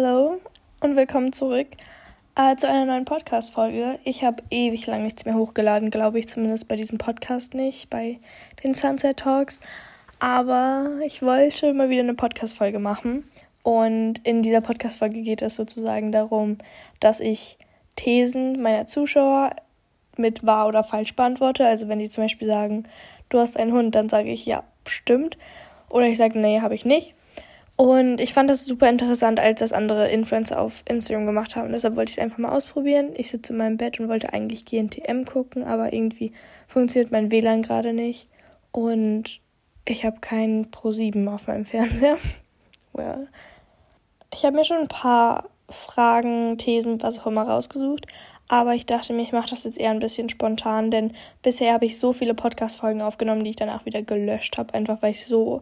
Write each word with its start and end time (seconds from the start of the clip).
Hallo 0.00 0.40
und 0.80 0.94
willkommen 0.94 1.32
zurück 1.32 1.66
äh, 2.36 2.54
zu 2.54 2.68
einer 2.68 2.84
neuen 2.84 3.04
Podcast-Folge. 3.04 3.98
Ich 4.04 4.22
habe 4.22 4.44
ewig 4.48 4.86
lang 4.86 5.02
nichts 5.02 5.24
mehr 5.24 5.34
hochgeladen, 5.34 5.90
glaube 5.90 6.20
ich, 6.20 6.28
zumindest 6.28 6.68
bei 6.68 6.76
diesem 6.76 6.98
Podcast 6.98 7.52
nicht, 7.52 7.90
bei 7.90 8.20
den 8.62 8.74
Sunset 8.74 9.16
Talks. 9.16 9.58
Aber 10.20 10.88
ich 11.04 11.20
wollte 11.20 11.72
mal 11.72 11.90
wieder 11.90 12.02
eine 12.02 12.14
Podcast-Folge 12.14 12.78
machen. 12.78 13.24
Und 13.64 14.24
in 14.24 14.42
dieser 14.42 14.60
Podcast-Folge 14.60 15.22
geht 15.22 15.42
es 15.42 15.56
sozusagen 15.56 16.12
darum, 16.12 16.58
dass 17.00 17.18
ich 17.18 17.58
Thesen 17.96 18.62
meiner 18.62 18.86
Zuschauer 18.86 19.50
mit 20.16 20.46
wahr 20.46 20.68
oder 20.68 20.84
falsch 20.84 21.16
beantworte. 21.16 21.66
Also 21.66 21.88
wenn 21.88 21.98
die 21.98 22.08
zum 22.08 22.22
Beispiel 22.22 22.46
sagen, 22.46 22.84
du 23.30 23.40
hast 23.40 23.56
einen 23.56 23.72
Hund, 23.72 23.96
dann 23.96 24.08
sage 24.08 24.30
ich 24.30 24.46
ja, 24.46 24.62
stimmt. 24.86 25.38
Oder 25.88 26.06
ich 26.06 26.18
sage, 26.18 26.38
nee, 26.38 26.60
habe 26.60 26.76
ich 26.76 26.84
nicht. 26.84 27.16
Und 27.78 28.20
ich 28.20 28.34
fand 28.34 28.50
das 28.50 28.64
super 28.64 28.88
interessant, 28.88 29.38
als 29.38 29.60
das 29.60 29.72
andere 29.72 30.08
Influencer 30.10 30.60
auf 30.60 30.82
Instagram 30.88 31.26
gemacht 31.26 31.54
haben. 31.54 31.70
Deshalb 31.70 31.94
wollte 31.94 32.10
ich 32.10 32.18
es 32.18 32.22
einfach 32.22 32.38
mal 32.38 32.50
ausprobieren. 32.50 33.10
Ich 33.14 33.30
sitze 33.30 33.52
in 33.52 33.58
meinem 33.58 33.76
Bett 33.76 34.00
und 34.00 34.08
wollte 34.08 34.32
eigentlich 34.32 34.64
GNTM 34.64 35.22
gucken, 35.24 35.62
aber 35.62 35.92
irgendwie 35.92 36.32
funktioniert 36.66 37.12
mein 37.12 37.30
WLAN 37.30 37.62
gerade 37.62 37.92
nicht. 37.92 38.28
Und 38.72 39.40
ich 39.84 40.04
habe 40.04 40.18
keinen 40.18 40.66
Pro7 40.66 41.32
auf 41.32 41.46
meinem 41.46 41.64
Fernseher. 41.64 42.18
well. 42.94 43.28
Ich 44.34 44.44
habe 44.44 44.56
mir 44.56 44.64
schon 44.64 44.78
ein 44.78 44.88
paar 44.88 45.44
Fragen, 45.68 46.58
Thesen, 46.58 47.00
was 47.00 47.20
auch 47.20 47.28
immer 47.28 47.42
rausgesucht. 47.42 48.06
Aber 48.48 48.74
ich 48.74 48.86
dachte 48.86 49.12
mir, 49.12 49.22
ich 49.22 49.30
mache 49.30 49.50
das 49.50 49.62
jetzt 49.62 49.78
eher 49.78 49.92
ein 49.92 50.00
bisschen 50.00 50.28
spontan, 50.28 50.90
denn 50.90 51.12
bisher 51.42 51.74
habe 51.74 51.86
ich 51.86 52.00
so 52.00 52.12
viele 52.12 52.34
Podcast-Folgen 52.34 53.02
aufgenommen, 53.02 53.44
die 53.44 53.50
ich 53.50 53.56
danach 53.56 53.86
wieder 53.86 54.02
gelöscht 54.02 54.58
habe, 54.58 54.74
einfach 54.74 55.00
weil 55.00 55.12
ich 55.12 55.24
so 55.24 55.60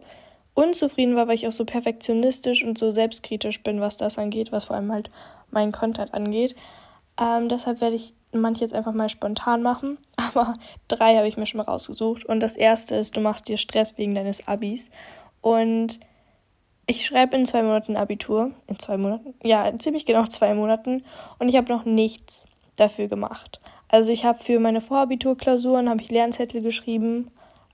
unzufrieden 0.57 1.15
war, 1.15 1.27
weil 1.27 1.35
ich 1.35 1.47
auch 1.47 1.51
so 1.51 1.65
perfektionistisch 1.65 2.63
und 2.63 2.79
so 2.79 2.89
selbstkritisch 2.89 3.61
bin, 3.61 3.79
was 3.79 3.95
das 3.95 4.17
angeht, 4.17 4.51
was 4.51 4.65
vor 4.65 4.75
allem 4.75 4.91
halt 4.91 5.11
meinen 5.51 5.71
Content 5.71 6.15
angeht. 6.15 6.55
Ähm, 7.21 7.47
deshalb 7.47 7.79
werde 7.79 7.95
ich 7.95 8.13
manche 8.31 8.61
jetzt 8.61 8.73
einfach 8.73 8.93
mal 8.93 9.07
spontan 9.07 9.61
machen, 9.61 9.99
aber 10.15 10.55
drei 10.87 11.15
habe 11.15 11.27
ich 11.27 11.37
mir 11.37 11.45
schon 11.45 11.59
mal 11.59 11.65
rausgesucht. 11.65 12.25
Und 12.25 12.39
das 12.39 12.55
erste 12.55 12.95
ist, 12.95 13.15
du 13.15 13.21
machst 13.21 13.47
dir 13.47 13.57
Stress 13.57 13.99
wegen 13.99 14.15
deines 14.15 14.47
Abis. 14.47 14.89
Und 15.41 15.99
ich 16.87 17.05
schreibe 17.05 17.35
in 17.37 17.45
zwei 17.45 17.61
Monaten 17.61 17.95
Abitur. 17.95 18.49
In 18.65 18.79
zwei 18.79 18.97
Monaten? 18.97 19.35
Ja, 19.43 19.67
in 19.67 19.79
ziemlich 19.79 20.07
genau 20.07 20.25
zwei 20.25 20.55
Monaten. 20.55 21.03
Und 21.37 21.49
ich 21.49 21.55
habe 21.55 21.71
noch 21.71 21.85
nichts 21.85 22.45
dafür 22.77 23.07
gemacht. 23.07 23.61
Also 23.89 24.11
ich 24.11 24.25
habe 24.25 24.43
für 24.43 24.59
meine 24.59 24.81
Vorabiturklausuren 24.81 25.87
habe 25.87 26.01
ich 26.01 26.09
Lernzettel 26.09 26.61
geschrieben 26.61 27.29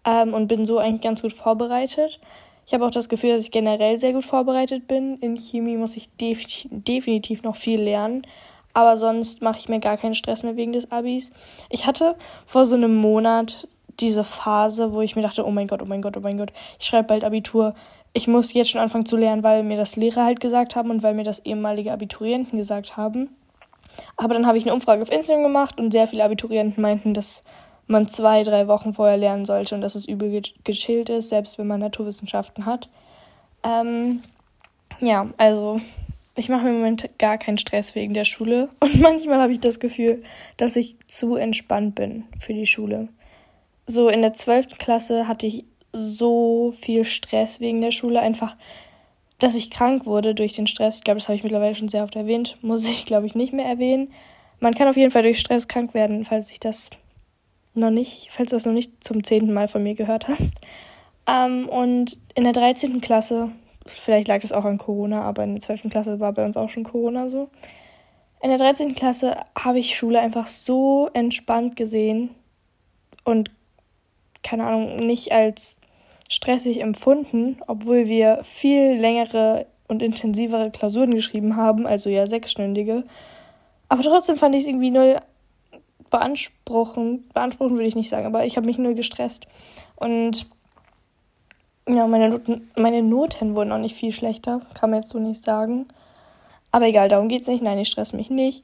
ähm, 0.06 0.34
und 0.34 0.48
bin 0.48 0.66
so 0.66 0.80
eigentlich 0.80 1.02
ganz 1.02 1.22
gut 1.22 1.32
vorbereitet. 1.32 2.20
Ich 2.66 2.74
habe 2.74 2.86
auch 2.86 2.92
das 2.92 3.10
Gefühl, 3.10 3.32
dass 3.32 3.42
ich 3.42 3.52
generell 3.52 3.98
sehr 3.98 4.14
gut 4.14 4.24
vorbereitet 4.24 4.88
bin. 4.88 5.18
In 5.18 5.38
Chemie 5.38 5.78
muss 5.78 5.98
ich 5.98 6.10
def 6.20 6.42
definitiv 6.70 7.44
noch 7.44 7.56
viel 7.56 7.82
lernen. 7.82 8.26
Aber 8.74 8.98
sonst 8.98 9.42
mache 9.42 9.60
ich 9.60 9.70
mir 9.70 9.80
gar 9.80 9.98
keinen 9.98 10.16
Stress 10.16 10.44
mehr 10.44 10.56
wegen 10.56 10.74
des 10.74 10.92
Abis. 10.92 11.32
Ich 11.70 11.86
hatte 11.86 12.16
vor 12.46 12.66
so 12.66 12.76
einem 12.76 12.96
Monat 12.96 13.68
diese 14.00 14.24
Phase, 14.24 14.94
wo 14.94 15.02
ich 15.02 15.16
mir 15.16 15.22
dachte, 15.22 15.46
oh 15.46 15.52
mein 15.52 15.68
Gott, 15.68 15.82
oh 15.82 15.86
mein 15.86 16.02
Gott, 16.02 16.18
oh 16.18 16.22
mein 16.22 16.38
Gott, 16.38 16.52
ich 16.80 16.88
schreibe 16.88 17.10
bald 17.10 17.24
Abitur. 17.24 17.76
Ich 18.14 18.28
muss 18.28 18.54
jetzt 18.54 18.72
schon 18.72 18.82
anfangen 18.82 19.06
zu 19.06 19.18
lernen, 19.18 19.44
weil 19.44 19.64
mir 19.64 19.78
das 19.78 19.96
Lehrer 19.96 20.26
halt 20.26 20.40
gesagt 20.40 20.76
haben 20.76 20.90
und 20.90 21.04
weil 21.04 21.14
mir 21.14 21.24
das 21.24 21.40
ehemalige 21.40 21.92
Abiturienten 21.92 22.58
gesagt 22.58 22.98
haben. 22.98 23.30
Aber 24.18 24.34
dann 24.34 24.48
habe 24.48 24.58
ich 24.58 24.64
eine 24.64 24.74
Umfrage 24.74 25.02
auf 25.02 25.12
Instagram 25.12 25.44
gemacht 25.44 25.80
und 25.80 25.92
sehr 25.92 26.08
viele 26.08 26.24
Abiturienten 26.24 26.82
meinten, 26.82 27.14
dass 27.14 27.44
man 27.88 28.08
zwei, 28.08 28.44
drei 28.44 28.68
Wochen 28.68 28.94
vorher 28.94 29.18
lernen 29.18 29.46
sollte 29.46 29.76
und 29.76 29.82
dass 29.82 29.96
es 29.96 30.08
übel 30.08 30.42
gechillt 30.64 31.10
ist, 31.10 31.30
selbst 31.30 31.58
wenn 31.58 31.68
man 31.68 31.80
Naturwissenschaften 31.80 32.66
hat. 32.66 32.90
Ähm, 33.64 34.22
ja, 35.00 35.30
also 35.38 35.82
ich 36.36 36.50
mache 36.50 36.64
mir 36.64 36.70
im 36.70 36.78
Moment 36.78 37.10
gar 37.20 37.38
keinen 37.38 37.58
Stress 37.58 37.96
wegen 37.96 38.14
der 38.14 38.26
Schule 38.26 38.70
und 38.80 39.00
manchmal 39.00 39.40
habe 39.42 39.54
ich 39.54 39.60
das 39.60 39.80
Gefühl, 39.80 40.24
dass 40.58 40.76
ich 40.76 40.98
zu 41.08 41.36
entspannt 41.36 41.96
bin 41.96 42.26
für 42.40 42.54
die 42.54 42.66
Schule. 42.66 43.10
So 43.86 44.10
in 44.10 44.22
der 44.22 44.34
12. 44.34 44.78
Klasse 44.78 45.28
hatte 45.28 45.46
ich 45.46 45.66
so 45.92 46.72
viel 46.72 47.04
Stress 47.06 47.60
wegen 47.60 47.82
der 47.82 47.92
Schule, 47.92 48.20
einfach, 48.20 48.56
dass 49.40 49.56
ich 49.56 49.70
krank 49.70 50.06
wurde 50.06 50.34
durch 50.34 50.54
den 50.54 50.68
Stress. 50.68 50.98
Ich 50.98 51.04
glaube, 51.04 51.20
das 51.20 51.28
habe 51.28 51.36
ich 51.36 51.44
mittlerweile 51.44 51.76
schon 51.76 51.90
sehr 51.90 52.04
oft 52.04 52.16
erwähnt, 52.16 52.58
muss 52.62 52.88
ich, 52.88 53.06
glaube 53.06 53.28
ich, 53.28 53.36
nicht 53.36 53.54
mehr 53.54 53.66
erwähnen. 53.66 54.12
Man 54.60 54.74
kann 54.74 54.88
auf 54.88 54.98
jeden 54.98 55.12
Fall 55.12 55.24
durch 55.24 55.40
Stress 55.40 55.68
krank 55.68 55.94
werden, 55.94 56.24
falls 56.24 56.50
ich 56.50 56.60
das 56.60 56.90
noch 57.74 57.92
nicht, 57.92 58.30
falls 58.32 58.50
du 58.50 58.56
das 58.56 58.66
noch 58.66 58.74
nicht 58.74 59.04
zum 59.04 59.24
zehnten 59.24 59.54
Mal 59.54 59.68
von 59.68 59.84
mir 59.84 59.96
gehört 59.96 60.28
hast. 60.28 60.58
Ähm, 61.28 61.70
und 61.70 62.18
in 62.36 62.44
der 62.44 62.54
13. 62.54 63.02
Klasse, 63.02 63.50
vielleicht 63.88 64.28
lag 64.28 64.42
das 64.42 64.52
auch 64.52 64.66
an 64.66 64.78
Corona, 64.78 65.22
aber 65.24 65.44
in 65.44 65.54
der 65.54 65.62
12. 65.62 65.90
Klasse 65.90 66.20
war 66.20 66.34
bei 66.34 66.46
uns 66.46 66.58
auch 66.58 66.70
schon 66.70 66.84
Corona 66.84 67.30
so. 67.30 67.50
In 68.42 68.50
der 68.50 68.58
13. 68.58 68.94
Klasse 68.94 69.38
habe 69.58 69.80
ich 69.80 69.96
Schule 69.96 70.20
einfach 70.20 70.48
so 70.48 71.10
entspannt 71.14 71.76
gesehen 71.76 72.32
und 73.24 73.52
keine 74.44 74.66
Ahnung, 74.66 74.98
nicht 74.98 75.32
als 75.32 75.78
stressig 76.30 76.82
empfunden, 76.82 77.58
obwohl 77.68 78.08
wir 78.08 78.40
viel 78.44 78.94
längere 78.94 79.68
und 79.88 80.02
intensivere 80.02 80.72
Klausuren 80.72 81.16
geschrieben 81.16 81.56
haben, 81.56 81.88
also 81.88 82.10
ja 82.10 82.26
sechsstündige. 82.26 83.06
Aber 83.88 84.02
trotzdem 84.02 84.36
fand 84.36 84.56
ich 84.56 84.62
es 84.62 84.68
irgendwie 84.68 84.92
null 84.92 85.20
beanspruchen. 86.14 87.28
Beanspruchen 87.34 87.76
würde 87.76 87.88
ich 87.88 87.96
nicht 87.96 88.10
sagen, 88.10 88.28
aber 88.28 88.46
ich 88.46 88.56
habe 88.56 88.68
mich 88.68 88.78
nur 88.78 88.94
gestresst. 88.94 89.48
Und 89.96 90.48
ja, 91.90 92.06
meine 92.06 92.30
Noten, 92.30 92.70
meine 92.76 93.02
Noten 93.02 93.56
wurden 93.56 93.72
auch 93.72 93.80
nicht 93.80 93.96
viel 93.96 94.12
schlechter, 94.12 94.62
kann 94.76 94.92
man 94.92 95.02
jetzt 95.02 95.10
so 95.10 95.18
nicht 95.18 95.44
sagen. 95.44 95.88
Aber 96.72 96.86
egal, 96.86 97.10
darum 97.10 97.30
geht 97.30 97.42
es 97.42 97.48
nicht. 97.48 97.64
Nein, 97.64 97.80
ich 97.80 97.88
stress 97.88 98.14
mich 98.14 98.30
nicht. 98.30 98.64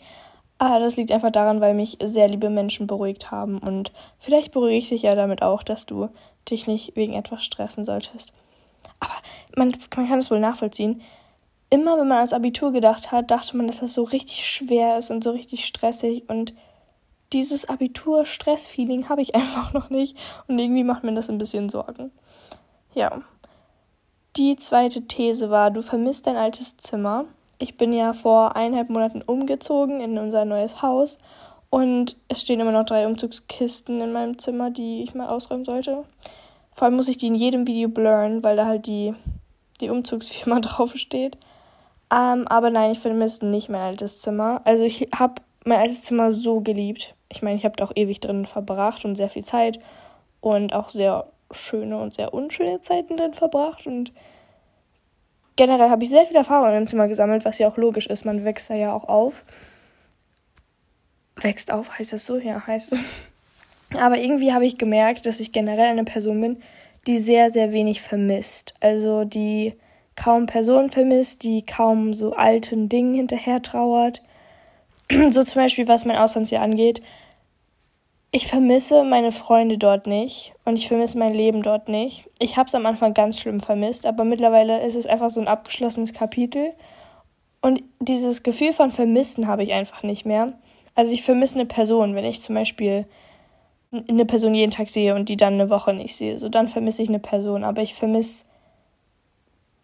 Aber 0.59 0.79
das 0.79 0.95
liegt 0.95 1.11
einfach 1.11 1.31
daran, 1.31 1.59
weil 1.59 1.73
mich 1.73 1.97
sehr 2.03 2.27
liebe 2.27 2.51
Menschen 2.51 2.85
beruhigt 2.85 3.31
haben. 3.31 3.57
Und 3.57 3.91
vielleicht 4.19 4.51
beruhige 4.51 4.77
ich 4.77 4.89
dich 4.89 5.01
ja 5.01 5.15
damit 5.15 5.41
auch, 5.41 5.63
dass 5.63 5.87
du 5.87 6.09
dich 6.51 6.67
nicht 6.67 6.95
wegen 6.95 7.13
etwas 7.13 7.43
stressen 7.43 7.83
solltest. 7.83 8.31
Aber 8.99 9.13
man, 9.55 9.73
man 9.95 10.07
kann 10.07 10.19
es 10.19 10.29
wohl 10.29 10.39
nachvollziehen. 10.39 11.01
Immer 11.71 11.97
wenn 11.97 12.07
man 12.07 12.17
ans 12.17 12.33
Abitur 12.33 12.71
gedacht 12.71 13.11
hat, 13.11 13.31
dachte 13.31 13.57
man, 13.57 13.65
dass 13.65 13.79
das 13.79 13.95
so 13.95 14.03
richtig 14.03 14.45
schwer 14.45 14.99
ist 14.99 15.09
und 15.09 15.23
so 15.23 15.31
richtig 15.31 15.65
stressig 15.65 16.29
und 16.29 16.53
dieses 17.33 17.67
Abitur-Stress-Feeling 17.67 19.09
habe 19.09 19.21
ich 19.21 19.35
einfach 19.35 19.73
noch 19.73 19.89
nicht 19.89 20.17
und 20.47 20.59
irgendwie 20.59 20.83
macht 20.83 21.03
mir 21.03 21.13
das 21.13 21.29
ein 21.29 21.37
bisschen 21.37 21.69
Sorgen. 21.69 22.11
Ja. 22.93 23.21
Die 24.35 24.55
zweite 24.55 25.07
These 25.07 25.49
war, 25.49 25.71
du 25.71 25.81
vermisst 25.81 26.27
dein 26.27 26.37
altes 26.37 26.77
Zimmer. 26.77 27.25
Ich 27.57 27.75
bin 27.75 27.91
ja 27.91 28.13
vor 28.13 28.55
eineinhalb 28.55 28.89
Monaten 28.89 29.21
umgezogen 29.21 29.99
in 29.99 30.17
unser 30.17 30.45
neues 30.45 30.81
Haus 30.81 31.17
und 31.69 32.15
es 32.29 32.41
stehen 32.41 32.59
immer 32.59 32.71
noch 32.71 32.85
drei 32.85 33.05
Umzugskisten 33.05 34.01
in 34.01 34.13
meinem 34.13 34.37
Zimmer, 34.37 34.71
die 34.71 35.03
ich 35.03 35.13
mal 35.13 35.27
ausräumen 35.27 35.65
sollte. 35.65 36.05
Vor 36.73 36.85
allem 36.85 36.95
muss 36.95 37.09
ich 37.09 37.17
die 37.17 37.27
in 37.27 37.35
jedem 37.35 37.67
Video 37.67 37.89
blurren, 37.89 38.43
weil 38.43 38.55
da 38.55 38.65
halt 38.65 38.87
die, 38.87 39.13
die 39.81 39.89
Umzugsfirma 39.89 40.59
draufsteht. 40.61 41.37
Ähm, 42.11 42.47
aber 42.47 42.69
nein, 42.69 42.91
ich 42.91 42.99
vermisse 42.99 43.45
nicht 43.45 43.69
mein 43.69 43.81
altes 43.81 44.21
Zimmer. 44.21 44.61
Also 44.63 44.83
ich 44.83 45.09
habe 45.13 45.41
mein 45.65 45.79
altes 45.79 46.03
Zimmer 46.03 46.31
so 46.31 46.61
geliebt 46.61 47.13
ich 47.31 47.41
meine, 47.41 47.57
ich 47.57 47.65
habe 47.65 47.75
da 47.75 47.85
auch 47.85 47.91
ewig 47.95 48.19
drin 48.19 48.45
verbracht 48.45 49.05
und 49.05 49.15
sehr 49.15 49.29
viel 49.29 49.43
Zeit 49.43 49.79
und 50.41 50.73
auch 50.73 50.89
sehr 50.89 51.27
schöne 51.51 51.97
und 51.99 52.13
sehr 52.13 52.33
unschöne 52.33 52.81
Zeiten 52.81 53.17
drin 53.17 53.33
verbracht 53.33 53.87
und 53.87 54.11
generell 55.55 55.89
habe 55.89 56.03
ich 56.03 56.09
sehr 56.09 56.25
viel 56.25 56.37
Erfahrung 56.37 56.75
im 56.75 56.87
Zimmer 56.87 57.07
gesammelt, 57.07 57.43
was 57.45 57.59
ja 57.59 57.67
auch 57.67 57.77
logisch 57.77 58.07
ist. 58.07 58.25
Man 58.25 58.45
wächst 58.45 58.69
da 58.69 58.75
ja 58.75 58.93
auch 58.93 59.03
auf. 59.03 59.43
Wächst 61.35 61.71
auf, 61.71 61.97
heißt 61.97 62.13
das 62.13 62.25
so? 62.25 62.37
Ja, 62.37 62.65
heißt 62.65 62.91
so. 62.91 62.97
Aber 63.97 64.17
irgendwie 64.17 64.53
habe 64.53 64.65
ich 64.65 64.77
gemerkt, 64.77 65.25
dass 65.25 65.39
ich 65.39 65.51
generell 65.51 65.87
eine 65.87 66.03
Person 66.03 66.39
bin, 66.39 66.57
die 67.07 67.17
sehr, 67.17 67.49
sehr 67.49 67.73
wenig 67.73 68.01
vermisst. 68.01 68.73
Also 68.79 69.25
die 69.25 69.73
kaum 70.15 70.45
Personen 70.45 70.89
vermisst, 70.89 71.43
die 71.43 71.65
kaum 71.65 72.13
so 72.13 72.33
alten 72.33 72.87
Dingen 72.87 73.13
hinterher 73.13 73.61
trauert, 73.61 74.21
so 75.31 75.43
zum 75.43 75.61
Beispiel, 75.61 75.87
was 75.87 76.05
mein 76.05 76.17
Auslandsjahr 76.17 76.61
angeht. 76.63 77.01
Ich 78.31 78.45
vermisse 78.45 79.03
meine 79.03 79.31
Freunde 79.31 79.79
dort 79.79 80.05
nicht 80.05 80.53
und 80.63 80.75
ich 80.75 80.87
vermisse 80.87 81.17
mein 81.17 81.33
Leben 81.33 81.63
dort 81.63 81.89
nicht. 81.89 82.29
Ich 82.37 82.57
habe 82.57 82.67
es 82.67 82.75
am 82.75 82.85
Anfang 82.85 83.15
ganz 83.15 83.39
schlimm 83.39 83.59
vermisst, 83.59 84.05
aber 84.05 84.23
mittlerweile 84.23 84.85
ist 84.85 84.95
es 84.95 85.07
einfach 85.07 85.31
so 85.31 85.41
ein 85.41 85.47
abgeschlossenes 85.47 86.13
Kapitel. 86.13 86.73
Und 87.61 87.81
dieses 87.99 88.43
Gefühl 88.43 88.71
von 88.71 88.91
Vermissen 88.91 89.47
habe 89.47 89.63
ich 89.63 89.73
einfach 89.73 90.03
nicht 90.03 90.27
mehr. 90.27 90.53
Also 90.93 91.11
ich 91.11 91.23
vermisse 91.23 91.55
eine 91.55 91.65
Person, 91.65 92.13
wenn 92.13 92.23
ich 92.23 92.41
zum 92.41 92.53
Beispiel 92.53 93.07
eine 93.91 94.25
Person 94.25 94.53
jeden 94.53 94.71
Tag 94.71 94.89
sehe 94.89 95.15
und 95.15 95.27
die 95.27 95.37
dann 95.37 95.53
eine 95.53 95.71
Woche 95.71 95.95
nicht 95.95 96.15
sehe. 96.15 96.37
So 96.37 96.49
dann 96.49 96.67
vermisse 96.67 97.01
ich 97.01 97.09
eine 97.09 97.19
Person, 97.19 97.63
aber 97.63 97.81
ich 97.81 97.95
vermisse 97.95 98.45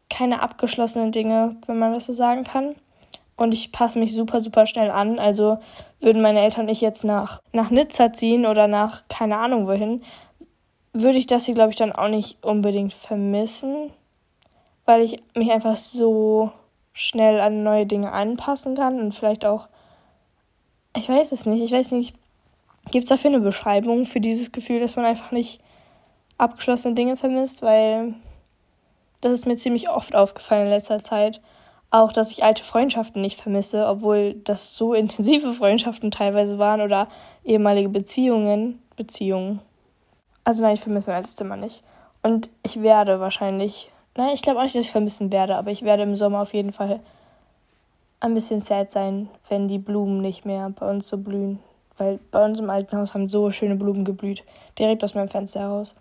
keine 0.07 0.43
abgeschlossenen 0.43 1.11
Dinge, 1.11 1.55
wenn 1.65 1.79
man 1.79 1.93
das 1.93 2.05
so 2.05 2.13
sagen 2.13 2.43
kann 2.43 2.75
und 3.37 3.53
ich 3.53 3.71
passe 3.71 3.99
mich 3.99 4.13
super, 4.13 4.41
super 4.41 4.65
schnell 4.65 4.89
an. 4.91 5.19
Also 5.19 5.57
würden 5.99 6.21
meine 6.21 6.41
Eltern 6.41 6.69
ich 6.69 6.81
jetzt 6.81 7.03
nach, 7.03 7.41
nach 7.51 7.69
Nizza 7.69 8.13
ziehen 8.13 8.45
oder 8.45 8.67
nach 8.67 9.03
keine 9.09 9.37
Ahnung 9.37 9.67
wohin, 9.67 10.01
würde 10.93 11.17
ich 11.17 11.27
das 11.27 11.45
hier, 11.45 11.55
glaube 11.55 11.71
ich, 11.71 11.75
dann 11.75 11.91
auch 11.91 12.07
nicht 12.07 12.43
unbedingt 12.43 12.93
vermissen, 12.93 13.91
weil 14.85 15.01
ich 15.01 15.17
mich 15.35 15.51
einfach 15.51 15.75
so 15.75 16.51
schnell 16.93 17.41
an 17.41 17.63
neue 17.63 17.85
Dinge 17.85 18.13
anpassen 18.13 18.75
kann 18.75 19.01
und 19.01 19.13
vielleicht 19.13 19.45
auch, 19.45 19.67
ich 20.95 21.09
weiß 21.09 21.33
es 21.33 21.45
nicht, 21.45 21.61
ich 21.61 21.73
weiß 21.73 21.91
nicht, 21.91 22.15
gibt 22.91 23.03
es 23.03 23.09
dafür 23.09 23.31
eine 23.31 23.41
Beschreibung 23.41 24.05
für 24.05 24.21
dieses 24.21 24.53
Gefühl, 24.53 24.79
dass 24.79 24.95
man 24.95 25.03
einfach 25.03 25.31
nicht 25.31 25.59
abgeschlossene 26.37 26.95
Dinge 26.95 27.17
vermisst, 27.17 27.61
weil 27.61 28.13
das 29.19 29.33
ist 29.33 29.45
mir 29.45 29.55
ziemlich 29.55 29.89
oft 29.89 30.15
aufgefallen 30.15 30.63
in 30.63 30.69
letzter 30.69 30.99
Zeit. 30.99 31.41
Auch, 31.95 32.11
dass 32.11 32.29
ich 32.31 32.43
alte 32.43 32.61
Freundschaften 32.61 33.21
nicht 33.21 33.39
vermisse, 33.39 33.87
obwohl 33.87 34.33
das 34.43 34.75
so 34.75 34.93
intensive 35.01 35.53
Freundschaften 35.53 36.11
teilweise 36.11 36.59
waren 36.59 36.81
oder 36.81 37.07
ehemalige 37.45 37.87
Beziehungen. 37.87 38.81
Beziehungen. 38.97 39.61
Also 40.43 40.61
nein, 40.61 40.73
ich 40.73 40.81
vermisse 40.81 41.09
mein 41.09 41.17
altes 41.17 41.37
Zimmer 41.37 41.55
nicht. 41.55 41.83
Und 42.21 42.49
ich 42.63 42.81
werde 42.81 43.21
wahrscheinlich, 43.21 43.89
nein, 44.17 44.33
ich 44.33 44.41
glaube 44.41 44.59
auch 44.59 44.63
nicht, 44.63 44.75
dass 44.75 44.83
ich 44.83 44.91
vermissen 44.91 45.31
werde, 45.31 45.55
aber 45.55 45.71
ich 45.71 45.83
werde 45.83 46.03
im 46.03 46.17
Sommer 46.17 46.41
auf 46.41 46.53
jeden 46.53 46.73
Fall 46.73 46.99
ein 48.19 48.33
bisschen 48.33 48.59
sad 48.59 48.91
sein, 48.91 49.29
wenn 49.47 49.69
die 49.69 49.79
Blumen 49.79 50.19
nicht 50.19 50.43
mehr 50.43 50.69
bei 50.77 50.89
uns 50.89 51.07
so 51.07 51.17
blühen. 51.17 51.59
Weil 51.97 52.19
bei 52.29 52.43
uns 52.43 52.59
im 52.59 52.69
alten 52.69 52.97
Haus 52.97 53.13
haben 53.13 53.29
so 53.29 53.51
schöne 53.51 53.77
Blumen 53.77 54.03
geblüht, 54.03 54.43
direkt 54.77 55.01
aus 55.05 55.15
meinem 55.15 55.29
Fenster 55.29 55.61
heraus. 55.61 55.95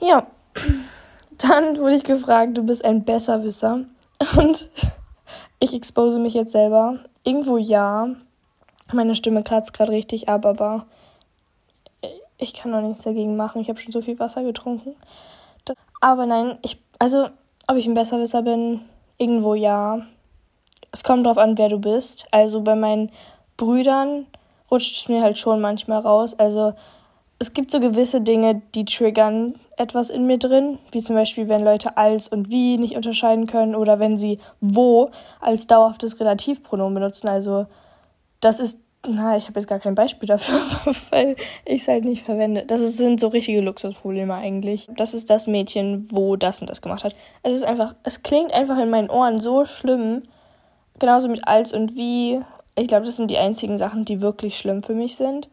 Ja, 0.00 0.26
dann 1.38 1.78
wurde 1.78 1.94
ich 1.94 2.02
gefragt, 2.02 2.58
du 2.58 2.64
bist 2.64 2.84
ein 2.84 3.04
Besserwisser. 3.04 3.84
Und 4.36 4.68
ich 5.58 5.74
expose 5.74 6.18
mich 6.18 6.34
jetzt 6.34 6.52
selber. 6.52 6.98
Irgendwo 7.24 7.56
ja. 7.56 8.08
Meine 8.92 9.14
Stimme 9.14 9.42
kratzt 9.42 9.72
gerade 9.72 9.92
richtig 9.92 10.28
ab, 10.28 10.44
aber 10.44 10.86
ich 12.38 12.52
kann 12.52 12.72
noch 12.72 12.82
nichts 12.82 13.04
dagegen 13.04 13.36
machen. 13.36 13.60
Ich 13.60 13.68
habe 13.68 13.78
schon 13.78 13.92
so 13.92 14.00
viel 14.00 14.18
Wasser 14.18 14.42
getrunken. 14.42 14.96
Aber 16.00 16.26
nein, 16.26 16.58
ich, 16.62 16.78
also, 16.98 17.28
ob 17.68 17.76
ich 17.76 17.86
ein 17.86 17.94
Besserwisser 17.94 18.42
bin, 18.42 18.80
irgendwo 19.18 19.54
ja. 19.54 20.00
Es 20.90 21.04
kommt 21.04 21.24
drauf 21.24 21.38
an, 21.38 21.56
wer 21.56 21.68
du 21.68 21.78
bist. 21.78 22.26
Also 22.32 22.60
bei 22.60 22.74
meinen 22.74 23.10
Brüdern 23.56 24.26
rutscht 24.70 24.96
es 24.96 25.08
mir 25.08 25.22
halt 25.22 25.38
schon 25.38 25.60
manchmal 25.60 26.00
raus. 26.00 26.34
Also 26.38 26.74
es 27.42 27.54
gibt 27.54 27.72
so 27.72 27.80
gewisse 27.80 28.20
Dinge, 28.20 28.62
die 28.76 28.84
triggern 28.84 29.54
etwas 29.76 30.10
in 30.10 30.28
mir 30.28 30.38
drin, 30.38 30.78
wie 30.92 31.02
zum 31.02 31.16
Beispiel, 31.16 31.48
wenn 31.48 31.64
Leute 31.64 31.96
als 31.96 32.28
und 32.28 32.52
wie 32.52 32.78
nicht 32.78 32.94
unterscheiden 32.94 33.48
können 33.48 33.74
oder 33.74 33.98
wenn 33.98 34.16
sie 34.16 34.38
wo 34.60 35.10
als 35.40 35.66
dauerhaftes 35.66 36.20
Relativpronomen 36.20 36.94
benutzen. 36.94 37.28
Also 37.28 37.66
das 38.38 38.60
ist, 38.60 38.78
na, 39.04 39.36
ich 39.36 39.48
habe 39.48 39.58
jetzt 39.58 39.68
gar 39.68 39.80
kein 39.80 39.96
Beispiel 39.96 40.28
dafür, 40.28 40.60
weil 41.10 41.34
ich 41.64 41.80
es 41.80 41.88
halt 41.88 42.04
nicht 42.04 42.24
verwende. 42.24 42.62
Das 42.64 42.80
sind 42.96 43.18
so 43.18 43.26
richtige 43.26 43.60
Luxusprobleme 43.60 44.34
eigentlich. 44.34 44.88
Das 44.96 45.12
ist 45.12 45.28
das 45.28 45.48
Mädchen, 45.48 46.06
wo 46.12 46.36
das 46.36 46.60
und 46.60 46.70
das 46.70 46.80
gemacht 46.80 47.02
hat. 47.02 47.16
Es 47.42 47.54
ist 47.54 47.64
einfach, 47.64 47.96
es 48.04 48.22
klingt 48.22 48.52
einfach 48.52 48.78
in 48.78 48.88
meinen 48.88 49.10
Ohren 49.10 49.40
so 49.40 49.64
schlimm. 49.64 50.22
Genauso 51.00 51.26
mit 51.26 51.48
als 51.48 51.72
und 51.72 51.96
wie. 51.96 52.40
Ich 52.76 52.86
glaube, 52.86 53.04
das 53.04 53.16
sind 53.16 53.32
die 53.32 53.38
einzigen 53.38 53.78
Sachen, 53.78 54.04
die 54.04 54.20
wirklich 54.20 54.56
schlimm 54.56 54.84
für 54.84 54.94
mich 54.94 55.16
sind 55.16 55.48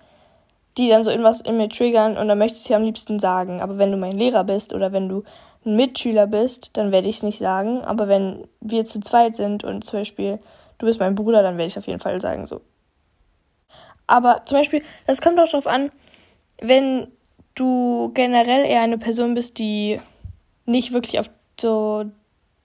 die 0.77 0.89
dann 0.89 1.03
so 1.03 1.09
irgendwas 1.09 1.41
in 1.41 1.57
mir 1.57 1.69
triggern 1.69 2.17
und 2.17 2.27
dann 2.27 2.37
möchte 2.37 2.55
ich 2.55 2.61
es 2.61 2.67
dir 2.67 2.77
am 2.77 2.83
liebsten 2.83 3.19
sagen. 3.19 3.61
Aber 3.61 3.77
wenn 3.77 3.91
du 3.91 3.97
mein 3.97 4.17
Lehrer 4.17 4.43
bist 4.43 4.73
oder 4.73 4.91
wenn 4.91 5.09
du 5.09 5.23
ein 5.65 5.75
Mitschüler 5.75 6.27
bist, 6.27 6.71
dann 6.77 6.91
werde 6.91 7.09
ich 7.09 7.17
es 7.17 7.23
nicht 7.23 7.39
sagen. 7.39 7.81
Aber 7.81 8.07
wenn 8.07 8.47
wir 8.61 8.85
zu 8.85 8.99
zweit 8.99 9.35
sind 9.35 9.63
und 9.63 9.83
zum 9.83 9.99
Beispiel 9.99 10.39
du 10.79 10.85
bist 10.85 10.99
mein 10.99 11.15
Bruder, 11.15 11.43
dann 11.43 11.57
werde 11.57 11.67
ich 11.67 11.73
es 11.73 11.77
auf 11.77 11.87
jeden 11.87 11.99
Fall 11.99 12.19
sagen 12.19 12.47
so. 12.47 12.61
Aber 14.07 14.41
zum 14.45 14.57
Beispiel, 14.57 14.81
das 15.05 15.21
kommt 15.21 15.39
auch 15.39 15.47
darauf 15.47 15.67
an, 15.67 15.91
wenn 16.59 17.07
du 17.53 18.11
generell 18.15 18.65
eher 18.65 18.81
eine 18.81 18.97
Person 18.97 19.35
bist, 19.35 19.59
die 19.59 19.99
nicht 20.65 20.93
wirklich 20.93 21.19
auf 21.19 21.29
so 21.59 22.05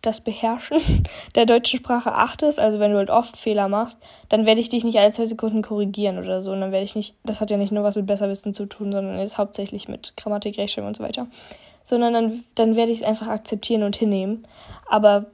das 0.06 0.20
Beherrschen 0.20 0.80
der 1.34 1.46
deutschen 1.46 1.78
Sprache 1.78 2.14
achtest, 2.14 2.58
also 2.58 2.78
wenn 2.78 2.92
du 2.92 2.98
halt 2.98 3.10
oft 3.10 3.36
Fehler 3.36 3.68
machst, 3.68 3.98
dann 4.28 4.46
werde 4.46 4.60
ich 4.60 4.68
dich 4.68 4.84
nicht 4.84 4.98
alle 4.98 5.10
zwei 5.10 5.26
Sekunden 5.26 5.62
korrigieren 5.62 6.18
oder 6.18 6.42
so. 6.42 6.52
Und 6.52 6.60
dann 6.60 6.72
werde 6.72 6.84
ich 6.84 6.96
nicht, 6.96 7.14
das 7.24 7.40
hat 7.40 7.50
ja 7.50 7.56
nicht 7.56 7.72
nur 7.72 7.84
was 7.84 7.96
mit 7.96 8.06
Besserwissen 8.06 8.54
zu 8.54 8.66
tun, 8.66 8.92
sondern 8.92 9.18
ist 9.18 9.38
hauptsächlich 9.38 9.88
mit 9.88 10.16
Grammatik, 10.16 10.58
Rechtschreibung 10.58 10.88
und 10.88 10.96
so 10.96 11.02
weiter. 11.02 11.26
Sondern 11.82 12.14
dann, 12.14 12.44
dann 12.54 12.76
werde 12.76 12.92
ich 12.92 12.98
es 12.98 13.04
einfach 13.04 13.28
akzeptieren 13.28 13.82
und 13.82 13.96
hinnehmen. 13.96 14.46
Aber 14.88 15.26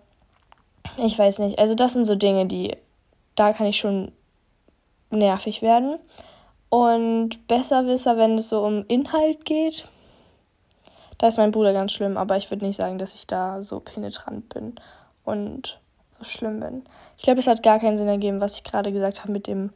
ich 1.04 1.18
weiß 1.18 1.38
nicht, 1.40 1.58
also 1.58 1.74
das 1.74 1.92
sind 1.92 2.04
so 2.04 2.14
Dinge, 2.14 2.46
die, 2.46 2.74
da 3.34 3.52
kann 3.52 3.66
ich 3.66 3.78
schon 3.78 4.12
nervig 5.10 5.62
werden. 5.62 5.98
Und 6.68 7.46
Besserwisser, 7.48 8.16
wenn 8.16 8.38
es 8.38 8.48
so 8.48 8.64
um 8.64 8.84
Inhalt 8.86 9.44
geht, 9.44 9.84
da 11.20 11.28
ist 11.28 11.36
mein 11.36 11.50
Bruder 11.50 11.74
ganz 11.74 11.92
schlimm, 11.92 12.16
aber 12.16 12.38
ich 12.38 12.50
würde 12.50 12.64
nicht 12.64 12.80
sagen, 12.80 12.96
dass 12.96 13.14
ich 13.14 13.26
da 13.26 13.60
so 13.60 13.78
penetrant 13.78 14.48
bin 14.48 14.76
und 15.22 15.78
so 16.18 16.24
schlimm 16.24 16.60
bin. 16.60 16.82
Ich 17.18 17.24
glaube, 17.24 17.40
es 17.40 17.46
hat 17.46 17.62
gar 17.62 17.78
keinen 17.78 17.98
Sinn 17.98 18.08
ergeben, 18.08 18.40
was 18.40 18.54
ich 18.54 18.64
gerade 18.64 18.90
gesagt 18.90 19.20
habe 19.20 19.30
mit 19.30 19.46
dem, 19.46 19.68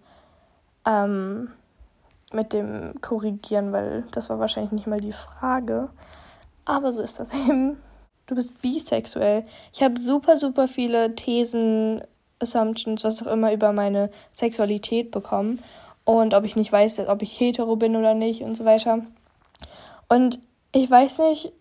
ähm, 0.87 1.51
mit 2.33 2.55
dem 2.55 2.95
Korrigieren, 3.03 3.73
weil 3.73 4.05
das 4.13 4.31
war 4.31 4.39
wahrscheinlich 4.39 4.73
nicht 4.73 4.87
mal 4.87 5.01
die 5.01 5.13
Frage. 5.13 5.91
Aber 6.65 6.95
so 6.95 7.03
ist 7.03 7.21
das 7.21 7.35
eben. 7.49 7.77
Du 8.25 8.35
bist 8.35 8.63
bisexuell. 8.63 9.45
Ich 9.75 9.83
habe 9.83 10.01
super, 10.01 10.39
super 10.39 10.67
viele 10.67 11.15
Thesen, 11.15 12.01
Assumptions, 12.39 13.05
was 13.05 13.23
auch 13.23 13.31
immer 13.31 13.53
über 13.53 13.75
meine 13.75 14.11
Sexualität 14.33 15.11
bekommen. 15.11 15.63
Und 16.07 16.33
ob 16.33 16.45
ich 16.45 16.57
nicht 16.57 16.73
weiß, 16.73 17.01
ob 17.01 17.21
ich 17.21 17.39
hetero 17.39 17.77
bin 17.77 17.97
oder 17.97 18.15
nicht 18.15 18.41
und 18.41 18.55
so 18.57 18.65
weiter. 18.65 19.01
Und 20.09 20.39
ich 20.75 20.91
weiß 20.91 21.21
nicht, 21.21 21.53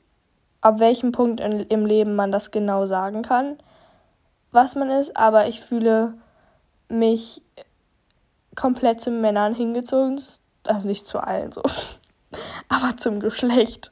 ab 0.62 0.80
welchem 0.80 1.12
Punkt 1.12 1.40
in, 1.40 1.62
im 1.62 1.86
Leben 1.86 2.16
man 2.16 2.32
das 2.32 2.52
genau 2.52 2.88
sagen 2.88 3.22
kann, 3.22 3.58
was 4.52 4.76
man 4.76 4.90
ist, 4.90 5.16
aber 5.16 5.48
ich 5.48 5.62
fühle 5.62 6.16
mich 6.90 7.42
komplett 8.56 9.02
zu 9.02 9.12
Männern 9.12 9.54
hingezogen. 9.54 10.20
Also 10.68 10.88
nicht 10.88 11.08
zu 11.08 11.20
allen 11.20 11.52
so, 11.52 11.62
aber 12.70 12.98
zum 12.98 13.20
Geschlecht. 13.20 13.92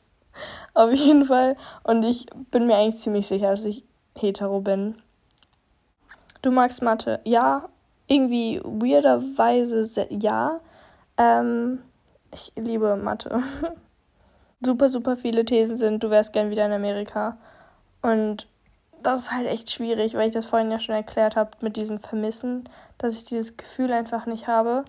Auf 0.74 0.92
jeden 0.92 1.26
Fall. 1.26 1.56
Und 1.84 2.04
ich 2.04 2.26
bin 2.50 2.66
mir 2.66 2.78
eigentlich 2.78 3.02
ziemlich 3.02 3.28
sicher, 3.28 3.52
dass 3.52 3.66
ich 3.66 3.84
hetero 4.18 4.62
bin. 4.62 4.96
Du 6.42 6.52
magst 6.52 6.82
Mathe? 6.82 7.20
Ja. 7.26 7.70
Irgendwie 8.08 8.60
weirderweise 8.64 10.08
ja. 10.10 10.60
Ähm, 11.18 11.80
ich 12.34 12.52
liebe 12.56 12.96
Mathe. 12.96 13.44
super, 14.62 14.90
super 14.90 15.18
viele 15.18 15.46
Thesen 15.46 15.76
sind, 15.76 16.04
du 16.04 16.10
wärst 16.10 16.34
gern 16.34 16.50
wieder 16.50 16.66
in 16.66 16.72
Amerika. 16.72 17.38
Und 18.02 18.48
das 19.04 19.22
ist 19.22 19.32
halt 19.32 19.48
echt 19.48 19.72
schwierig, 19.72 20.14
weil 20.16 20.28
ich 20.28 20.34
das 20.34 20.46
vorhin 20.46 20.72
ja 20.72 20.80
schon 20.80 20.96
erklärt 20.96 21.36
habe 21.36 21.52
mit 21.62 21.78
diesem 21.78 22.00
Vermissen, 22.00 22.70
dass 22.98 23.16
ich 23.16 23.24
dieses 23.24 23.58
Gefühl 23.58 23.92
einfach 23.92 24.26
nicht 24.26 24.48
habe. 24.48 24.86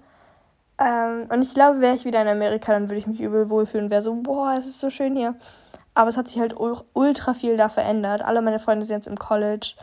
Ähm, 0.78 1.26
und 1.30 1.42
ich 1.42 1.54
glaube, 1.54 1.80
wäre 1.80 1.94
ich 1.94 2.04
wieder 2.04 2.20
in 2.22 2.28
Amerika, 2.28 2.72
dann 2.72 2.88
würde 2.88 2.96
ich 2.96 3.06
mich 3.06 3.20
übel 3.20 3.48
wohlfühlen 3.48 3.86
und 3.86 3.90
wäre 3.90 4.02
so, 4.02 4.14
boah, 4.14 4.54
es 4.56 4.66
ist 4.66 4.80
so 4.80 4.90
schön 4.90 5.16
hier. 5.16 5.34
Aber 5.94 6.08
es 6.08 6.16
hat 6.16 6.28
sich 6.28 6.40
halt 6.40 6.54
ultra 6.58 7.34
viel 7.34 7.56
da 7.56 7.68
verändert. 7.68 8.22
Alle 8.22 8.40
meine 8.40 8.58
Freunde 8.58 8.86
sind 8.86 8.96
jetzt 8.96 9.08
im 9.08 9.18
College. 9.18 9.74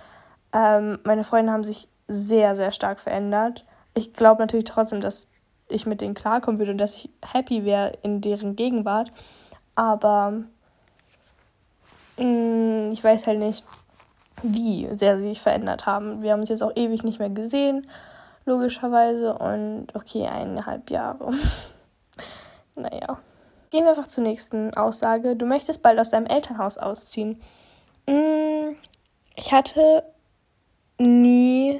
Ähm, 0.53 0.99
meine 1.03 1.23
Freunde 1.23 1.51
haben 1.51 1.63
sich 1.63 1.87
sehr, 2.07 2.55
sehr 2.55 2.71
stark 2.71 2.99
verändert. 2.99 3.65
Ich 3.93 4.13
glaube 4.13 4.41
natürlich 4.41 4.65
trotzdem, 4.65 5.01
dass 5.01 5.27
ich 5.67 5.85
mit 5.85 6.01
denen 6.01 6.15
klarkommen 6.15 6.57
würde 6.57 6.71
und 6.71 6.79
dass 6.79 6.95
ich 6.95 7.09
happy 7.23 7.63
wäre 7.63 7.93
in 8.01 8.21
deren 8.21 8.55
Gegenwart 8.55 9.11
aber 9.79 10.33
mh, 12.17 12.25
mm, 12.25 12.91
ich 12.91 13.01
weiß 13.01 13.27
halt 13.27 13.39
nicht, 13.39 13.63
wie 14.43 14.89
sehr 14.91 15.17
sie 15.17 15.29
sich 15.29 15.39
verändert 15.39 15.85
haben. 15.85 16.21
Wir 16.21 16.33
haben 16.33 16.41
uns 16.41 16.49
jetzt 16.49 16.63
auch 16.63 16.75
ewig 16.75 17.03
nicht 17.03 17.19
mehr 17.19 17.29
gesehen, 17.29 17.89
logischerweise. 18.45 19.35
Und 19.35 19.87
okay, 19.93 20.27
eineinhalb 20.27 20.89
Jahre. 20.89 21.31
naja. 22.75 23.19
Gehen 23.69 23.85
wir 23.85 23.91
einfach 23.91 24.07
zur 24.07 24.25
nächsten 24.25 24.73
Aussage. 24.73 25.37
Du 25.37 25.45
möchtest 25.45 25.81
bald 25.81 25.97
aus 25.97 26.09
deinem 26.09 26.25
Elternhaus 26.25 26.77
ausziehen. 26.77 27.39
Mm, 28.05 28.75
ich 29.35 29.53
hatte 29.53 30.03
nie, 30.97 31.79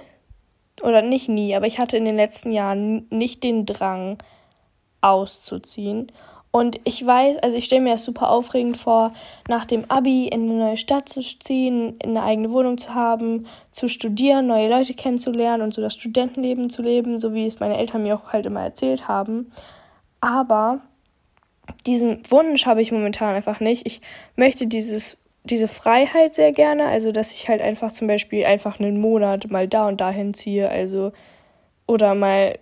oder 0.81 1.01
nicht 1.01 1.27
nie, 1.27 1.53
aber 1.53 1.65
ich 1.65 1.79
hatte 1.79 1.97
in 1.97 2.05
den 2.05 2.15
letzten 2.15 2.53
Jahren 2.53 3.07
nicht 3.09 3.43
den 3.43 3.65
Drang 3.65 4.19
auszuziehen. 5.01 6.13
Und 6.51 6.79
ich 6.83 7.05
weiß, 7.05 7.37
also 7.37 7.57
ich 7.57 7.65
stelle 7.65 7.81
mir 7.81 7.91
das 7.91 8.03
super 8.03 8.31
aufregend 8.31 8.75
vor, 8.77 9.13
nach 9.47 9.65
dem 9.65 9.85
Abi 9.89 10.27
in 10.27 10.49
eine 10.49 10.59
neue 10.59 10.77
Stadt 10.77 11.07
zu 11.07 11.21
ziehen, 11.21 11.95
in 11.99 12.17
eine 12.17 12.23
eigene 12.23 12.51
Wohnung 12.51 12.79
zu 12.79 12.95
haben, 12.95 13.45
zu 13.71 13.87
studieren, 13.87 14.47
neue 14.47 14.69
Leute 14.69 14.95
kennenzulernen 14.95 15.61
und 15.61 15.73
so 15.73 15.81
das 15.81 15.93
Studentenleben 15.93 16.71
zu 16.71 16.81
leben, 16.81 17.19
so 17.19 17.35
wie 17.35 17.45
es 17.45 17.59
meine 17.59 17.77
Eltern 17.77 18.01
mir 18.01 18.15
auch 18.15 18.33
halt 18.33 18.47
immer 18.47 18.63
erzählt 18.63 19.07
haben. 19.07 19.51
Aber 20.21 20.81
diesen 21.85 22.23
Wunsch 22.31 22.65
habe 22.65 22.81
ich 22.81 22.91
momentan 22.91 23.35
einfach 23.35 23.59
nicht. 23.59 23.85
Ich 23.85 24.01
möchte 24.35 24.65
dieses, 24.65 25.17
diese 25.43 25.67
Freiheit 25.67 26.33
sehr 26.33 26.51
gerne, 26.51 26.87
also 26.87 27.11
dass 27.11 27.31
ich 27.31 27.47
halt 27.47 27.61
einfach 27.61 27.91
zum 27.91 28.07
Beispiel 28.07 28.45
einfach 28.45 28.79
einen 28.79 28.99
Monat 28.99 29.51
mal 29.51 29.67
da 29.67 29.87
und 29.87 30.01
dahin 30.01 30.33
ziehe, 30.33 30.67
also 30.67 31.11
oder 31.85 32.15
mal 32.15 32.57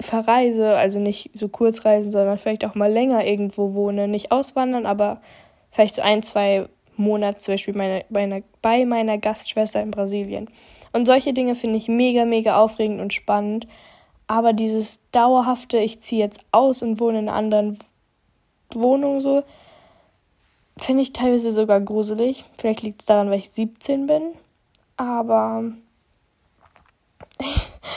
verreise, 0.00 0.76
also 0.76 0.98
nicht 0.98 1.30
so 1.34 1.48
Kurzreisen, 1.48 2.12
sondern 2.12 2.38
vielleicht 2.38 2.64
auch 2.64 2.74
mal 2.74 2.90
länger 2.90 3.24
irgendwo 3.24 3.74
wohne, 3.74 4.08
nicht 4.08 4.30
auswandern, 4.30 4.86
aber 4.86 5.20
vielleicht 5.70 5.96
so 5.96 6.02
ein, 6.02 6.22
zwei 6.22 6.68
Monate 6.96 7.38
zum 7.38 7.54
Beispiel 7.54 7.74
meine, 7.74 8.04
meine, 8.08 8.42
bei 8.62 8.84
meiner 8.84 9.18
Gastschwester 9.18 9.82
in 9.82 9.90
Brasilien. 9.90 10.48
Und 10.92 11.06
solche 11.06 11.32
Dinge 11.32 11.54
finde 11.54 11.78
ich 11.78 11.88
mega, 11.88 12.24
mega 12.24 12.60
aufregend 12.60 13.00
und 13.00 13.12
spannend. 13.12 13.66
Aber 14.26 14.52
dieses 14.52 15.00
dauerhafte, 15.10 15.78
ich 15.78 16.00
ziehe 16.00 16.22
jetzt 16.22 16.40
aus 16.52 16.82
und 16.82 17.00
wohne 17.00 17.20
in 17.20 17.28
einer 17.28 17.36
anderen 17.36 17.78
Wohnung 18.72 19.20
so, 19.20 19.42
finde 20.76 21.02
ich 21.02 21.12
teilweise 21.12 21.52
sogar 21.52 21.80
gruselig. 21.80 22.44
Vielleicht 22.56 22.82
liegt 22.82 23.00
es 23.00 23.06
daran, 23.06 23.30
weil 23.30 23.38
ich 23.38 23.50
17 23.50 24.06
bin. 24.06 24.22
Aber 24.96 25.64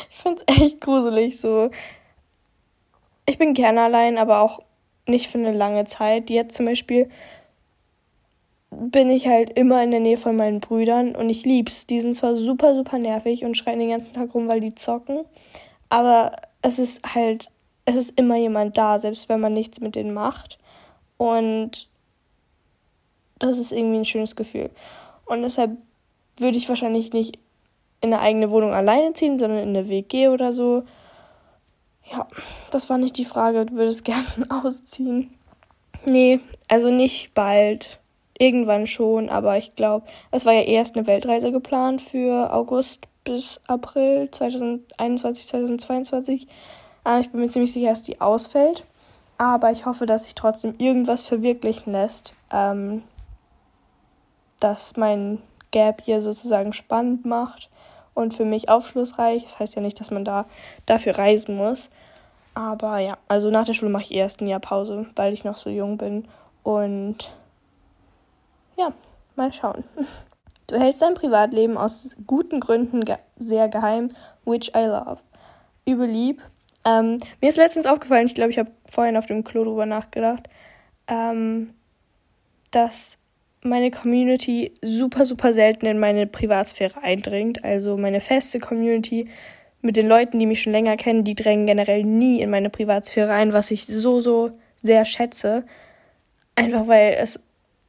ich 0.10 0.18
finde 0.18 0.44
es 0.46 0.62
echt 0.62 0.82
gruselig 0.82 1.40
so. 1.40 1.70
Ich 3.26 3.38
bin 3.38 3.54
gerne 3.54 3.82
allein, 3.82 4.18
aber 4.18 4.42
auch 4.42 4.60
nicht 5.08 5.28
für 5.28 5.38
eine 5.38 5.52
lange 5.52 5.86
Zeit. 5.86 6.30
Jetzt 6.30 6.56
zum 6.56 6.66
Beispiel 6.66 7.10
bin 8.72 9.10
ich 9.10 9.28
halt 9.28 9.58
immer 9.58 9.84
in 9.84 9.92
der 9.92 10.00
Nähe 10.00 10.18
von 10.18 10.36
meinen 10.36 10.62
Brüdern 10.62 11.16
und 11.16 11.30
ich 11.30 11.46
lieb's. 11.46 11.88
Die 11.88 12.02
sind 12.02 12.16
zwar 12.16 12.36
super, 12.36 12.74
super 12.76 12.98
nervig 12.98 13.44
und 13.44 13.58
schreien 13.58 13.80
den 13.80 13.90
ganzen 13.90 14.14
Tag 14.14 14.34
rum, 14.34 14.48
weil 14.48 14.62
die 14.62 14.76
zocken, 14.76 15.26
aber 15.90 16.34
es 16.62 16.80
ist 16.80 17.02
halt, 17.14 17.50
es 17.86 17.96
ist 17.96 18.18
immer 18.18 18.38
jemand 18.38 18.78
da, 18.78 18.98
selbst 18.98 19.28
wenn 19.28 19.42
man 19.42 19.54
nichts 19.54 19.82
mit 19.82 19.96
denen 19.96 20.14
macht. 20.14 20.58
Und 21.18 21.90
das 23.40 23.58
ist 23.58 23.72
irgendwie 23.72 23.98
ein 23.98 24.06
schönes 24.06 24.36
Gefühl. 24.36 24.70
Und 25.26 25.42
deshalb 25.42 25.78
würde 26.38 26.58
ich 26.58 26.70
wahrscheinlich 26.70 27.12
nicht 27.14 27.40
in 28.02 28.14
eine 28.14 28.22
eigene 28.22 28.50
Wohnung 28.50 28.74
alleine 28.74 29.14
ziehen, 29.14 29.38
sondern 29.38 29.60
in 29.60 29.70
eine 29.70 29.88
WG 29.88 30.28
oder 30.28 30.52
so. 30.52 30.84
Ja, 32.12 32.28
das 32.72 32.90
war 32.90 32.98
nicht 32.98 33.18
die 33.18 33.26
Frage. 33.26 33.66
Du 33.66 33.76
würdest 33.76 34.04
gerne 34.04 34.26
ausziehen. 34.50 35.34
Nee, 36.06 36.40
also 36.68 36.90
nicht 36.90 37.34
bald. 37.34 38.00
Irgendwann 38.38 38.88
schon, 38.88 39.30
aber 39.30 39.58
ich 39.60 39.76
glaube, 39.76 40.08
es 40.32 40.48
war 40.48 40.54
ja 40.54 40.64
erst 40.64 40.98
eine 40.98 41.06
Weltreise 41.06 41.52
geplant 41.52 42.02
für 42.02 42.52
August 42.52 43.08
bis 43.24 43.62
April 43.68 44.32
2021, 44.32 45.46
2022. 45.46 46.48
Aber 47.04 47.20
ich 47.20 47.30
bin 47.30 47.42
mir 47.42 47.50
ziemlich 47.50 47.72
sicher, 47.72 47.90
dass 47.90 48.02
die 48.02 48.20
ausfällt. 48.20 48.84
Aber 49.38 49.70
ich 49.70 49.86
hoffe, 49.86 50.08
dass 50.08 50.24
sich 50.24 50.34
trotzdem 50.34 50.74
irgendwas 50.80 51.24
verwirklichen 51.24 51.94
lässt, 51.94 52.34
ähm, 52.52 53.04
das 54.60 54.98
mein 54.98 55.40
Gap 55.70 56.02
hier 56.04 56.22
sozusagen 56.22 56.74
spannend 56.74 57.26
macht 57.26 57.70
und 58.14 58.34
für 58.34 58.46
mich 58.46 58.70
aufschlussreich. 58.70 59.44
Das 59.44 59.60
heißt 59.60 59.76
ja 59.76 59.82
nicht, 59.82 60.00
dass 60.00 60.12
man 60.12 60.26
da 60.26 60.46
dafür 60.86 61.18
reisen 61.18 61.56
muss. 61.56 61.90
Aber 62.54 63.00
ja, 63.00 63.18
also 63.28 63.50
nach 63.50 63.66
der 63.66 63.74
Schule 63.74 63.92
mache 63.92 64.04
ich 64.04 64.14
erst 64.14 64.42
ein 64.42 64.48
Jahr 64.48 64.60
Pause, 64.60 65.08
weil 65.16 65.34
ich 65.34 65.44
noch 65.44 65.58
so 65.58 65.70
jung 65.70 65.98
bin. 65.98 66.28
Und 66.64 67.34
ja, 68.78 68.94
mal 69.36 69.52
schauen. 69.54 69.84
Du 70.68 70.80
hältst 70.80 71.02
dein 71.02 71.16
Privatleben 71.16 71.78
aus 71.78 72.16
guten 72.26 72.62
Gründen 72.62 73.04
ge 73.04 73.18
sehr 73.38 73.68
geheim, 73.68 74.12
which 74.46 74.72
I 74.74 74.86
love. 74.86 75.18
Übel 75.86 76.08
lieb. 76.08 76.42
Ähm, 76.86 77.20
mir 77.42 77.50
ist 77.50 77.58
letztens 77.58 77.88
aufgefallen, 77.88 78.26
ich 78.26 78.36
glaube, 78.36 78.52
ich 78.52 78.58
habe 78.58 78.72
vorhin 78.86 79.18
auf 79.18 79.26
dem 79.26 79.44
Klo 79.44 79.66
drüber 79.66 79.86
nachgedacht, 79.86 80.48
ähm, 81.08 81.74
dass 82.72 83.18
meine 83.64 83.92
Community 83.92 84.72
super, 84.82 85.26
super 85.26 85.54
selten 85.54 85.86
in 85.86 86.00
meine 86.00 86.28
Privatsphäre 86.28 87.02
eindringt. 87.02 87.64
Also 87.64 87.98
meine 87.98 88.22
feste 88.22 88.60
Community 88.60 89.28
mit 89.82 89.98
den 89.98 90.08
Leuten, 90.08 90.40
die 90.40 90.46
mich 90.46 90.62
schon 90.62 90.74
länger 90.74 90.98
kennen, 90.98 91.24
die 91.24 91.36
drängen 91.36 91.66
generell 91.66 92.04
nie 92.04 92.42
in 92.42 92.50
meine 92.50 92.70
Privatsphäre 92.70 93.32
ein, 93.32 93.54
was 93.54 93.72
ich 93.72 93.86
so, 93.86 94.20
so 94.20 94.52
sehr 94.82 95.06
schätze. 95.06 95.64
Einfach 96.56 96.88
weil 96.88 97.16
es 97.20 97.40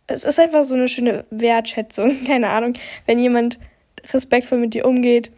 es 0.06 0.24
ist 0.24 0.38
einfach 0.38 0.62
so 0.62 0.74
eine 0.74 0.88
schöne 0.88 1.24
Wertschätzung. 1.30 2.24
Keine 2.26 2.48
Ahnung. 2.48 2.74
Wenn 3.06 3.18
jemand 3.18 3.58
respektvoll 4.12 4.58
mit 4.58 4.74
dir 4.74 4.86
umgeht, 4.86 5.30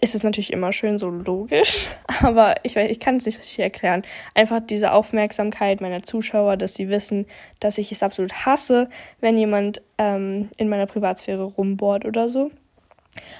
ist 0.00 0.14
es 0.14 0.22
natürlich 0.22 0.52
immer 0.52 0.72
schön 0.72 0.98
so 0.98 1.08
logisch. 1.08 1.90
Aber 2.22 2.54
ich, 2.62 2.76
weiß, 2.76 2.90
ich 2.90 3.00
kann 3.00 3.16
es 3.16 3.26
nicht 3.26 3.38
richtig 3.38 3.58
erklären. 3.60 4.02
Einfach 4.34 4.60
diese 4.60 4.92
Aufmerksamkeit 4.92 5.80
meiner 5.80 6.02
Zuschauer, 6.02 6.56
dass 6.56 6.74
sie 6.74 6.90
wissen, 6.90 7.26
dass 7.60 7.78
ich 7.78 7.92
es 7.92 8.02
absolut 8.02 8.32
hasse, 8.46 8.88
wenn 9.20 9.36
jemand 9.36 9.82
ähm, 9.98 10.48
in 10.56 10.68
meiner 10.68 10.86
Privatsphäre 10.86 11.42
rumbohrt 11.42 12.04
oder 12.04 12.28
so. 12.28 12.50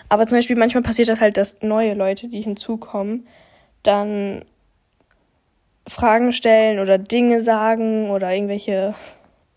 Aber 0.09 0.27
zum 0.27 0.39
Beispiel 0.39 0.57
manchmal 0.57 0.83
passiert 0.83 1.09
das 1.09 1.21
halt, 1.21 1.37
dass 1.37 1.63
neue 1.63 1.95
Leute, 1.95 2.29
die 2.29 2.43
hinzukommen, 2.43 3.27
dann 3.83 4.45
Fragen 5.87 6.33
stellen 6.33 6.79
oder 6.79 6.99
Dinge 6.99 7.41
sagen 7.41 8.11
oder 8.11 8.33
irgendwelche 8.33 8.95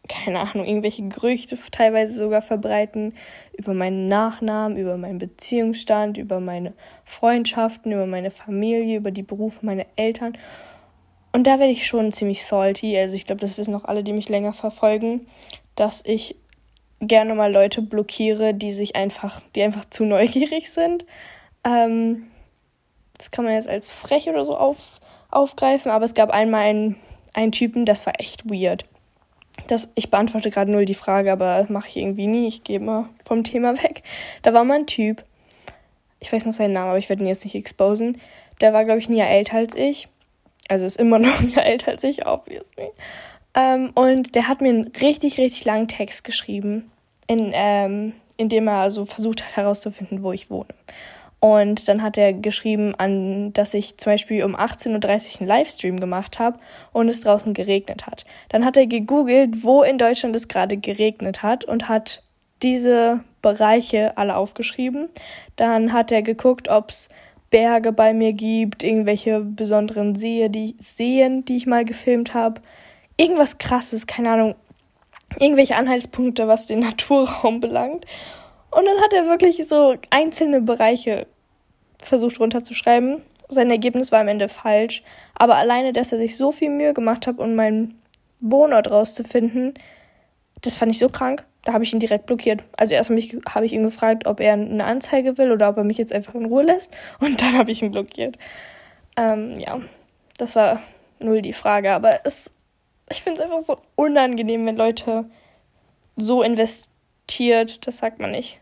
keine 0.07 0.39
Ahnung, 0.41 0.65
irgendwelche 0.65 1.07
Gerüchte 1.07 1.57
teilweise 1.71 2.13
sogar 2.13 2.41
verbreiten 2.41 3.13
über 3.57 3.73
meinen 3.73 4.07
Nachnamen, 4.09 4.77
über 4.77 4.97
meinen 4.97 5.17
Beziehungsstand, 5.17 6.17
über 6.17 6.39
meine 6.39 6.73
Freundschaften, 7.05 7.91
über 7.91 8.05
meine 8.05 8.29
Familie, 8.29 8.97
über 8.97 9.11
die 9.11 9.23
Berufe 9.23 9.65
meiner 9.65 9.85
Eltern. 9.95 10.37
Und 11.31 11.47
da 11.47 11.57
werde 11.59 11.71
ich 11.71 11.87
schon 11.87 12.11
ziemlich 12.11 12.45
salty. 12.45 12.97
Also 12.97 13.15
ich 13.15 13.25
glaube, 13.25 13.41
das 13.41 13.57
wissen 13.57 13.73
auch 13.75 13.85
alle, 13.85 14.03
die 14.03 14.13
mich 14.13 14.27
länger 14.27 14.53
verfolgen, 14.53 15.25
dass 15.75 16.03
ich 16.05 16.35
gerne 16.99 17.33
mal 17.33 17.51
Leute 17.51 17.81
blockiere, 17.81 18.53
die 18.53 18.71
sich 18.71 18.95
einfach, 18.95 19.41
die 19.55 19.63
einfach 19.63 19.85
zu 19.85 20.03
neugierig 20.05 20.69
sind. 20.69 21.05
Ähm, 21.65 22.27
das 23.17 23.31
kann 23.31 23.45
man 23.45 23.53
jetzt 23.53 23.69
als 23.69 23.89
frech 23.89 24.27
oder 24.27 24.43
so 24.43 24.57
auf, 24.57 24.99
aufgreifen, 25.31 25.91
aber 25.91 26.03
es 26.03 26.13
gab 26.13 26.29
einmal 26.29 26.63
einen, 26.63 26.95
einen 27.33 27.53
Typen, 27.53 27.85
das 27.85 28.05
war 28.05 28.19
echt 28.19 28.49
weird 28.49 28.85
das, 29.67 29.89
ich 29.95 30.09
beantworte 30.09 30.49
gerade 30.49 30.71
null 30.71 30.85
die 30.85 30.93
Frage, 30.93 31.31
aber 31.31 31.65
mache 31.69 31.87
ich 31.87 31.97
irgendwie 31.97 32.27
nie. 32.27 32.47
Ich 32.47 32.63
gehe 32.63 32.79
mal 32.79 33.09
vom 33.25 33.43
Thema 33.43 33.81
weg. 33.83 34.03
Da 34.41 34.53
war 34.53 34.63
mal 34.63 34.79
ein 34.79 34.87
Typ, 34.87 35.23
ich 36.19 36.31
weiß 36.31 36.45
noch 36.45 36.53
seinen 36.53 36.73
Namen, 36.73 36.89
aber 36.89 36.97
ich 36.97 37.09
werde 37.09 37.23
ihn 37.23 37.27
jetzt 37.27 37.43
nicht 37.43 37.55
exposen. 37.55 38.19
Der 38.61 38.73
war, 38.73 38.85
glaube 38.85 38.99
ich, 38.99 39.09
ein 39.09 39.15
Jahr 39.15 39.29
älter 39.29 39.57
als 39.57 39.75
ich. 39.75 40.07
Also 40.69 40.85
ist 40.85 40.99
immer 40.99 41.19
noch 41.19 41.39
ein 41.39 41.49
Jahr 41.49 41.65
älter 41.65 41.91
als 41.91 42.03
ich, 42.03 42.25
obviously. 42.25 42.89
Ähm, 43.55 43.91
und 43.93 44.35
der 44.35 44.47
hat 44.47 44.61
mir 44.61 44.69
einen 44.69 44.87
richtig, 45.01 45.37
richtig 45.37 45.65
langen 45.65 45.87
Text 45.87 46.23
geschrieben, 46.23 46.91
in, 47.27 47.51
ähm, 47.53 48.13
in 48.37 48.49
dem 48.49 48.67
er 48.67 48.77
also 48.77 49.05
versucht 49.05 49.45
hat 49.45 49.55
herauszufinden, 49.55 50.23
wo 50.23 50.31
ich 50.31 50.49
wohne. 50.49 50.73
Und 51.43 51.89
dann 51.89 52.01
hat 52.01 52.17
er 52.17 52.31
geschrieben, 52.31 52.95
an, 52.95 53.51
dass 53.51 53.73
ich 53.73 53.97
zum 53.97 54.13
Beispiel 54.13 54.45
um 54.45 54.55
18.30 54.55 54.87
Uhr 54.93 55.41
einen 55.41 55.47
Livestream 55.49 55.99
gemacht 55.99 56.39
habe 56.39 56.57
und 56.93 57.09
es 57.09 57.19
draußen 57.19 57.53
geregnet 57.53 58.07
hat. 58.07 58.23
Dann 58.47 58.63
hat 58.63 58.77
er 58.77 58.87
gegoogelt, 58.87 59.61
wo 59.61 59.83
in 59.83 59.97
Deutschland 59.97 60.37
es 60.37 60.47
gerade 60.47 60.77
geregnet 60.77 61.43
hat 61.43 61.65
und 61.65 61.89
hat 61.89 62.23
diese 62.61 63.25
Bereiche 63.41 64.17
alle 64.17 64.37
aufgeschrieben. 64.37 65.09
Dann 65.57 65.91
hat 65.91 66.13
er 66.13 66.21
geguckt, 66.21 66.69
ob 66.69 66.91
es 66.91 67.09
Berge 67.49 67.91
bei 67.91 68.13
mir 68.13 68.31
gibt, 68.31 68.81
irgendwelche 68.81 69.41
besonderen 69.41 70.15
See, 70.15 70.47
die, 70.47 70.77
Seen, 70.79 71.43
die 71.43 71.57
ich 71.57 71.65
mal 71.65 71.83
gefilmt 71.83 72.33
habe. 72.33 72.61
Irgendwas 73.17 73.57
krasses, 73.57 74.07
keine 74.07 74.29
Ahnung. 74.29 74.55
Irgendwelche 75.39 75.75
Anhaltspunkte, 75.75 76.47
was 76.47 76.67
den 76.67 76.79
Naturraum 76.87 77.59
belangt. 77.59 78.05
Und 78.71 78.85
dann 78.85 79.01
hat 79.01 79.11
er 79.13 79.25
wirklich 79.25 79.67
so 79.67 79.95
einzelne 80.09 80.61
Bereiche 80.61 81.27
versucht 82.01 82.39
runterzuschreiben. 82.39 83.21
Sein 83.49 83.69
Ergebnis 83.69 84.11
war 84.11 84.21
am 84.21 84.27
Ende 84.27 84.49
falsch. 84.49 85.03
Aber 85.35 85.55
alleine, 85.55 85.93
dass 85.93 86.11
er 86.11 86.17
sich 86.17 86.37
so 86.37 86.51
viel 86.51 86.69
Mühe 86.69 86.93
gemacht 86.93 87.27
hat, 87.27 87.39
um 87.39 87.55
meinen 87.55 88.01
Wohnort 88.39 88.89
rauszufinden, 88.89 89.73
das 90.61 90.75
fand 90.75 90.91
ich 90.91 90.99
so 90.99 91.09
krank. 91.09 91.45
Da 91.65 91.73
habe 91.73 91.83
ich 91.83 91.93
ihn 91.93 91.99
direkt 91.99 92.25
blockiert. 92.25 92.63
Also 92.75 92.93
erst 92.93 93.09
habe 93.09 93.65
ich 93.65 93.73
ihn 93.73 93.83
gefragt, 93.83 94.25
ob 94.27 94.39
er 94.39 94.53
eine 94.53 94.83
Anzeige 94.83 95.37
will 95.37 95.51
oder 95.51 95.69
ob 95.69 95.77
er 95.77 95.83
mich 95.83 95.97
jetzt 95.97 96.11
einfach 96.11 96.35
in 96.35 96.45
Ruhe 96.45 96.63
lässt. 96.63 96.93
Und 97.19 97.41
dann 97.41 97.57
habe 97.57 97.71
ich 97.71 97.81
ihn 97.81 97.91
blockiert. 97.91 98.37
Ähm, 99.15 99.57
ja, 99.59 99.79
das 100.37 100.55
war 100.55 100.81
null 101.19 101.41
die 101.41 101.53
Frage. 101.53 101.93
Aber 101.93 102.21
es, 102.25 102.53
ich 103.09 103.21
finde 103.21 103.41
es 103.41 103.49
einfach 103.49 103.59
so 103.59 103.77
unangenehm, 103.95 104.65
wenn 104.65 104.75
Leute 104.75 105.25
so 106.17 106.43
investiert, 106.43 107.87
das 107.87 107.97
sagt 107.97 108.19
man 108.19 108.31
nicht, 108.31 108.59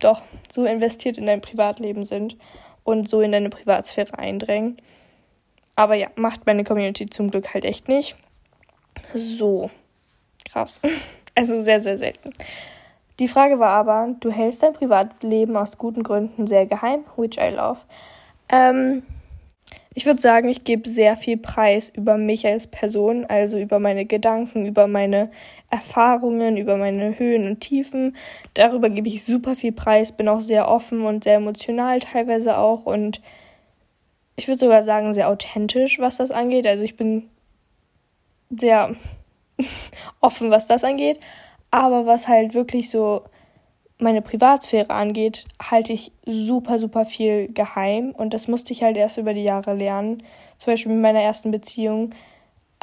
doch, 0.00 0.22
so 0.50 0.64
investiert 0.64 1.18
in 1.18 1.26
dein 1.26 1.40
Privatleben 1.40 2.04
sind 2.04 2.36
und 2.84 3.08
so 3.08 3.20
in 3.20 3.32
deine 3.32 3.50
Privatsphäre 3.50 4.18
eindrängen. 4.18 4.76
Aber 5.76 5.94
ja, 5.94 6.08
macht 6.14 6.46
meine 6.46 6.62
Community 6.62 7.06
zum 7.06 7.30
Glück 7.30 7.52
halt 7.52 7.64
echt 7.64 7.88
nicht. 7.88 8.16
So. 9.14 9.70
Krass. 10.44 10.80
Also 11.36 11.60
sehr, 11.60 11.80
sehr 11.80 11.98
selten. 11.98 12.30
Die 13.18 13.26
Frage 13.26 13.58
war 13.58 13.70
aber, 13.70 14.14
du 14.20 14.30
hältst 14.30 14.62
dein 14.62 14.72
Privatleben 14.72 15.56
aus 15.56 15.78
guten 15.78 16.04
Gründen 16.04 16.46
sehr 16.46 16.64
geheim, 16.66 17.04
which 17.16 17.38
I 17.38 17.50
love. 17.50 17.80
Ähm, 18.48 19.02
ich 19.94 20.06
würde 20.06 20.20
sagen, 20.20 20.48
ich 20.48 20.64
gebe 20.64 20.88
sehr 20.88 21.16
viel 21.16 21.36
Preis 21.36 21.90
über 21.90 22.16
mich 22.16 22.46
als 22.46 22.66
Person, 22.66 23.24
also 23.26 23.58
über 23.58 23.78
meine 23.78 24.04
Gedanken, 24.04 24.66
über 24.66 24.88
meine 24.88 25.30
Erfahrungen, 25.74 26.56
über 26.56 26.76
meine 26.76 27.18
Höhen 27.18 27.46
und 27.48 27.60
Tiefen. 27.60 28.16
Darüber 28.54 28.90
gebe 28.90 29.08
ich 29.08 29.24
super 29.24 29.56
viel 29.56 29.72
Preis, 29.72 30.12
bin 30.12 30.28
auch 30.28 30.40
sehr 30.40 30.68
offen 30.68 31.02
und 31.02 31.24
sehr 31.24 31.36
emotional 31.36 31.98
teilweise 31.98 32.58
auch 32.58 32.86
und 32.86 33.20
ich 34.36 34.48
würde 34.48 34.58
sogar 34.58 34.82
sagen, 34.82 35.12
sehr 35.12 35.28
authentisch, 35.28 35.98
was 35.98 36.16
das 36.16 36.30
angeht. 36.30 36.66
Also 36.66 36.84
ich 36.84 36.96
bin 36.96 37.28
sehr 38.50 38.94
offen, 40.20 40.50
was 40.50 40.66
das 40.66 40.84
angeht. 40.84 41.20
Aber 41.70 42.06
was 42.06 42.28
halt 42.28 42.54
wirklich 42.54 42.90
so 42.90 43.22
meine 43.98 44.22
Privatsphäre 44.22 44.90
angeht, 44.90 45.44
halte 45.62 45.92
ich 45.92 46.12
super, 46.26 46.78
super 46.78 47.04
viel 47.04 47.48
geheim. 47.52 48.10
Und 48.10 48.34
das 48.34 48.48
musste 48.48 48.72
ich 48.72 48.82
halt 48.82 48.96
erst 48.96 49.18
über 49.18 49.34
die 49.34 49.44
Jahre 49.44 49.74
lernen. 49.74 50.22
Zum 50.58 50.72
Beispiel 50.72 50.92
mit 50.92 51.02
meiner 51.02 51.22
ersten 51.22 51.50
Beziehung, 51.50 52.10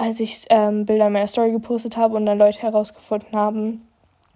als 0.02 0.20
ich 0.20 0.46
ähm, 0.50 0.88
Bilder 0.88 1.08
in 1.08 1.14
meiner 1.14 1.28
Story 1.28 1.52
gepostet 1.52 1.96
habe 1.96 2.16
und 2.16 2.26
dann 2.26 2.40
Leute 2.40 2.60
herausgefunden 2.60 3.34
haben, 3.34 3.88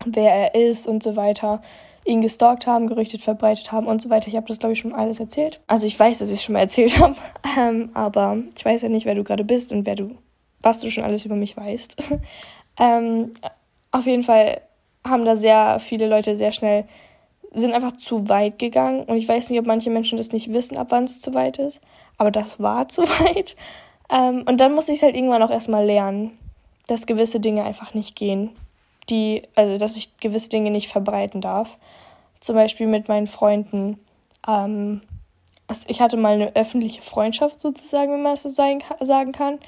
wer 0.05 0.31
er 0.31 0.53
ist 0.53 0.85
und 0.87 1.01
so 1.01 1.15
weiter, 1.15 1.59
ihn 2.05 2.21
gestalkt 2.21 2.67
haben, 2.67 2.85
gerüchtet 2.85 3.23
verbreitet 3.23 3.71
haben 3.71 3.87
und 3.87 3.99
so 3.99 4.11
weiter. 4.11 4.27
Ich 4.27 4.35
habe 4.35 4.47
das, 4.47 4.59
glaube 4.59 4.73
ich, 4.73 4.79
schon 4.79 4.93
alles 4.93 5.19
erzählt. 5.19 5.59
Also 5.65 5.87
ich 5.87 5.99
weiß, 5.99 6.19
dass 6.19 6.29
ich 6.29 6.35
es 6.35 6.43
schon 6.43 6.53
mal 6.53 6.59
erzählt 6.59 6.99
habe, 6.99 7.15
ähm, 7.57 7.89
aber 7.95 8.37
ich 8.55 8.63
weiß 8.63 8.83
ja 8.83 8.89
nicht, 8.89 9.07
wer 9.07 9.15
du 9.15 9.23
gerade 9.23 9.43
bist 9.43 9.71
und 9.71 9.87
wer 9.87 9.95
du, 9.95 10.11
was 10.61 10.81
du 10.81 10.91
schon 10.91 11.03
alles 11.03 11.25
über 11.25 11.35
mich 11.35 11.57
weißt. 11.57 11.97
ähm, 12.79 13.31
auf 13.89 14.05
jeden 14.05 14.23
Fall 14.23 14.61
haben 15.03 15.25
da 15.25 15.35
sehr 15.35 15.79
viele 15.79 16.07
Leute 16.07 16.35
sehr 16.35 16.51
schnell, 16.51 16.85
sind 17.55 17.73
einfach 17.73 17.93
zu 17.93 18.29
weit 18.29 18.59
gegangen. 18.59 19.03
Und 19.05 19.17
ich 19.17 19.27
weiß 19.27 19.49
nicht, 19.49 19.59
ob 19.59 19.65
manche 19.65 19.89
Menschen 19.89 20.17
das 20.17 20.31
nicht 20.31 20.53
wissen, 20.53 20.77
ab 20.77 20.87
wann 20.89 21.05
es 21.05 21.21
zu 21.21 21.33
weit 21.33 21.57
ist. 21.57 21.81
Aber 22.19 22.29
das 22.29 22.59
war 22.59 22.87
zu 22.87 23.01
weit. 23.01 23.55
Ähm, 24.09 24.43
und 24.47 24.59
dann 24.59 24.73
musste 24.73 24.91
ich 24.91 24.99
es 24.99 25.03
halt 25.03 25.15
irgendwann 25.15 25.43
auch 25.43 25.49
erstmal 25.49 25.85
lernen, 25.85 26.37
dass 26.87 27.07
gewisse 27.07 27.39
Dinge 27.39 27.63
einfach 27.63 27.93
nicht 27.93 28.15
gehen. 28.15 28.51
Die, 29.09 29.43
also 29.55 29.77
dass 29.77 29.97
ich 29.97 30.17
gewisse 30.17 30.49
Dinge 30.49 30.71
nicht 30.71 30.89
verbreiten 30.89 31.41
darf. 31.41 31.77
Zum 32.39 32.55
Beispiel 32.55 32.87
mit 32.87 33.07
meinen 33.07 33.27
Freunden. 33.27 33.99
Ähm, 34.47 35.01
ich 35.87 36.01
hatte 36.01 36.17
mal 36.17 36.33
eine 36.33 36.55
öffentliche 36.55 37.01
Freundschaft 37.01 37.59
sozusagen, 37.59 38.11
wenn 38.11 38.21
man 38.21 38.33
das 38.33 38.43
so 38.43 38.49
sagen 38.49 39.31
kann. 39.31 39.59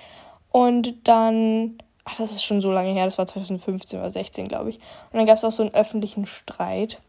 Und 0.51 1.08
dann 1.08 1.77
ach, 2.08 2.15
das 2.17 2.32
ist 2.32 2.44
schon 2.44 2.62
so 2.62 2.72
lange 2.72 2.91
her, 2.91 3.06
das 3.06 3.17
war 3.17 3.25
2015 3.25 4.00
oder 4.00 4.12
16, 4.12 4.48
glaube 4.48 4.70
ich. 4.70 4.77
Und 5.12 5.17
dann 5.17 5.25
gab 5.25 5.38
es 5.38 5.44
auch 5.44 5.51
so 5.51 5.63
einen 5.63 5.74
öffentlichen 5.74 6.25
Streit. 6.25 7.00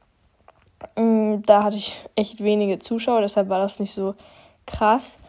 Mm, 0.97 1.37
da 1.47 1.63
hatte 1.63 1.77
ich 1.77 2.05
echt 2.17 2.43
wenige 2.43 2.79
Zuschauer, 2.79 3.21
deshalb 3.21 3.49
war 3.49 3.61
das 3.61 3.79
nicht 3.79 3.93
so 3.93 4.15
krass. 4.67 5.21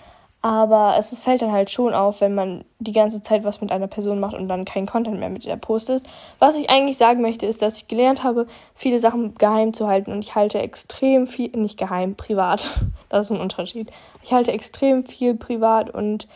Aber 0.42 0.96
es 0.98 1.20
fällt 1.20 1.42
dann 1.42 1.52
halt 1.52 1.70
schon 1.70 1.94
auf, 1.94 2.22
wenn 2.22 2.34
man 2.34 2.64
die 2.80 2.94
ganze 2.94 3.22
Zeit 3.22 3.44
was 3.44 3.60
mit 3.60 3.74
einer 3.74 3.88
Person 3.88 4.22
macht 4.22 4.36
und 4.36 4.48
dann 4.48 4.64
kein 4.64 4.86
Content 4.86 5.20
mehr 5.20 5.30
mit 5.30 5.44
ihr 5.44 5.58
postet. 5.58 6.04
Was 6.40 6.56
ich 6.56 6.70
eigentlich 6.70 6.96
sagen 6.96 7.22
möchte, 7.22 7.46
ist, 7.46 7.62
dass 7.62 7.82
ich 7.82 7.88
gelernt 7.90 8.24
habe, 8.24 8.48
viele 8.74 9.00
Sachen 9.00 9.36
geheim 9.36 9.74
zu 9.74 9.88
halten 9.88 10.14
und 10.14 10.24
ich 10.24 10.36
halte 10.36 10.60
extrem 10.60 11.28
viel, 11.28 11.50
nicht 11.56 11.78
geheim, 11.78 12.16
privat. 12.16 12.70
Das 13.10 13.26
ist 13.26 13.32
ein 13.36 13.42
Unterschied. 13.42 13.92
Ich 14.22 14.34
halte 14.34 14.52
extrem 14.52 15.04
viel 15.04 15.34
privat 15.34 15.90
und 15.90 16.28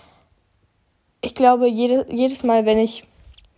ich 1.22 1.36
glaube, 1.36 1.68
jede, 1.68 2.08
jedes 2.10 2.44
Mal, 2.44 2.66
wenn 2.66 2.80
ich 2.80 3.04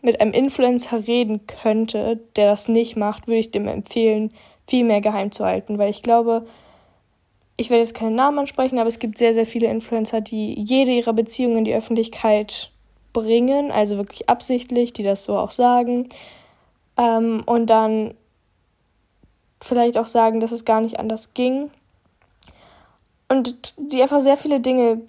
mit 0.01 0.19
einem 0.19 0.33
Influencer 0.33 1.07
reden 1.07 1.47
könnte, 1.47 2.19
der 2.35 2.47
das 2.49 2.67
nicht 2.67 2.97
macht, 2.97 3.27
würde 3.27 3.39
ich 3.39 3.51
dem 3.51 3.69
empfehlen, 3.69 4.33
viel 4.67 4.83
mehr 4.83 4.99
geheim 4.99 5.31
zu 5.31 5.45
halten, 5.45 5.77
weil 5.77 5.89
ich 5.89 6.03
glaube, 6.03 6.45
ich 7.57 7.69
werde 7.69 7.83
jetzt 7.83 7.93
keinen 7.93 8.15
Namen 8.15 8.39
ansprechen, 8.39 8.79
aber 8.79 8.89
es 8.89 8.99
gibt 8.99 9.17
sehr, 9.17 9.33
sehr 9.33 9.45
viele 9.45 9.67
Influencer, 9.67 10.21
die 10.21 10.59
jede 10.59 10.91
ihrer 10.91 11.13
Beziehungen 11.13 11.59
in 11.59 11.63
die 11.63 11.75
Öffentlichkeit 11.75 12.71
bringen, 13.13 13.71
also 13.71 13.97
wirklich 13.97 14.27
absichtlich, 14.27 14.91
die 14.91 15.03
das 15.03 15.23
so 15.23 15.37
auch 15.37 15.51
sagen. 15.51 16.09
Ähm, 16.97 17.43
und 17.45 17.67
dann 17.67 18.13
vielleicht 19.61 19.97
auch 19.97 20.05
sagen, 20.05 20.39
dass 20.41 20.51
es 20.51 20.65
gar 20.65 20.81
nicht 20.81 20.99
anders 20.99 21.33
ging. 21.33 21.71
Und 23.29 23.73
die 23.77 24.01
einfach 24.01 24.19
sehr 24.19 24.37
viele 24.37 24.59
Dinge 24.59 25.01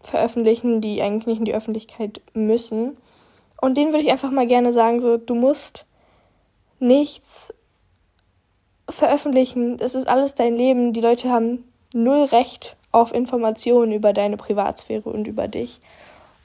veröffentlichen, 0.00 0.80
die 0.80 1.00
eigentlich 1.02 1.26
nicht 1.26 1.38
in 1.38 1.44
die 1.44 1.54
Öffentlichkeit 1.54 2.20
müssen. 2.32 2.94
Und 3.60 3.76
denen 3.76 3.92
würde 3.92 4.04
ich 4.04 4.10
einfach 4.10 4.30
mal 4.30 4.46
gerne 4.46 4.72
sagen, 4.72 4.98
so, 4.98 5.18
du 5.18 5.34
musst 5.34 5.84
nichts 6.80 7.54
veröffentlichen. 8.88 9.78
Es 9.78 9.94
ist 9.94 10.08
alles 10.08 10.34
dein 10.34 10.56
Leben. 10.56 10.92
Die 10.92 11.00
Leute 11.00 11.30
haben 11.30 11.64
null 11.94 12.24
Recht 12.24 12.76
auf 12.90 13.14
Informationen 13.14 13.92
über 13.92 14.12
deine 14.12 14.36
Privatsphäre 14.36 15.08
und 15.08 15.26
über 15.26 15.48
dich. 15.48 15.80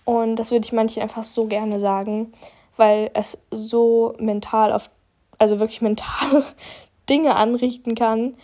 Und 0.05 0.37
das 0.37 0.51
würde 0.51 0.65
ich 0.65 0.71
manchen 0.71 1.01
einfach 1.01 1.23
so 1.23 1.45
gerne 1.45 1.79
sagen, 1.79 2.33
weil 2.77 3.11
es 3.13 3.37
so 3.51 4.13
mental 4.19 4.71
auf, 4.71 4.89
also 5.37 5.59
wirklich 5.59 5.81
mental 5.81 6.43
Dinge 7.09 7.35
anrichten 7.35 7.95
kann, 7.95 8.35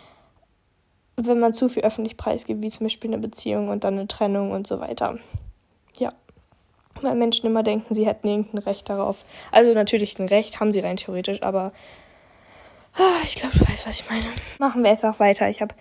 wenn 1.16 1.40
man 1.40 1.54
zu 1.54 1.70
viel 1.70 1.84
öffentlich 1.84 2.18
preisgibt, 2.18 2.64
wie 2.64 2.70
zum 2.70 2.86
Beispiel 2.86 3.12
eine 3.12 3.20
Beziehung 3.20 3.70
und 3.70 3.84
dann 3.84 3.94
eine 3.94 4.08
Trennung 4.08 4.52
und 4.52 4.68
so 4.68 4.80
weiter. 4.80 5.20
Ja 5.98 6.12
weil 7.02 7.16
Menschen 7.16 7.48
immer 7.48 7.64
denken, 7.64 7.94
sie 7.94 8.06
hätten 8.06 8.28
irgendein 8.28 8.60
Recht 8.60 8.90
darauf. 8.90 9.26
Also 9.52 9.74
natürlich 9.74 10.18
ein 10.20 10.28
Recht 10.28 10.60
haben 10.60 10.72
sie 10.72 10.80
rein 10.80 10.98
theoretisch, 10.98 11.42
aber 11.42 11.72
ich 13.26 13.36
glaube, 13.36 13.58
du 13.58 13.68
weißt, 13.68 13.88
was 13.88 14.02
ich 14.02 14.10
meine. 14.10 14.28
Machen 14.60 14.84
wir 14.84 14.92
einfach 14.92 15.20
weiter. 15.20 15.50
Ich 15.50 15.62
habe, 15.62 15.74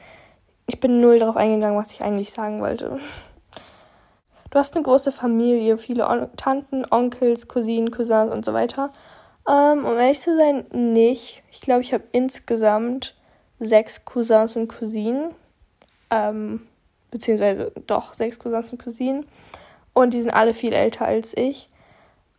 ich 0.67 0.81
bin 0.81 1.01
null 1.01 1.19
darauf 1.19 1.37
eingegangen, 1.37 1.79
was 1.79 1.93
ich 1.93 2.03
eigentlich 2.03 2.33
sagen 2.33 2.61
wollte. 2.61 2.99
Du 4.51 4.59
hast 4.59 4.75
eine 4.75 4.83
große 4.85 5.13
Familie, 5.13 5.79
viele 5.79 6.07
On 6.07 6.29
Tanten, 6.37 6.85
Onkels, 6.91 7.49
Cousinen, 7.49 7.91
Cousins 7.91 8.31
und 8.31 8.45
so 8.45 8.53
weiter. 8.53 8.93
Ähm, 9.49 9.85
um 9.85 9.97
ehrlich 9.99 10.21
zu 10.21 10.37
sein, 10.37 10.67
nicht. 10.73 11.43
Ich 11.51 11.63
glaube, 11.63 11.81
ich 11.81 11.95
habe 11.95 12.05
insgesamt 12.13 13.17
sechs 13.59 14.05
Cousins 14.05 14.57
und 14.57 14.69
Cousinen. 14.69 15.35
Ähm, 16.11 16.67
beziehungsweise 17.11 17.73
doch 17.87 18.13
sechs 18.13 18.39
Cousins 18.39 18.73
und 18.73 18.83
Cousinen. 18.83 19.27
Und 19.95 20.15
die 20.15 20.21
sind 20.21 20.33
alle 20.33 20.55
viel 20.55 20.73
älter 20.73 21.07
als 21.07 21.37
ich. 21.37 21.69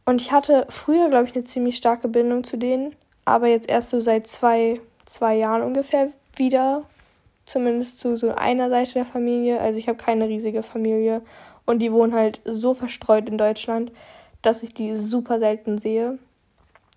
Und 0.05 0.21
ich 0.21 0.31
hatte 0.31 0.65
früher, 0.69 1.09
glaube 1.09 1.25
ich, 1.25 1.36
eine 1.36 1.45
ziemlich 1.45 1.77
starke 1.77 2.09
Bindung 2.09 2.43
zu 2.43 2.57
denen, 2.57 2.93
aber 3.23 3.47
jetzt 3.47 3.69
erst 3.69 3.89
so 3.89 4.01
seit 4.01 4.27
zwei, 4.27 4.81
zwei 5.05 5.36
Jahren 5.36 5.62
ungefähr 5.62 6.09
wieder. 6.36 6.83
Zumindest 7.45 7.99
zu 7.99 8.15
so 8.15 8.34
einer 8.34 8.69
Seite 8.69 8.93
der 8.93 9.06
Familie. 9.06 9.60
Also 9.60 9.79
ich 9.79 9.88
habe 9.88 9.97
keine 9.97 10.27
riesige 10.27 10.63
Familie 10.63 11.21
und 11.65 11.79
die 11.79 11.91
wohnen 11.91 12.13
halt 12.13 12.41
so 12.45 12.73
verstreut 12.73 13.27
in 13.27 13.38
Deutschland, 13.38 13.91
dass 14.41 14.63
ich 14.63 14.73
die 14.73 14.95
super 14.95 15.39
selten 15.39 15.77
sehe. 15.77 16.19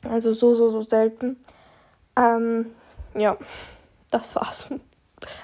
Also 0.08 0.32
so, 0.32 0.54
so, 0.54 0.68
so 0.70 0.82
selten. 0.82 1.36
Ähm, 2.16 2.66
ja, 3.16 3.36
das 4.10 4.34
war's. 4.34 4.68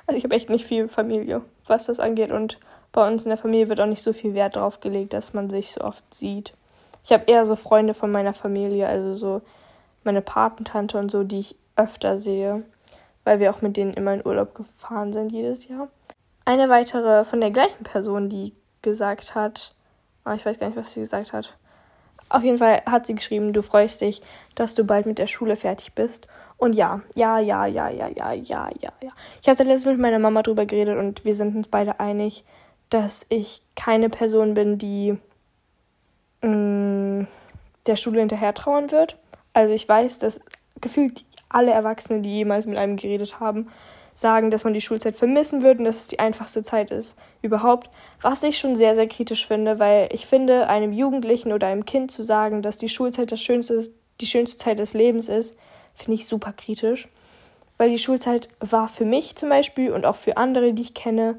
Also 0.07 0.19
ich 0.19 0.25
habe 0.25 0.35
echt 0.35 0.51
nicht 0.51 0.67
viel 0.67 0.88
Familie, 0.88 1.43
was 1.67 1.87
das 1.87 1.99
angeht 1.99 2.31
und 2.31 2.59
bei 2.93 3.07
uns 3.09 3.25
in 3.25 3.31
der 3.31 3.38
Familie 3.38 3.69
wird 3.69 3.81
auch 3.81 3.87
nicht 3.87 4.03
so 4.03 4.12
viel 4.12 4.35
Wert 4.35 4.57
drauf 4.57 4.81
gelegt, 4.81 5.15
dass 5.15 5.33
man 5.33 5.49
sich 5.49 5.73
so 5.73 5.81
oft 5.81 6.05
sieht. 6.12 6.53
Ich 7.05 7.12
habe 7.12 7.25
eher 7.27 7.47
so 7.47 7.57
Freunde 7.57 7.95
von 7.95 8.12
meiner 8.12 8.35
Familie, 8.35 8.87
also 8.87 9.15
so 9.15 9.43
meine 10.05 10.21
Patentante 10.21 10.99
und 10.99 11.11
so, 11.11 11.25
die 11.25 11.38
ich 11.38 11.57
öfter 11.75 12.19
sehe, 12.19 12.62
weil 13.25 13.41
wir 13.41 13.51
auch 13.51 13.63
mit 13.63 13.77
denen 13.77 13.95
immer 13.95 14.15
in 14.15 14.27
Urlaub 14.27 14.55
gefahren 14.55 15.13
sind 15.13 15.33
jedes 15.33 15.69
Jahr. 15.69 15.89
Eine 16.45 16.69
weitere 16.69 17.25
von 17.25 17.41
der 17.41 17.51
gleichen 17.51 17.85
Person, 17.85 18.29
die 18.29 18.55
gesagt 18.83 19.35
hat, 19.35 19.75
oh, 20.25 20.33
ich 20.33 20.45
weiß 20.45 20.59
gar 20.59 20.67
nicht, 20.69 20.77
was 20.77 20.93
sie 20.93 21.01
gesagt 21.01 21.33
hat. 21.33 21.57
Auf 22.29 22.43
jeden 22.43 22.59
Fall 22.59 22.83
hat 22.87 23.07
sie 23.07 23.15
geschrieben, 23.15 23.53
du 23.53 23.63
freust 23.63 24.01
dich, 24.01 24.23
dass 24.55 24.75
du 24.75 24.85
bald 24.85 25.07
mit 25.07 25.19
der 25.19 25.27
Schule 25.27 25.55
fertig 25.55 25.93
bist. 25.95 26.27
Und 26.57 26.75
ja, 26.75 27.03
ja, 27.15 27.39
ja, 27.39 27.67
ja, 27.67 27.89
ja, 27.91 28.09
ja, 28.09 28.33
ja, 28.33 28.71
ja, 28.81 28.93
ja. 29.03 29.11
Ich 29.41 29.49
habe 29.49 29.59
da 29.59 29.65
letztens 29.65 29.93
mit 29.93 30.01
meiner 30.01 30.19
Mama 30.19 30.43
drüber 30.43 30.65
geredet 30.65 30.97
und 30.97 31.25
wir 31.25 31.35
sind 31.35 31.57
uns 31.57 31.69
beide 31.69 32.01
einig, 32.01 32.45
dass 32.89 33.27
ich 33.29 33.63
keine 33.75 34.09
Person 34.09 34.55
bin, 34.55 34.79
die 34.79 35.19
mh, 36.43 36.49
mm, 36.49 37.27
der 37.87 37.97
Schule 37.97 38.21
hinterher 38.21 38.55
trauern 38.55 38.91
wird. 38.91 39.19
Also 39.53 39.75
ich 39.75 39.89
weiß, 39.89 40.19
dass 40.21 40.41
gefühlt 40.81 41.25
alle 41.55 41.73
Erwachsenen, 41.73 42.23
die 42.23 42.35
jemals 42.37 42.67
mit 42.67 42.79
einem 42.79 42.97
geredet 42.97 43.41
haben, 43.41 43.69
sagen, 44.15 44.51
dass 44.51 44.65
man 44.65 44.75
die 44.75 44.81
Schulzeit 44.81 45.17
vermissen 45.17 45.62
würde 45.62 45.79
und 45.79 45.85
dass 45.85 46.01
es 46.01 46.09
die 46.09 46.19
einfachste 46.19 46.62
Zeit 46.62 46.91
ist 46.91 47.17
überhaupt. 47.41 47.88
Was 48.21 48.43
ich 48.43 48.59
schon 48.59 48.77
sehr, 48.77 48.95
sehr 48.95 49.09
kritisch 49.09 49.47
finde, 49.47 49.79
weil 49.79 50.09
ich 50.12 50.27
finde, 50.27 50.69
einem 50.69 50.93
Jugendlichen 50.93 51.53
oder 51.53 51.67
einem 51.67 51.85
Kind 51.85 52.11
zu 52.11 52.23
sagen, 52.23 52.62
dass 52.62 52.77
die 52.77 52.88
Schulzeit 52.88 53.33
das 53.33 53.41
schönste, 53.41 53.91
die 54.21 54.27
schönste 54.27 54.59
Zeit 54.59 54.79
des 54.79 54.93
Lebens 54.93 55.29
ist, 55.29 55.57
finde 55.95 56.15
ich 56.15 56.27
super 56.27 56.53
kritisch. 56.53 57.09
Weil 57.79 57.88
die 57.88 57.99
Schulzeit 57.99 58.49
war 58.61 58.88
für 58.88 59.05
mich 59.05 59.35
zum 59.35 59.49
Beispiel 59.49 59.93
und 59.93 60.05
auch 60.05 60.17
für 60.17 60.37
andere, 60.37 60.73
die 60.73 60.83
ich 60.83 60.95
kenne, 60.95 61.38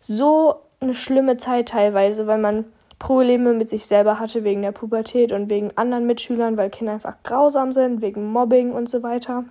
so 0.00 0.56
eine 0.80 0.94
schlimme 0.94 1.38
Zeit 1.38 1.70
teilweise, 1.70 2.26
weil 2.26 2.38
man 2.38 2.64
Probleme 3.02 3.52
mit 3.52 3.68
sich 3.68 3.86
selber 3.86 4.20
hatte 4.20 4.44
wegen 4.44 4.62
der 4.62 4.70
Pubertät 4.70 5.32
und 5.32 5.50
wegen 5.50 5.76
anderen 5.76 6.06
Mitschülern, 6.06 6.56
weil 6.56 6.70
Kinder 6.70 6.92
einfach 6.92 7.16
grausam 7.24 7.72
sind, 7.72 8.00
wegen 8.00 8.30
Mobbing 8.30 8.70
und 8.70 8.88
so 8.88 9.02
weiter. 9.02 9.44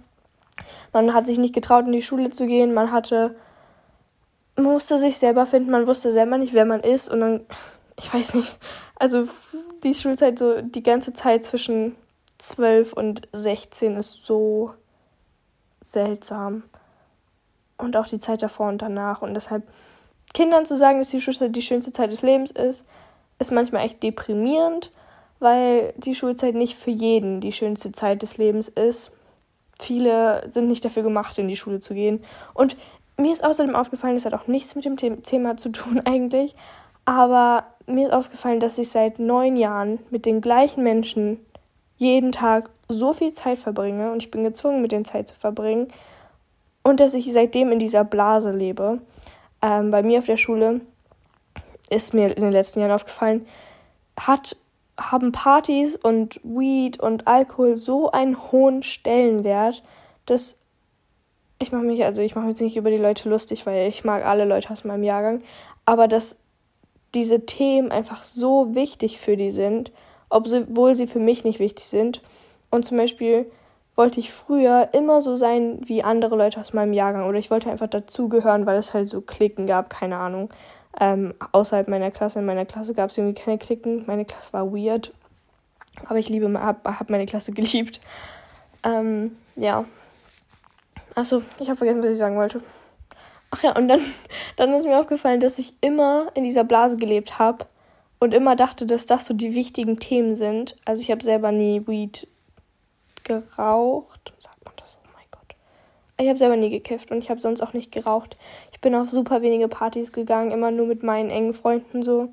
Man 0.94 1.14
hat 1.14 1.26
sich 1.26 1.38
nicht 1.38 1.54
getraut, 1.54 1.86
in 1.86 1.92
die 1.92 2.02
Schule 2.02 2.30
zu 2.30 2.48
gehen, 2.48 2.74
man 2.74 2.94
hatte, 2.94 3.36
man 4.56 4.68
musste 4.72 4.98
sich 4.98 5.18
selber 5.18 5.46
finden, 5.46 5.70
man 5.70 5.86
wusste 5.86 6.14
selber 6.14 6.38
nicht, 6.38 6.54
wer 6.54 6.64
man 6.64 6.80
ist 6.80 7.12
und 7.12 7.20
dann, 7.20 7.42
ich 8.00 8.14
weiß 8.14 8.36
nicht, 8.36 8.58
also 8.96 9.26
die 9.84 9.96
Schulzeit 9.96 10.40
so, 10.40 10.62
die 10.62 10.84
ganze 10.84 11.12
Zeit 11.12 11.44
zwischen 11.44 11.98
12 12.38 12.94
und 12.94 13.28
16 13.34 13.98
ist 13.98 14.26
so 14.26 14.74
seltsam. 15.82 16.64
Und 17.78 17.98
auch 17.98 18.08
die 18.08 18.20
Zeit 18.20 18.44
davor 18.44 18.70
und 18.70 18.82
danach 18.82 19.22
und 19.22 19.34
deshalb 19.34 19.64
Kindern 20.34 20.66
zu 20.66 20.78
sagen, 20.78 21.00
dass 21.00 21.10
die 21.10 21.20
Schulzeit 21.20 21.54
die 21.54 21.62
schönste 21.62 21.92
Zeit 21.92 22.14
des 22.14 22.22
Lebens 22.22 22.52
ist, 22.52 22.86
ist 23.42 23.52
manchmal 23.52 23.86
echt 23.86 24.02
deprimierend, 24.04 24.92
weil 25.40 25.94
die 25.98 26.16
Schulzeit 26.16 26.56
nicht 26.56 26.76
für 26.76 26.92
jeden 26.92 27.42
die 27.42 27.52
schönste 27.52 27.92
Zeit 27.92 28.22
des 28.22 28.38
Lebens 28.38 28.70
ist. 28.70 29.12
viele 29.80 30.48
sind 30.48 30.68
nicht 30.68 30.86
dafür 30.86 31.02
gemacht, 31.02 31.38
in 31.40 31.48
die 31.48 31.56
Schule 31.56 31.80
zu 31.80 31.96
gehen. 31.96 32.24
Und 32.54 32.78
mir 33.18 33.34
ist 33.34 33.44
außerdem 33.44 33.76
aufgefallen, 33.76 34.14
das 34.14 34.26
hat 34.26 34.36
auch 34.36 34.46
nichts 34.46 34.76
mit 34.76 34.86
dem 34.86 35.24
Thema 35.24 35.58
zu 35.58 35.70
tun 35.70 36.00
eigentlich, 36.06 36.56
aber 37.04 37.66
mir 37.88 38.08
ist 38.08 38.14
aufgefallen, 38.14 38.60
dass 38.60 38.78
ich 38.78 38.90
seit 38.90 39.18
neun 39.18 39.56
Jahren 39.56 40.00
mit 40.12 40.26
den 40.26 40.40
gleichen 40.40 40.84
Menschen 40.84 41.40
jeden 41.98 42.32
Tag 42.32 42.70
so 42.88 43.12
viel 43.14 43.34
Zeit 43.34 43.58
verbringe 43.58 44.12
und 44.12 44.22
ich 44.22 44.32
bin 44.32 44.44
gezwungen, 44.44 44.82
mit 44.82 44.92
denen 44.92 45.06
Zeit 45.06 45.28
zu 45.28 45.36
verbringen 45.36 45.88
und 46.84 47.00
dass 47.00 47.16
ich 47.16 47.32
seitdem 47.34 47.72
in 47.72 47.80
dieser 47.80 48.04
Blase 48.04 48.52
lebe. 48.52 49.00
Ähm, 49.64 49.92
bei 49.92 50.04
mir 50.04 50.20
auf 50.20 50.26
der 50.26 50.38
Schule 50.38 50.82
ist 51.92 52.14
mir 52.14 52.36
in 52.36 52.42
den 52.42 52.52
letzten 52.52 52.80
Jahren 52.80 52.92
aufgefallen, 52.92 53.46
hat, 54.20 54.56
haben 54.98 55.32
Partys 55.32 55.96
und 55.96 56.40
Weed 56.44 57.00
und 57.00 57.28
Alkohol 57.28 57.78
so 57.78 58.12
einen 58.12 58.52
hohen 58.52 58.82
Stellenwert, 58.84 59.84
dass 60.26 60.56
ich 61.60 61.72
mache 61.72 61.84
mich, 61.84 62.04
also 62.04 62.22
ich 62.22 62.34
mache 62.34 62.46
mich 62.46 62.54
jetzt 62.54 62.62
nicht 62.62 62.78
über 62.78 62.90
die 62.90 62.98
Leute 62.98 63.30
lustig, 63.30 63.66
weil 63.66 63.88
ich 63.88 64.04
mag 64.04 64.26
alle 64.26 64.46
Leute 64.46 64.72
aus 64.72 64.84
meinem 64.84 65.04
Jahrgang, 65.04 65.44
aber 65.86 66.08
dass 66.08 66.40
diese 67.14 67.46
Themen 67.46 67.92
einfach 67.92 68.24
so 68.24 68.74
wichtig 68.74 69.20
für 69.20 69.38
die 69.38 69.52
sind, 69.52 69.92
obwohl 70.30 70.96
sie 70.96 71.08
für 71.08 71.20
mich 71.20 71.44
nicht 71.44 71.60
wichtig 71.60 71.86
sind. 71.86 72.22
Und 72.72 72.86
zum 72.86 72.98
Beispiel 72.98 73.52
wollte 73.96 74.20
ich 74.20 74.32
früher 74.32 74.90
immer 74.94 75.22
so 75.22 75.36
sein 75.36 75.82
wie 75.86 76.04
andere 76.04 76.36
Leute 76.36 76.60
aus 76.60 76.74
meinem 76.74 76.94
Jahrgang 76.94 77.28
oder 77.28 77.38
ich 77.38 77.52
wollte 77.52 77.70
einfach 77.70 77.88
dazugehören, 77.88 78.66
weil 78.66 78.80
es 78.80 78.94
halt 78.94 79.10
so 79.10 79.22
Klicken 79.22 79.68
gab, 79.68 79.90
keine 79.90 80.18
Ahnung. 80.18 80.50
Ähm, 81.00 81.34
außerhalb 81.52 81.88
meiner 81.88 82.12
Klasse, 82.12 82.40
in 82.40 82.46
meiner 82.46 82.66
Klasse 82.66 82.94
gab 82.94 83.10
es 83.10 83.18
irgendwie 83.18 83.42
keine 83.42 83.58
Klicken. 83.58 84.04
Meine 84.08 84.26
Klasse 84.26 84.54
war 84.54 84.72
weird, 84.72 85.14
aber 86.06 86.20
ich 86.20 86.30
liebe, 86.30 86.52
hab, 86.62 86.86
hab 86.86 87.10
meine 87.10 87.26
Klasse 87.26 87.52
geliebt. 87.54 88.02
Ähm, 88.84 89.38
ja. 89.56 89.86
Achso, 91.16 91.44
ich 91.60 91.68
habe 91.68 91.78
vergessen, 91.78 92.04
was 92.04 92.12
ich 92.14 92.18
sagen 92.18 92.38
wollte. 92.38 92.62
Ach 93.52 93.62
ja, 93.64 93.76
und 93.76 93.88
dann, 93.88 94.02
dann 94.56 94.74
ist 94.74 94.86
mir 94.86 95.00
aufgefallen, 95.00 95.40
dass 95.40 95.60
ich 95.60 95.74
immer 95.82 96.32
in 96.34 96.44
dieser 96.44 96.64
Blase 96.64 96.98
gelebt 96.98 97.38
habe 97.38 97.66
und 98.20 98.34
immer 98.34 98.56
dachte, 98.56 98.86
dass 98.86 99.06
das 99.06 99.26
so 99.26 99.34
die 99.34 99.54
wichtigen 99.54 99.98
Themen 99.98 100.36
sind. 100.36 100.76
Also 100.86 101.02
ich 101.02 101.12
habe 101.12 101.24
selber 101.24 101.52
nie 101.52 101.86
Weed 101.88 102.28
geraucht. 103.24 104.34
Sagt 104.40 104.64
man 104.64 104.74
das? 104.78 104.96
Oh 105.04 105.10
mein 105.14 105.26
Gott. 105.32 105.56
Ich 106.18 106.28
habe 106.28 106.38
selber 106.38 106.56
nie 106.56 106.70
gekifft 106.70 107.12
und 107.12 107.18
ich 107.20 107.30
habe 107.30 107.42
sonst 107.42 107.62
auch 107.62 107.74
nicht 107.74 107.92
geraucht. 107.92 108.38
Bin 108.82 108.96
auf 108.96 109.10
super 109.10 109.42
wenige 109.42 109.68
Partys 109.68 110.12
gegangen, 110.12 110.52
immer 110.52 110.72
nur 110.72 110.88
mit 110.88 111.04
meinen 111.04 111.30
engen 111.30 111.54
Freunden 111.54 112.04
so. 112.04 112.30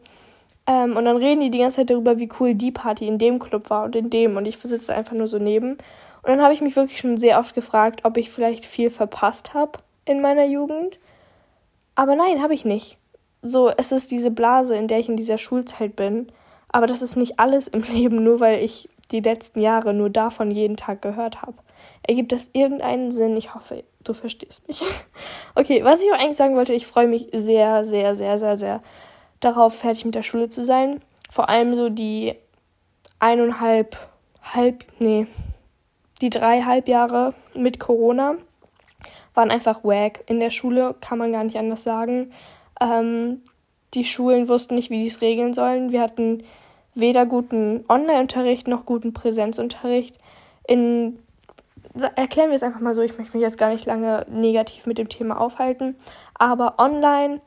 Ähm, 0.66 0.96
und 0.96 1.04
dann 1.06 1.16
reden 1.16 1.40
die 1.40 1.50
die 1.50 1.58
ganze 1.58 1.76
Zeit 1.76 1.90
darüber, 1.90 2.18
wie 2.18 2.28
cool 2.40 2.54
die 2.54 2.70
Party 2.70 3.06
in 3.06 3.18
dem 3.18 3.38
Club 3.38 3.70
war 3.70 3.84
und 3.84 3.96
in 3.96 4.10
dem. 4.10 4.36
Und 4.36 4.46
ich 4.46 4.58
sitze 4.58 4.94
einfach 4.94 5.14
nur 5.14 5.26
so 5.26 5.38
neben. 5.38 5.72
Und 5.72 6.26
dann 6.26 6.42
habe 6.42 6.52
ich 6.52 6.60
mich 6.60 6.76
wirklich 6.76 6.98
schon 6.98 7.16
sehr 7.16 7.38
oft 7.38 7.54
gefragt, 7.54 8.00
ob 8.04 8.16
ich 8.16 8.30
vielleicht 8.30 8.66
viel 8.66 8.90
verpasst 8.90 9.54
habe 9.54 9.78
in 10.04 10.20
meiner 10.20 10.44
Jugend. 10.44 10.98
Aber 11.94 12.16
nein, 12.16 12.42
habe 12.42 12.54
ich 12.54 12.64
nicht. 12.64 12.98
So, 13.40 13.70
es 13.70 13.92
ist 13.92 14.10
diese 14.10 14.30
Blase, 14.30 14.76
in 14.76 14.88
der 14.88 14.98
ich 14.98 15.08
in 15.08 15.16
dieser 15.16 15.38
Schulzeit 15.38 15.96
bin. 15.96 16.30
Aber 16.68 16.86
das 16.86 17.02
ist 17.02 17.16
nicht 17.16 17.38
alles 17.38 17.68
im 17.68 17.82
Leben, 17.94 18.22
nur 18.22 18.40
weil 18.40 18.62
ich 18.62 18.88
die 19.10 19.20
letzten 19.20 19.60
Jahre 19.60 19.94
nur 19.94 20.10
davon 20.10 20.50
jeden 20.50 20.76
Tag 20.76 21.00
gehört 21.02 21.42
habe. 21.42 21.54
Ergibt 22.02 22.32
das 22.32 22.50
irgendeinen 22.52 23.10
Sinn? 23.10 23.36
Ich 23.36 23.54
hoffe, 23.54 23.84
du 24.04 24.12
verstehst 24.12 24.66
mich. 24.66 24.82
okay, 25.54 25.84
was 25.84 26.02
ich 26.02 26.12
eigentlich 26.12 26.36
sagen 26.36 26.56
wollte, 26.56 26.72
ich 26.72 26.86
freue 26.86 27.08
mich 27.08 27.28
sehr, 27.32 27.84
sehr, 27.84 28.14
sehr, 28.14 28.38
sehr, 28.38 28.58
sehr 28.58 28.82
darauf, 29.40 29.74
fertig 29.74 30.04
mit 30.04 30.14
der 30.14 30.22
Schule 30.22 30.48
zu 30.48 30.64
sein. 30.64 31.00
Vor 31.30 31.48
allem 31.48 31.74
so 31.74 31.88
die 31.88 32.34
eineinhalb, 33.20 33.96
halb, 34.42 34.84
nee, 34.98 35.26
die 36.20 36.30
dreieinhalb 36.30 36.88
Jahre 36.88 37.34
mit 37.54 37.78
Corona 37.78 38.36
waren 39.34 39.50
einfach 39.50 39.84
wack. 39.84 40.24
In 40.26 40.40
der 40.40 40.50
Schule 40.50 40.94
kann 41.00 41.18
man 41.18 41.32
gar 41.32 41.44
nicht 41.44 41.56
anders 41.56 41.82
sagen. 41.82 42.32
Ähm, 42.80 43.42
die 43.94 44.04
Schulen 44.04 44.48
wussten 44.48 44.74
nicht, 44.74 44.90
wie 44.90 45.02
die 45.02 45.08
es 45.08 45.20
regeln 45.20 45.54
sollen. 45.54 45.92
Wir 45.92 46.02
hatten 46.02 46.42
weder 46.94 47.26
guten 47.26 47.84
Online-Unterricht 47.88 48.68
noch 48.68 48.84
guten 48.84 49.12
Präsenzunterricht. 49.12 50.18
In, 50.66 51.18
erklären 52.14 52.50
wir 52.50 52.56
es 52.56 52.62
einfach 52.62 52.80
mal 52.80 52.94
so, 52.94 53.02
ich 53.02 53.18
möchte 53.18 53.36
mich 53.36 53.42
jetzt 53.42 53.58
gar 53.58 53.70
nicht 53.70 53.86
lange 53.86 54.26
negativ 54.28 54.86
mit 54.86 54.98
dem 54.98 55.08
Thema 55.08 55.40
aufhalten, 55.40 55.96
aber 56.34 56.78
online 56.78 57.40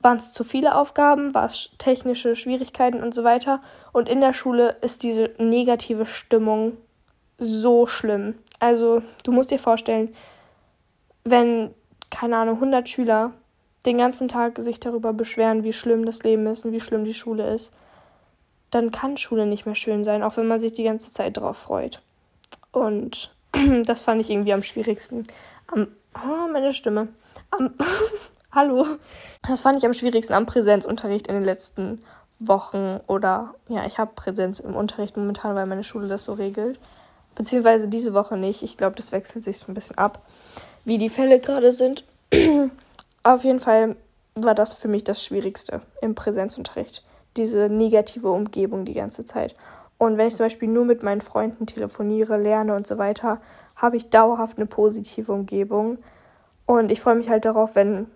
waren 0.00 0.18
es 0.18 0.32
zu 0.32 0.44
viele 0.44 0.76
Aufgaben, 0.76 1.34
war 1.34 1.46
es 1.46 1.70
technische 1.78 2.36
Schwierigkeiten 2.36 3.02
und 3.02 3.14
so 3.14 3.24
weiter. 3.24 3.60
Und 3.92 4.08
in 4.08 4.20
der 4.20 4.32
Schule 4.32 4.76
ist 4.80 5.02
diese 5.02 5.30
negative 5.38 6.06
Stimmung 6.06 6.76
so 7.38 7.86
schlimm. 7.86 8.34
Also 8.60 9.02
du 9.24 9.32
musst 9.32 9.50
dir 9.50 9.58
vorstellen, 9.58 10.14
wenn, 11.24 11.74
keine 12.10 12.36
Ahnung, 12.36 12.56
100 12.56 12.88
Schüler 12.88 13.32
den 13.84 13.98
ganzen 13.98 14.28
Tag 14.28 14.58
sich 14.58 14.80
darüber 14.80 15.12
beschweren, 15.12 15.64
wie 15.64 15.72
schlimm 15.72 16.06
das 16.06 16.22
Leben 16.22 16.46
ist 16.46 16.64
und 16.64 16.72
wie 16.72 16.80
schlimm 16.80 17.04
die 17.04 17.14
Schule 17.14 17.52
ist, 17.52 17.72
dann 18.70 18.90
kann 18.90 19.16
Schule 19.16 19.46
nicht 19.46 19.66
mehr 19.66 19.74
schön 19.74 20.04
sein, 20.04 20.22
auch 20.22 20.36
wenn 20.36 20.46
man 20.46 20.60
sich 20.60 20.72
die 20.72 20.84
ganze 20.84 21.12
Zeit 21.12 21.36
drauf 21.36 21.56
freut. 21.56 22.02
Und 22.72 23.34
das 23.84 24.02
fand 24.02 24.20
ich 24.20 24.30
irgendwie 24.30 24.52
am 24.52 24.62
schwierigsten. 24.62 25.24
Am, 25.68 25.88
oh, 26.14 26.52
meine 26.52 26.72
Stimme. 26.72 27.08
Am, 27.50 27.74
hallo. 28.52 28.86
Das 29.46 29.60
fand 29.60 29.78
ich 29.78 29.86
am 29.86 29.94
schwierigsten 29.94 30.34
am 30.34 30.46
Präsenzunterricht 30.46 31.26
in 31.26 31.34
den 31.34 31.44
letzten 31.44 32.02
Wochen 32.38 33.00
oder 33.06 33.54
ja, 33.68 33.86
ich 33.86 33.98
habe 33.98 34.12
Präsenz 34.14 34.60
im 34.60 34.76
Unterricht 34.76 35.16
momentan, 35.16 35.54
weil 35.54 35.66
meine 35.66 35.84
Schule 35.84 36.08
das 36.08 36.24
so 36.24 36.34
regelt. 36.34 36.78
Beziehungsweise 37.34 37.88
diese 37.88 38.14
Woche 38.14 38.36
nicht. 38.36 38.62
Ich 38.62 38.76
glaube, 38.76 38.96
das 38.96 39.12
wechselt 39.12 39.44
sich 39.44 39.58
so 39.58 39.66
ein 39.68 39.74
bisschen 39.74 39.98
ab 39.98 40.20
wie 40.86 40.96
die 40.96 41.10
Fälle 41.10 41.40
gerade 41.40 41.72
sind. 41.72 42.04
Auf 43.22 43.44
jeden 43.44 43.60
Fall 43.60 43.96
war 44.34 44.54
das 44.54 44.72
für 44.72 44.88
mich 44.88 45.04
das 45.04 45.22
Schwierigste 45.22 45.82
im 46.00 46.14
Präsenzunterricht. 46.14 47.04
Diese 47.36 47.68
negative 47.68 48.30
Umgebung 48.30 48.86
die 48.86 48.94
ganze 48.94 49.24
Zeit. 49.26 49.54
Und 49.98 50.18
wenn 50.18 50.28
ich 50.28 50.34
zum 50.34 50.44
Beispiel 50.44 50.68
nur 50.68 50.84
mit 50.84 51.02
meinen 51.02 51.20
Freunden 51.20 51.66
telefoniere, 51.66 52.36
lerne 52.36 52.74
und 52.74 52.86
so 52.86 52.98
weiter, 52.98 53.40
habe 53.76 53.96
ich 53.96 54.10
dauerhaft 54.10 54.58
eine 54.58 54.66
positive 54.66 55.32
Umgebung. 55.32 55.98
Und 56.66 56.90
ich 56.90 57.00
freue 57.00 57.14
mich 57.14 57.30
halt 57.30 57.44
darauf, 57.44 57.76
wenn 57.76 58.06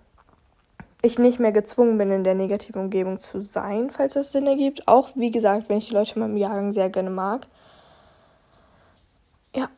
ich 1.03 1.19
nicht 1.19 1.41
mehr 1.41 1.53
gezwungen 1.53 1.97
bin, 1.97 2.11
in 2.11 2.25
der 2.25 2.35
negativen 2.35 2.83
Umgebung 2.83 3.19
zu 3.19 3.41
sein, 3.41 3.91
falls 3.91 4.15
das 4.15 4.33
Sinn 4.33 4.47
ergibt. 4.47 4.87
Auch, 4.87 5.11
wie 5.15 5.31
gesagt, 5.31 5.69
wenn 5.69 5.79
ich 5.79 5.89
die 5.89 5.95
Leute 5.95 6.15
in 6.15 6.21
meinem 6.21 6.37
Jahrgang 6.37 6.73
sehr 6.73 6.91
gerne 6.91 7.11
mag. 7.11 7.47
Ja, 9.55 9.69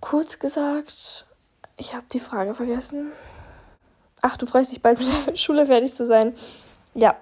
kurz 0.00 0.38
gesagt, 0.38 1.26
ich 1.76 1.94
habe 1.94 2.06
die 2.12 2.20
Frage 2.20 2.54
vergessen. 2.54 3.12
Ach, 4.22 4.36
du 4.36 4.46
freust 4.46 4.72
dich 4.72 4.80
bald 4.80 4.98
mit 4.98 5.08
der 5.08 5.36
Schule 5.36 5.66
fertig 5.66 5.94
zu 5.94 6.06
sein. 6.06 6.34
Ja, 6.94 7.16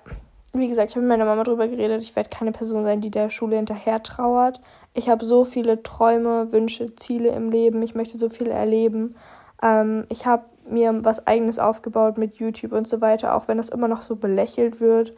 wie 0.54 0.68
gesagt, 0.68 0.90
ich 0.90 0.96
habe 0.96 1.06
mit 1.06 1.10
meiner 1.10 1.26
Mama 1.26 1.44
darüber 1.44 1.68
geredet. 1.68 2.02
Ich 2.02 2.16
werde 2.16 2.30
keine 2.30 2.52
Person 2.52 2.84
sein, 2.84 3.00
die 3.00 3.10
der 3.10 3.28
Schule 3.28 3.56
hinterher 3.56 4.02
trauert. 4.02 4.60
Ich 4.94 5.08
habe 5.08 5.24
so 5.24 5.44
viele 5.44 5.82
Träume, 5.82 6.52
Wünsche, 6.52 6.94
Ziele 6.96 7.30
im 7.30 7.50
Leben. 7.50 7.82
Ich 7.82 7.94
möchte 7.94 8.18
so 8.18 8.28
viel 8.28 8.48
erleben. 8.48 9.14
Ähm, 9.62 10.06
ich 10.08 10.26
habe 10.26 10.44
mir 10.68 11.04
was 11.04 11.26
Eigenes 11.26 11.58
aufgebaut 11.58 12.18
mit 12.18 12.36
YouTube 12.36 12.72
und 12.72 12.88
so 12.88 13.00
weiter, 13.00 13.34
auch 13.34 13.48
wenn 13.48 13.58
das 13.58 13.68
immer 13.68 13.88
noch 13.88 14.02
so 14.02 14.16
belächelt 14.16 14.80
wird. 14.80 15.14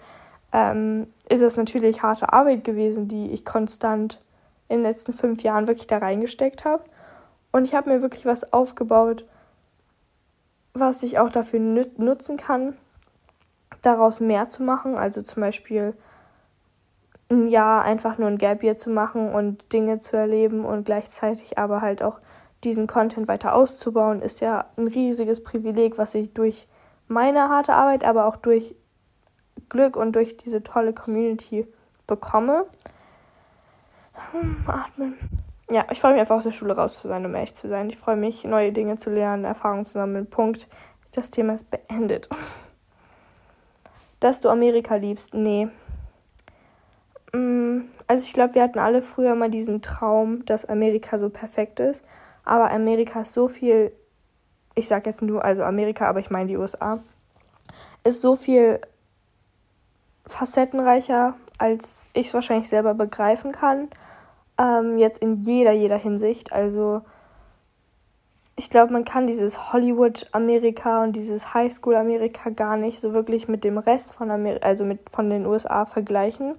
Ähm, 0.52 1.06
ist 1.28 1.42
es 1.42 1.56
natürlich 1.56 2.02
harte 2.02 2.32
Arbeit 2.32 2.64
gewesen, 2.64 3.06
die 3.06 3.30
ich 3.30 3.44
konstant 3.44 4.20
in 4.68 4.78
den 4.78 4.82
letzten 4.82 5.12
fünf 5.12 5.42
Jahren 5.42 5.68
wirklich 5.68 5.86
da 5.86 5.98
reingesteckt 5.98 6.64
habe. 6.64 6.84
Und 7.52 7.64
ich 7.64 7.74
habe 7.74 7.90
mir 7.90 8.02
wirklich 8.02 8.26
was 8.26 8.52
aufgebaut, 8.52 9.26
was 10.72 11.02
ich 11.02 11.18
auch 11.18 11.30
dafür 11.30 11.60
nutzen 11.60 12.36
kann, 12.36 12.76
daraus 13.82 14.20
mehr 14.20 14.48
zu 14.48 14.62
machen. 14.62 14.96
Also 14.96 15.22
zum 15.22 15.42
Beispiel 15.42 15.94
ein 17.30 17.48
Jahr 17.48 17.82
einfach 17.82 18.18
nur 18.18 18.28
ein 18.28 18.38
Gap 18.38 18.62
Year 18.62 18.76
zu 18.76 18.90
machen 18.90 19.32
und 19.32 19.72
Dinge 19.72 19.98
zu 19.98 20.16
erleben 20.16 20.64
und 20.64 20.84
gleichzeitig 20.84 21.58
aber 21.58 21.80
halt 21.80 22.02
auch 22.02 22.20
diesen 22.64 22.86
Content 22.86 23.28
weiter 23.28 23.54
auszubauen, 23.54 24.20
ist 24.20 24.40
ja 24.40 24.66
ein 24.76 24.88
riesiges 24.88 25.42
Privileg, 25.42 25.96
was 25.96 26.14
ich 26.14 26.34
durch 26.34 26.68
meine 27.08 27.48
harte 27.48 27.74
Arbeit, 27.74 28.04
aber 28.04 28.26
auch 28.26 28.36
durch 28.36 28.74
Glück 29.68 29.96
und 29.96 30.14
durch 30.14 30.36
diese 30.36 30.62
tolle 30.62 30.92
Community 30.92 31.66
bekomme. 32.06 32.66
Hm, 34.32 34.64
atmen 34.66 35.14
ja, 35.70 35.86
ich 35.90 36.00
freue 36.00 36.12
mich 36.12 36.20
einfach 36.20 36.36
aus 36.36 36.44
der 36.44 36.50
Schule 36.50 36.74
raus 36.74 37.00
zu 37.00 37.08
sein, 37.08 37.24
um 37.24 37.34
ehrlich 37.34 37.54
zu 37.54 37.68
sein. 37.68 37.88
Ich 37.88 37.96
freue 37.96 38.16
mich, 38.16 38.44
neue 38.44 38.72
Dinge 38.72 38.96
zu 38.96 39.10
lernen, 39.10 39.44
Erfahrungen 39.44 39.84
zu 39.84 39.92
sammeln. 39.92 40.28
Punkt. 40.28 40.68
Das 41.12 41.30
Thema 41.30 41.54
ist 41.54 41.70
beendet. 41.70 42.28
Dass 44.20 44.40
du 44.40 44.48
Amerika 44.48 44.96
liebst, 44.96 45.34
nee. 45.34 45.68
Mm, 47.32 47.82
also 48.06 48.24
ich 48.24 48.32
glaube, 48.32 48.54
wir 48.54 48.62
hatten 48.62 48.78
alle 48.78 49.02
früher 49.02 49.34
mal 49.34 49.50
diesen 49.50 49.82
Traum, 49.82 50.44
dass 50.44 50.64
Amerika 50.64 51.18
so 51.18 51.30
perfekt 51.30 51.80
ist. 51.80 52.04
Aber 52.44 52.70
Amerika 52.70 53.22
ist 53.22 53.32
so 53.32 53.48
viel, 53.48 53.92
ich 54.74 54.88
sage 54.88 55.10
jetzt 55.10 55.22
nur, 55.22 55.44
also 55.44 55.62
Amerika, 55.62 56.08
aber 56.08 56.20
ich 56.20 56.30
meine 56.30 56.48
die 56.48 56.56
USA, 56.56 57.00
ist 58.04 58.22
so 58.22 58.36
viel 58.36 58.80
facettenreicher, 60.26 61.34
als 61.58 62.06
ich 62.12 62.28
es 62.28 62.34
wahrscheinlich 62.34 62.68
selber 62.68 62.94
begreifen 62.94 63.52
kann. 63.52 63.88
Ähm, 64.58 64.98
jetzt 64.98 65.18
in 65.18 65.42
jeder, 65.42 65.72
jeder 65.72 65.98
Hinsicht. 65.98 66.52
Also 66.52 67.02
ich 68.60 68.68
glaube, 68.68 68.92
man 68.92 69.06
kann 69.06 69.26
dieses 69.26 69.72
Hollywood-Amerika 69.72 71.02
und 71.02 71.16
dieses 71.16 71.54
Highschool-Amerika 71.54 72.50
gar 72.50 72.76
nicht 72.76 73.00
so 73.00 73.14
wirklich 73.14 73.48
mit 73.48 73.64
dem 73.64 73.78
Rest 73.78 74.12
von 74.12 74.30
Amerika, 74.30 74.66
also 74.66 74.84
mit 74.84 74.98
von 75.10 75.30
den 75.30 75.46
USA 75.46 75.86
vergleichen. 75.86 76.56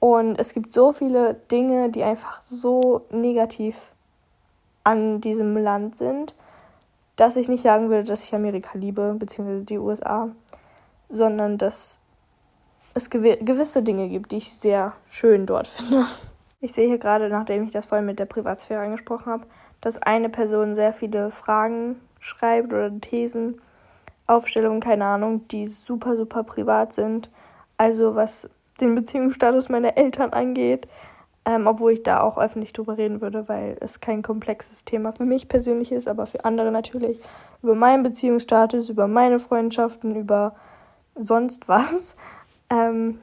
Und 0.00 0.38
es 0.38 0.54
gibt 0.54 0.72
so 0.72 0.90
viele 0.90 1.34
Dinge, 1.50 1.90
die 1.90 2.02
einfach 2.02 2.40
so 2.40 3.02
negativ 3.10 3.92
an 4.84 5.20
diesem 5.20 5.54
Land 5.58 5.96
sind, 5.96 6.34
dass 7.16 7.36
ich 7.36 7.46
nicht 7.46 7.62
sagen 7.62 7.90
würde, 7.90 8.04
dass 8.04 8.24
ich 8.24 8.34
Amerika 8.34 8.78
liebe, 8.78 9.14
beziehungsweise 9.18 9.64
die 9.64 9.78
USA, 9.78 10.30
sondern 11.10 11.58
dass 11.58 12.00
es 12.94 13.10
gewisse 13.10 13.82
Dinge 13.82 14.08
gibt, 14.08 14.32
die 14.32 14.38
ich 14.38 14.50
sehr 14.50 14.94
schön 15.10 15.44
dort 15.44 15.66
finde. 15.66 16.06
Ich 16.64 16.72
sehe 16.74 16.86
hier 16.86 16.98
gerade, 16.98 17.28
nachdem 17.28 17.64
ich 17.64 17.72
das 17.72 17.86
vorhin 17.86 18.06
mit 18.06 18.20
der 18.20 18.26
Privatsphäre 18.26 18.80
angesprochen 18.80 19.32
habe, 19.32 19.46
dass 19.80 20.00
eine 20.00 20.28
Person 20.28 20.76
sehr 20.76 20.92
viele 20.92 21.32
Fragen 21.32 22.00
schreibt 22.20 22.72
oder 22.72 23.00
Thesen, 23.00 23.60
Aufstellungen, 24.28 24.78
keine 24.78 25.06
Ahnung, 25.06 25.48
die 25.48 25.66
super, 25.66 26.16
super 26.16 26.44
privat 26.44 26.92
sind. 26.92 27.30
Also 27.78 28.14
was 28.14 28.48
den 28.80 28.94
Beziehungsstatus 28.94 29.70
meiner 29.70 29.96
Eltern 29.96 30.32
angeht, 30.32 30.86
ähm, 31.44 31.66
obwohl 31.66 31.94
ich 31.94 32.04
da 32.04 32.20
auch 32.20 32.38
öffentlich 32.38 32.72
drüber 32.72 32.96
reden 32.96 33.20
würde, 33.20 33.48
weil 33.48 33.76
es 33.80 33.98
kein 33.98 34.22
komplexes 34.22 34.84
Thema 34.84 35.10
für 35.10 35.24
mich 35.24 35.48
persönlich 35.48 35.90
ist, 35.90 36.06
aber 36.06 36.26
für 36.26 36.44
andere 36.44 36.70
natürlich. 36.70 37.18
Über 37.60 37.74
meinen 37.74 38.04
Beziehungsstatus, 38.04 38.88
über 38.88 39.08
meine 39.08 39.40
Freundschaften, 39.40 40.14
über 40.14 40.54
sonst 41.16 41.68
was. 41.68 42.14
Ähm, 42.70 43.18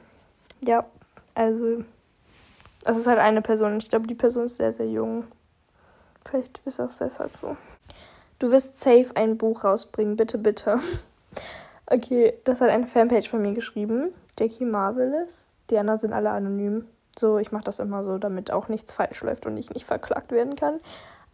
ja, 0.64 0.84
also 1.34 1.82
es 2.84 2.96
ist 2.96 3.06
halt 3.06 3.18
eine 3.18 3.42
Person. 3.42 3.78
Ich 3.78 3.90
glaube, 3.90 4.06
die 4.06 4.14
Person 4.14 4.44
ist 4.44 4.56
sehr, 4.56 4.72
sehr 4.72 4.88
jung. 4.88 5.24
Vielleicht 6.24 6.60
ist 6.64 6.78
das 6.78 6.98
deshalb 6.98 7.36
so. 7.36 7.56
Du 8.38 8.50
wirst 8.50 8.78
safe 8.80 9.10
ein 9.14 9.36
Buch 9.36 9.64
rausbringen, 9.64 10.16
bitte, 10.16 10.38
bitte. 10.38 10.78
Okay, 11.92 12.34
das 12.44 12.60
hat 12.60 12.70
eine 12.70 12.86
Fanpage 12.86 13.28
von 13.28 13.42
mir 13.42 13.52
geschrieben. 13.52 14.14
Jackie 14.38 14.64
Marvelous. 14.64 15.56
Die 15.70 15.76
anderen 15.76 15.98
sind 15.98 16.12
alle 16.12 16.30
anonym. 16.30 16.86
So, 17.18 17.38
ich 17.38 17.50
mache 17.50 17.64
das 17.64 17.80
immer 17.80 18.04
so, 18.04 18.16
damit 18.16 18.52
auch 18.52 18.68
nichts 18.68 18.92
falsch 18.92 19.22
läuft 19.24 19.44
und 19.44 19.56
ich 19.56 19.70
nicht 19.70 19.84
verklagt 19.84 20.30
werden 20.30 20.54
kann. 20.54 20.78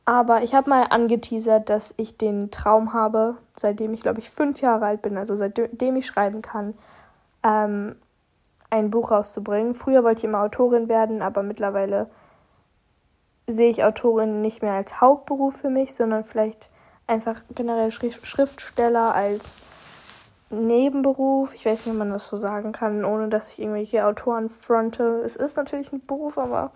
Aber 0.06 0.42
ich 0.42 0.54
habe 0.54 0.70
mal 0.70 0.84
angeteasert, 0.84 1.68
dass 1.68 1.92
ich 1.98 2.16
den 2.16 2.50
Traum 2.50 2.94
habe, 2.94 3.36
seitdem 3.54 3.92
ich, 3.92 4.00
glaube 4.00 4.20
ich, 4.20 4.30
fünf 4.30 4.62
Jahre 4.62 4.86
alt 4.86 5.02
bin, 5.02 5.18
also 5.18 5.36
seitdem 5.36 5.96
ich 5.96 6.06
schreiben 6.06 6.40
kann, 6.40 6.74
ähm, 7.42 7.96
ein 8.70 8.90
Buch 8.90 9.10
rauszubringen. 9.10 9.74
Früher 9.74 10.04
wollte 10.04 10.18
ich 10.18 10.24
immer 10.24 10.42
Autorin 10.42 10.88
werden, 10.88 11.22
aber 11.22 11.42
mittlerweile 11.42 12.08
sehe 13.46 13.70
ich 13.70 13.84
Autorin 13.84 14.40
nicht 14.40 14.62
mehr 14.62 14.72
als 14.72 15.00
Hauptberuf 15.00 15.56
für 15.56 15.70
mich, 15.70 15.94
sondern 15.94 16.24
vielleicht 16.24 16.70
einfach 17.06 17.42
generell 17.54 17.90
Schriftsteller 17.90 19.14
als 19.14 19.60
Nebenberuf. 20.50 21.54
Ich 21.54 21.64
weiß 21.64 21.86
nicht, 21.86 21.94
wie 21.94 21.98
man 21.98 22.12
das 22.12 22.28
so 22.28 22.36
sagen 22.36 22.72
kann, 22.72 23.04
ohne 23.04 23.28
dass 23.28 23.52
ich 23.52 23.60
irgendwelche 23.60 24.06
Autoren 24.06 24.48
fronte. 24.48 25.22
Es 25.24 25.36
ist 25.36 25.56
natürlich 25.56 25.92
ein 25.92 26.00
Beruf, 26.00 26.38
aber 26.38 26.72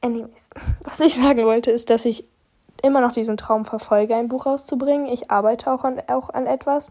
anyways. 0.00 0.50
Was 0.84 1.00
ich 1.00 1.14
sagen 1.14 1.44
wollte, 1.44 1.70
ist, 1.70 1.90
dass 1.90 2.04
ich 2.04 2.28
immer 2.82 3.00
noch 3.00 3.12
diesen 3.12 3.36
Traum 3.36 3.64
verfolge, 3.64 4.14
ein 4.14 4.28
Buch 4.28 4.46
rauszubringen. 4.46 5.06
Ich 5.06 5.30
arbeite 5.30 5.72
auch 5.72 5.84
an, 5.84 6.02
auch 6.08 6.30
an 6.30 6.46
etwas. 6.46 6.90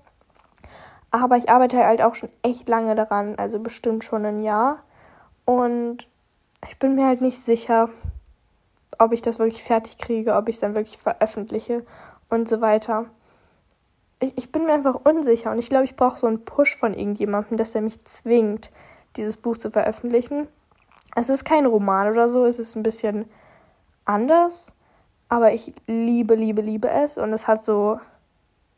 Aber 1.14 1.38
ich 1.38 1.48
arbeite 1.48 1.86
halt 1.86 2.02
auch 2.02 2.16
schon 2.16 2.30
echt 2.42 2.68
lange 2.68 2.96
daran, 2.96 3.36
also 3.38 3.60
bestimmt 3.60 4.04
schon 4.04 4.26
ein 4.26 4.40
Jahr. 4.40 4.80
Und 5.46 6.08
ich 6.68 6.80
bin 6.80 6.96
mir 6.96 7.06
halt 7.06 7.22
nicht 7.22 7.40
sicher, 7.40 7.90
ob 8.98 9.14
ich 9.14 9.22
das 9.22 9.38
wirklich 9.38 9.62
fertig 9.62 10.00
kriege, 10.00 10.34
ob 10.34 10.50
ich 10.50 10.56
es 10.56 10.62
dann 10.62 10.76
wirklich 10.76 10.98
veröffentliche 10.98 11.86
und 12.30 12.50
so 12.50 12.62
weiter. 12.62 13.06
Ich, 14.22 14.34
ich 14.38 14.52
bin 14.52 14.66
mir 14.66 14.74
einfach 14.74 15.02
unsicher 15.04 15.52
und 15.52 15.60
ich 15.60 15.70
glaube, 15.70 15.86
ich 15.86 15.96
brauche 15.96 16.18
so 16.18 16.26
einen 16.26 16.46
Push 16.46 16.76
von 16.76 16.96
irgendjemandem, 16.96 17.58
dass 17.58 17.76
er 17.76 17.82
mich 17.82 18.04
zwingt, 18.06 18.72
dieses 19.16 19.38
Buch 19.38 19.60
zu 19.60 19.70
veröffentlichen. 19.70 20.48
Es 21.16 21.30
ist 21.30 21.46
kein 21.46 21.68
Roman 21.68 22.10
oder 22.10 22.28
so, 22.28 22.48
es 22.48 22.58
ist 22.58 22.76
ein 22.76 22.82
bisschen 22.82 23.30
anders, 24.06 24.74
aber 25.30 25.54
ich 25.54 25.74
liebe, 25.86 26.34
liebe, 26.34 26.64
liebe 26.64 26.90
es 26.90 27.20
und 27.20 27.34
es 27.34 27.48
hat 27.48 27.64
so 27.64 28.00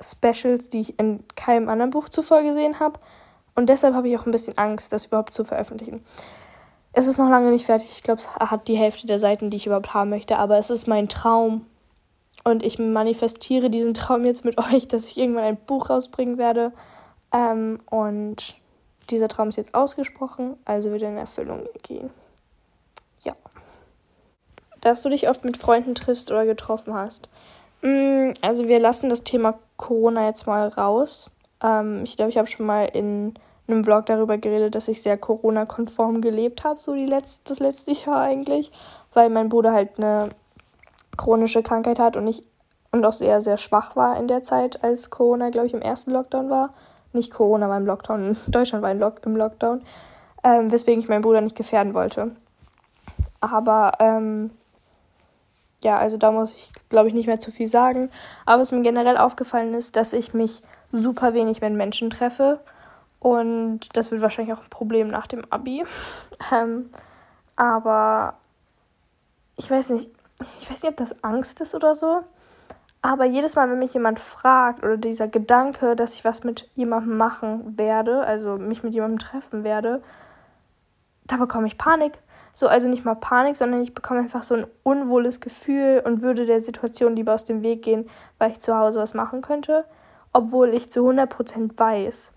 Specials, 0.02 0.70
die 0.70 0.80
ich 0.80 1.00
in 1.00 1.24
keinem 1.36 1.70
anderen 1.70 1.92
Buch 1.92 2.10
zuvor 2.10 2.42
gesehen 2.42 2.80
habe 2.80 3.00
und 3.56 3.70
deshalb 3.70 3.96
habe 3.96 4.10
ich 4.10 4.18
auch 4.18 4.26
ein 4.26 4.32
bisschen 4.32 4.58
Angst, 4.58 4.92
das 4.92 5.06
überhaupt 5.06 5.34
zu 5.34 5.44
veröffentlichen. 5.44 6.02
Es 6.92 7.08
ist 7.08 7.18
noch 7.18 7.30
lange 7.30 7.52
nicht 7.52 7.66
fertig. 7.66 7.90
Ich 7.92 8.04
glaube, 8.04 8.22
es 8.22 8.30
hat 8.36 8.68
die 8.68 8.78
Hälfte 8.78 9.08
der 9.08 9.20
Seiten, 9.20 9.50
die 9.50 9.58
ich 9.58 9.66
überhaupt 9.66 9.94
haben 9.94 10.10
möchte. 10.10 10.38
Aber 10.38 10.58
es 10.58 10.70
ist 10.70 10.88
mein 10.88 11.10
Traum. 11.10 11.66
Und 12.44 12.64
ich 12.64 12.78
manifestiere 12.78 13.70
diesen 13.70 13.94
Traum 13.94 14.26
jetzt 14.26 14.46
mit 14.46 14.58
euch, 14.74 14.88
dass 14.88 15.06
ich 15.06 15.18
irgendwann 15.18 15.46
ein 15.46 15.58
Buch 15.58 15.90
rausbringen 15.90 16.38
werde. 16.38 16.74
Ähm, 17.34 17.80
und 17.90 18.56
dieser 19.10 19.28
Traum 19.28 19.50
ist 19.50 19.56
jetzt 19.56 19.74
ausgesprochen, 19.74 20.58
also 20.66 20.92
wird 20.92 21.02
er 21.02 21.10
in 21.10 21.18
Erfüllung 21.18 21.68
gehen. 21.84 22.10
Ja. 23.24 23.36
Dass 24.82 25.02
du 25.02 25.10
dich 25.10 25.30
oft 25.30 25.44
mit 25.46 25.58
Freunden 25.58 25.96
triffst 25.96 26.32
oder 26.32 26.46
getroffen 26.46 26.94
hast. 26.94 27.30
Mm, 27.82 28.32
also 28.42 28.68
wir 28.68 28.80
lassen 28.80 29.10
das 29.10 29.24
Thema 29.24 29.60
Corona 29.78 30.26
jetzt 30.26 30.48
mal 30.48 30.68
raus. 30.68 31.30
Ähm, 31.64 32.02
ich 32.04 32.16
glaube, 32.16 32.32
ich 32.32 32.38
habe 32.38 32.48
schon 32.48 32.66
mal 32.66 32.86
in 32.86 33.36
in 33.68 33.74
einem 33.74 33.84
Vlog 33.84 34.06
darüber 34.06 34.38
geredet, 34.38 34.76
dass 34.76 34.88
ich 34.88 35.02
sehr 35.02 35.18
Corona-konform 35.18 36.22
gelebt 36.22 36.64
habe, 36.64 36.80
so 36.80 36.94
die 36.94 37.06
letzt, 37.06 37.50
das 37.50 37.60
letzte 37.60 37.92
Jahr 37.92 38.22
eigentlich, 38.22 38.72
weil 39.14 39.30
mein 39.30 39.50
Bruder 39.50 39.74
halt 39.74 39.98
eine 39.98 40.30
chronische 41.18 41.64
Krankheit 41.64 42.00
hat 42.00 42.18
und 42.18 42.28
ich 42.28 42.44
und 42.92 43.04
auch 43.04 43.14
sehr, 43.14 43.42
sehr 43.42 43.58
schwach 43.58 43.98
war 43.98 44.18
in 44.18 44.30
der 44.30 44.42
Zeit, 44.44 44.82
als 44.82 45.10
Corona, 45.10 45.50
glaube 45.50 45.68
ich, 45.68 45.74
im 45.74 45.82
ersten 45.82 46.12
Lockdown 46.12 46.50
war. 46.50 46.74
Nicht 47.12 47.34
Corona 47.34 47.68
war 47.68 47.76
im 47.76 47.86
Lockdown, 47.86 48.38
Deutschland 48.48 48.84
war 48.84 48.92
im 48.92 49.36
Lockdown, 49.36 49.82
ähm, 50.46 50.72
weswegen 50.72 51.02
ich 51.02 51.10
meinen 51.10 51.22
Bruder 51.22 51.42
nicht 51.42 51.58
gefährden 51.58 51.94
wollte. 51.94 52.32
Aber 53.42 53.94
ähm, 54.00 54.52
ja, 55.86 56.00
also 56.00 56.18
da 56.18 56.32
muss 56.32 56.52
ich, 56.52 56.72
glaube 56.90 57.08
ich, 57.08 57.14
nicht 57.14 57.28
mehr 57.28 57.40
zu 57.40 57.52
viel 57.52 57.68
sagen. 57.68 58.10
Aber 58.48 58.62
was 58.62 58.72
mir 58.72 58.82
generell 58.82 59.18
aufgefallen 59.18 59.76
ist, 59.76 59.96
dass 59.96 60.14
ich 60.14 60.34
mich 60.34 60.64
super 60.92 61.36
wenig 61.36 61.62
mit 61.62 61.74
Menschen 61.74 62.10
treffe 62.10 62.60
und 63.20 63.96
das 63.96 64.10
wird 64.10 64.22
wahrscheinlich 64.22 64.56
auch 64.56 64.64
ein 64.64 64.70
Problem 64.72 65.08
nach 65.08 65.28
dem 65.28 65.46
Abi. 65.52 65.84
ähm, 66.52 66.90
aber 67.56 68.34
ich 69.58 69.70
weiß 69.70 69.90
nicht, 69.92 70.10
ich 70.60 70.70
weiß 70.70 70.82
nicht, 70.82 70.92
ob 70.92 70.98
das 70.98 71.24
Angst 71.24 71.62
ist 71.62 71.76
oder 71.76 71.94
so. 71.94 72.22
Aber 73.04 73.26
jedes 73.26 73.56
Mal, 73.56 73.70
wenn 73.70 73.78
mich 73.78 73.94
jemand 73.94 74.20
fragt 74.20 74.84
oder 74.84 74.98
dieser 74.98 75.28
Gedanke, 75.28 75.96
dass 75.96 76.16
ich 76.16 76.26
was 76.26 76.44
mit 76.44 76.68
jemandem 76.74 77.16
machen 77.16 77.78
werde, 77.78 78.22
also 78.22 78.58
mich 78.58 78.82
mit 78.82 78.96
jemandem 78.96 79.20
treffen 79.20 79.64
werde, 79.64 80.02
da 81.26 81.38
bekomme 81.38 81.68
ich 81.68 81.78
Panik. 81.78 82.18
So, 82.58 82.70
also 82.70 82.88
nicht 82.88 83.04
mal 83.04 83.16
Panik, 83.16 83.58
sondern 83.58 83.82
ich 83.82 83.94
bekomme 83.94 84.22
einfach 84.22 84.42
so 84.42 84.56
ein 84.56 84.66
unwohles 84.84 85.42
Gefühl 85.42 86.02
und 86.06 86.22
würde 86.22 86.46
der 86.46 86.62
Situation 86.62 87.14
lieber 87.14 87.34
aus 87.34 87.44
dem 87.44 87.64
Weg 87.64 87.82
gehen, 87.82 88.10
weil 88.40 88.52
ich 88.52 88.62
zu 88.62 88.74
Hause 88.78 89.02
was 89.02 89.14
machen 89.14 89.42
könnte. 89.42 89.84
Obwohl 90.32 90.74
ich 90.74 90.90
zu 90.90 91.02
100% 91.02 91.78
weiß, 91.78 92.32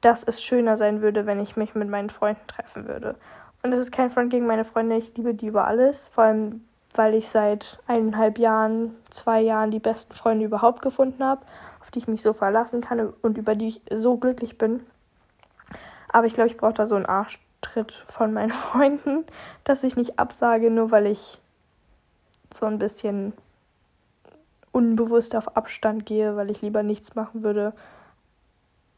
dass 0.00 0.24
es 0.24 0.42
schöner 0.42 0.76
sein 0.76 1.02
würde, 1.02 1.26
wenn 1.26 1.38
ich 1.38 1.56
mich 1.56 1.76
mit 1.76 1.88
meinen 1.88 2.10
Freunden 2.10 2.44
treffen 2.48 2.88
würde. 2.88 3.14
Und 3.62 3.72
es 3.72 3.78
ist 3.78 3.92
kein 3.92 4.10
Front 4.10 4.30
gegen 4.30 4.46
meine 4.46 4.64
Freunde, 4.64 4.96
ich 4.96 5.16
liebe 5.16 5.34
die 5.34 5.46
über 5.46 5.68
alles, 5.68 6.08
vor 6.08 6.24
allem 6.24 6.64
weil 6.96 7.14
ich 7.14 7.28
seit 7.28 7.78
eineinhalb 7.86 8.38
Jahren, 8.38 8.96
zwei 9.10 9.40
Jahren 9.40 9.70
die 9.70 9.78
besten 9.78 10.14
Freunde 10.14 10.46
überhaupt 10.46 10.82
gefunden 10.82 11.22
habe, 11.22 11.42
auf 11.80 11.92
die 11.92 12.00
ich 12.00 12.08
mich 12.08 12.22
so 12.22 12.32
verlassen 12.32 12.80
kann 12.80 13.12
und 13.22 13.38
über 13.38 13.54
die 13.54 13.68
ich 13.68 13.82
so 13.90 14.16
glücklich 14.16 14.58
bin. 14.58 14.80
Aber 16.08 16.26
ich 16.26 16.34
glaube, 16.34 16.48
ich 16.48 16.56
brauche 16.56 16.74
da 16.74 16.86
so 16.86 16.96
einen 16.96 17.06
Arschtritt 17.64 17.92
von 17.92 18.32
meinen 18.32 18.50
Freunden, 18.50 19.24
dass 19.64 19.84
ich 19.84 19.96
nicht 19.96 20.18
absage, 20.18 20.70
nur 20.70 20.90
weil 20.90 21.06
ich 21.06 21.38
so 22.52 22.66
ein 22.66 22.78
bisschen 22.78 23.32
unbewusst 24.72 25.36
auf 25.36 25.56
Abstand 25.56 26.06
gehe, 26.06 26.36
weil 26.36 26.50
ich 26.50 26.62
lieber 26.62 26.82
nichts 26.82 27.14
machen 27.14 27.44
würde, 27.44 27.72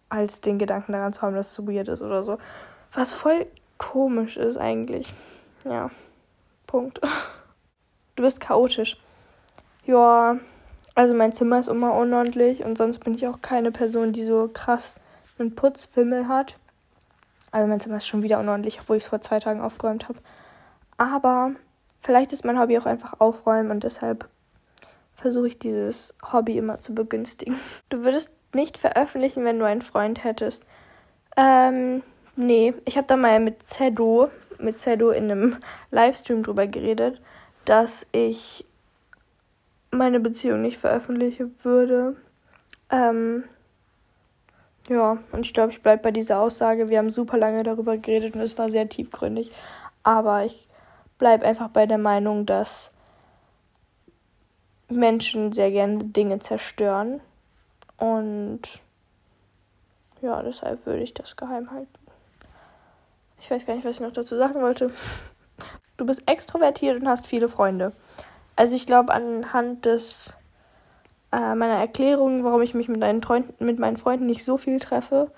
als 0.08 0.40
den 0.40 0.58
Gedanken 0.58 0.92
daran 0.92 1.12
zu 1.12 1.22
haben, 1.22 1.34
dass 1.34 1.48
es 1.50 1.54
so 1.54 1.66
weird 1.66 1.88
ist 1.88 2.02
oder 2.02 2.22
so. 2.22 2.38
Was 2.92 3.12
voll 3.12 3.46
komisch 3.78 4.36
ist 4.36 4.56
eigentlich. 4.56 5.12
Ja, 5.64 5.90
Punkt. 6.66 7.00
Du 8.14 8.22
bist 8.22 8.40
chaotisch. 8.40 8.96
Ja, 9.84 10.38
also 10.94 11.12
mein 11.12 11.34
Zimmer 11.34 11.60
ist 11.60 11.68
immer 11.68 11.92
unordentlich 11.92 12.64
und 12.64 12.78
sonst 12.78 13.00
bin 13.00 13.14
ich 13.14 13.28
auch 13.28 13.42
keine 13.42 13.70
Person, 13.72 14.14
die 14.14 14.24
so 14.24 14.48
krass 14.50 14.94
einen 15.38 15.54
Putzfimmel 15.54 16.26
hat. 16.26 16.56
Also 17.56 17.68
mein 17.68 17.80
Zimmer 17.80 17.96
ist 17.96 18.06
schon 18.06 18.22
wieder 18.22 18.38
unordentlich, 18.38 18.78
obwohl 18.82 18.98
ich 18.98 19.04
es 19.04 19.08
vor 19.08 19.22
zwei 19.22 19.38
Tagen 19.38 19.62
aufgeräumt 19.62 20.10
habe. 20.10 20.18
Aber 20.98 21.52
vielleicht 22.02 22.34
ist 22.34 22.44
mein 22.44 22.60
Hobby 22.60 22.76
auch 22.76 22.84
einfach 22.84 23.18
aufräumen 23.18 23.70
und 23.70 23.82
deshalb 23.82 24.28
versuche 25.14 25.46
ich 25.46 25.58
dieses 25.58 26.14
Hobby 26.34 26.58
immer 26.58 26.80
zu 26.80 26.94
begünstigen. 26.94 27.58
Du 27.88 28.04
würdest 28.04 28.30
nicht 28.52 28.76
veröffentlichen, 28.76 29.46
wenn 29.46 29.58
du 29.58 29.64
einen 29.64 29.80
Freund 29.80 30.22
hättest. 30.22 30.66
Ähm, 31.38 32.02
nee, 32.36 32.74
ich 32.84 32.98
habe 32.98 33.06
da 33.06 33.16
mal 33.16 33.40
mit 33.40 33.62
Zedo, 33.62 34.30
mit 34.58 34.78
Zedo 34.78 35.10
in 35.10 35.30
einem 35.30 35.56
Livestream 35.90 36.42
drüber 36.42 36.66
geredet, 36.66 37.22
dass 37.64 38.04
ich 38.12 38.66
meine 39.90 40.20
Beziehung 40.20 40.60
nicht 40.60 40.76
veröffentlichen 40.76 41.54
würde. 41.62 42.16
Ähm, 42.90 43.44
ja, 44.88 45.18
und 45.32 45.46
ich 45.46 45.52
glaube, 45.52 45.72
ich 45.72 45.82
bleibe 45.82 46.02
bei 46.02 46.10
dieser 46.12 46.40
Aussage. 46.40 46.88
Wir 46.88 46.98
haben 46.98 47.10
super 47.10 47.36
lange 47.36 47.62
darüber 47.62 47.96
geredet 47.96 48.34
und 48.34 48.40
es 48.40 48.56
war 48.56 48.70
sehr 48.70 48.88
tiefgründig. 48.88 49.50
Aber 50.02 50.44
ich 50.44 50.68
bleibe 51.18 51.44
einfach 51.44 51.68
bei 51.68 51.86
der 51.86 51.98
Meinung, 51.98 52.46
dass 52.46 52.90
Menschen 54.88 55.52
sehr 55.52 55.70
gerne 55.70 55.98
Dinge 55.98 56.38
zerstören. 56.38 57.20
Und 57.96 58.62
ja, 60.20 60.42
deshalb 60.42 60.86
würde 60.86 61.02
ich 61.02 61.14
das 61.14 61.36
geheim 61.36 61.70
halten. 61.70 61.88
Ich 63.40 63.50
weiß 63.50 63.66
gar 63.66 63.74
nicht, 63.74 63.84
was 63.84 63.96
ich 63.96 64.02
noch 64.02 64.12
dazu 64.12 64.36
sagen 64.36 64.60
wollte. 64.62 64.90
Du 65.96 66.06
bist 66.06 66.22
extrovertiert 66.26 67.00
und 67.00 67.08
hast 67.08 67.26
viele 67.26 67.48
Freunde. 67.48 67.92
Also 68.54 68.76
ich 68.76 68.86
glaube, 68.86 69.12
anhand 69.12 69.84
des 69.84 70.34
äh, 71.36 71.54
meiner 71.54 71.78
Erklärung, 71.78 72.44
warum 72.44 72.62
ich 72.62 72.74
mich 72.74 72.88
mit 72.88 73.00
meinen, 73.00 73.22
Freunden, 73.22 73.64
mit 73.64 73.78
meinen 73.78 73.98
Freunden 73.98 74.26
nicht 74.26 74.44
so 74.44 74.56
viel 74.56 74.80
treffe, 74.80 75.30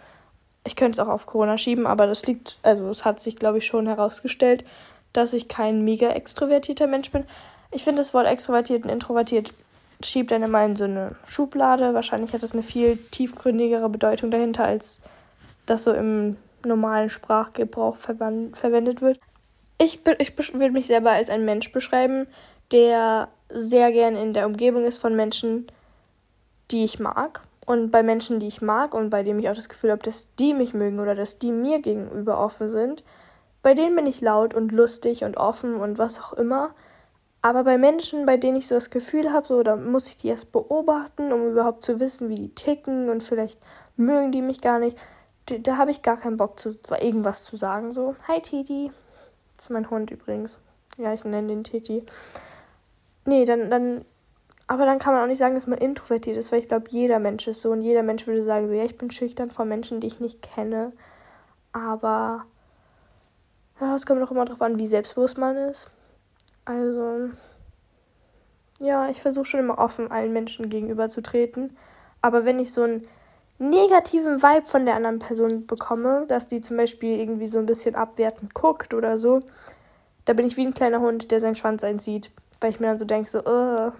ich 0.64 0.76
könnte 0.76 1.00
es 1.00 1.06
auch 1.06 1.11
auf 1.11 1.26
Corona 1.26 1.58
schieben, 1.58 1.87
aber 1.87 2.06
das 2.06 2.26
liegt, 2.26 2.58
also 2.62 2.88
es 2.90 3.04
hat 3.04 3.20
sich, 3.20 3.37
glaube 3.37 3.58
ich, 3.58 3.66
schon 3.66 3.87
herausgestellt, 3.87 4.64
dass 5.12 5.32
ich 5.32 5.48
kein 5.48 5.82
mega 5.82 6.11
extrovertierter 6.11 6.87
Mensch 6.87 7.11
bin. 7.11 7.24
Ich 7.70 7.84
finde 7.84 8.02
das 8.02 8.14
Wort 8.14 8.26
extrovertiert 8.26 8.84
und 8.84 8.90
introvertiert 8.90 9.52
schiebt 10.04 10.30
dann 10.30 10.42
immer 10.42 10.64
in 10.64 10.76
so 10.76 10.84
eine 10.84 11.16
Schublade. 11.26 11.94
Wahrscheinlich 11.94 12.32
hat 12.32 12.42
das 12.42 12.52
eine 12.52 12.62
viel 12.62 12.98
tiefgründigere 13.11 13.88
Bedeutung 13.88 14.30
dahinter, 14.30 14.64
als 14.64 15.00
das 15.66 15.84
so 15.84 15.92
im 15.92 16.37
normalen 16.64 17.11
Sprachgebrauch 17.11 17.96
verwendet 17.96 19.00
wird. 19.00 19.18
Ich, 19.78 20.00
ich 20.18 20.38
würde 20.54 20.70
mich 20.70 20.87
selber 20.87 21.11
als 21.11 21.30
ein 21.30 21.44
Mensch 21.44 21.72
beschreiben, 21.72 22.26
der 22.72 23.28
sehr 23.48 23.90
gern 23.92 24.16
in 24.16 24.32
der 24.32 24.46
Umgebung 24.46 24.84
ist 24.84 24.98
von 24.98 25.16
Menschen, 25.16 25.66
die 26.70 26.85
ich 26.85 26.98
mag. 26.98 27.42
Und 27.66 27.90
bei 27.90 28.02
Menschen, 28.02 28.40
die 28.40 28.46
ich 28.46 28.62
mag 28.62 28.94
und 28.94 29.11
bei 29.11 29.22
denen 29.22 29.38
ich 29.38 29.48
auch 29.48 29.54
das 29.54 29.68
Gefühl 29.68 29.90
habe, 29.90 30.02
dass 30.02 30.35
die 30.37 30.54
mich 30.54 30.72
mögen 30.72 31.00
oder 31.00 31.14
dass 31.14 31.38
die 31.38 31.52
mir 31.52 31.83
gegenüber 31.83 32.42
offen 32.42 32.68
sind, 32.68 33.04
bei 33.62 33.74
denen 33.74 33.96
bin 33.96 34.07
ich 34.07 34.20
laut 34.20 34.54
und 34.54 34.72
lustig 34.72 35.24
und 35.24 35.37
offen 35.37 35.74
und 35.74 35.98
was 35.98 36.20
auch 36.20 36.33
immer. 36.33 36.70
Aber 37.42 37.64
bei 37.64 37.78
Menschen, 37.78 38.26
bei 38.26 38.37
denen 38.37 38.57
ich 38.57 38.66
so 38.66 38.74
das 38.74 38.90
Gefühl 38.90 39.33
habe, 39.33 39.46
so, 39.46 39.62
da 39.62 39.76
muss 39.76 40.09
ich 40.09 40.16
die 40.16 40.28
erst 40.28 40.50
beobachten, 40.52 41.33
um 41.33 41.50
überhaupt 41.50 41.83
zu 41.83 42.00
wissen, 42.00 42.28
wie 42.28 42.35
die 42.35 42.54
ticken 42.54 43.11
und 43.11 43.22
vielleicht 43.22 43.59
mögen 43.96 44.33
die 44.33 44.42
mich 44.42 44.61
gar 44.61 44.78
nicht. 44.78 44.98
Da, 45.46 45.59
da 45.59 45.76
habe 45.76 45.90
ich 45.90 46.02
gar 46.02 46.16
keinen 46.16 46.37
Bock, 46.37 46.59
zu, 46.59 46.70
irgendwas 47.00 47.44
zu 47.44 47.57
sagen. 47.57 47.92
So, 47.92 48.16
hi 48.26 48.40
Titi. 48.40 48.90
Das 49.57 49.66
ist 49.66 49.70
mein 49.70 49.90
Hund 49.90 50.11
übrigens. 50.11 50.59
Ja, 50.96 51.12
ich 51.12 51.24
nenne 51.24 51.48
den 51.48 51.64
Titi. 51.64 52.04
Nee, 53.24 53.44
dann, 53.44 53.70
dann, 53.70 54.04
aber 54.68 54.85
dann 54.85 54.98
kann 54.98 55.14
man 55.14 55.22
auch 55.22 55.26
nicht 55.26 55.38
sagen, 55.38 55.54
dass 55.54 55.66
man 55.66 55.78
introvertiert 55.78 56.37
ist, 56.37 56.52
weil 56.52 56.61
ich 56.61 56.68
glaube, 56.68 56.90
jeder 56.90 57.18
Mensch 57.18 57.48
ist 57.48 57.62
so 57.62 57.70
und 57.72 57.81
jeder 57.81 58.02
Mensch 58.02 58.26
würde 58.26 58.44
sagen, 58.44 58.68
so, 58.68 58.74
ja, 58.74 58.85
ich 58.85 58.98
bin 58.98 59.11
schüchtern 59.11 59.50
vor 59.50 59.64
Menschen, 59.64 59.98
die 59.98 60.07
ich 60.07 60.20
nicht 60.20 60.42
kenne. 60.42 60.92
Aber 61.72 62.44
ja, 63.81 63.94
es 63.94 64.04
kommt 64.04 64.22
auch 64.22 64.31
immer 64.31 64.44
darauf 64.44 64.61
an, 64.61 64.78
wie 64.78 64.87
selbstbewusst 64.87 65.38
man 65.38 65.57
ist. 65.57 65.90
Also, 66.66 67.31
ja, 68.78 69.09
ich 69.09 69.22
versuche 69.22 69.46
schon 69.46 69.61
immer 69.61 69.78
offen 69.78 70.11
allen 70.11 70.35
Menschen 70.35 70.68
gegenüber 70.68 71.09
zu 71.09 71.22
treten. 71.22 71.74
Aber 72.20 72.44
wenn 72.44 72.59
ich 72.59 72.70
so 72.70 72.83
einen 72.83 73.09
negativen 73.59 74.42
Vibe 74.42 74.66
von 74.66 74.85
der 74.85 74.96
anderen 74.96 75.18
Person 75.18 75.66
bekomme, 75.66 76.26
dass 76.28 76.46
die 76.46 76.61
zum 76.61 76.76
Beispiel 76.76 77.18
irgendwie 77.18 77.46
so 77.46 77.59
ein 77.59 77.66
bisschen 77.66 77.94
abwertend 77.94 78.52
guckt 78.52 78.92
oder 78.92 79.16
so, 79.16 79.40
da 80.26 80.35
bin 80.35 80.46
ich 80.46 80.59
wie 80.59 80.66
ein 80.66 80.74
kleiner 80.74 81.00
Hund, 81.00 81.31
der 81.31 81.40
seinen 81.40 81.54
Schwanz 81.54 81.83
einzieht. 81.85 82.31
Weil 82.61 82.70
ich 82.70 82.81
mir 82.81 82.88
dann 82.88 82.98
so 82.98 83.07
denke, 83.07 83.31
so, 83.31 83.38
uh, 83.46 83.92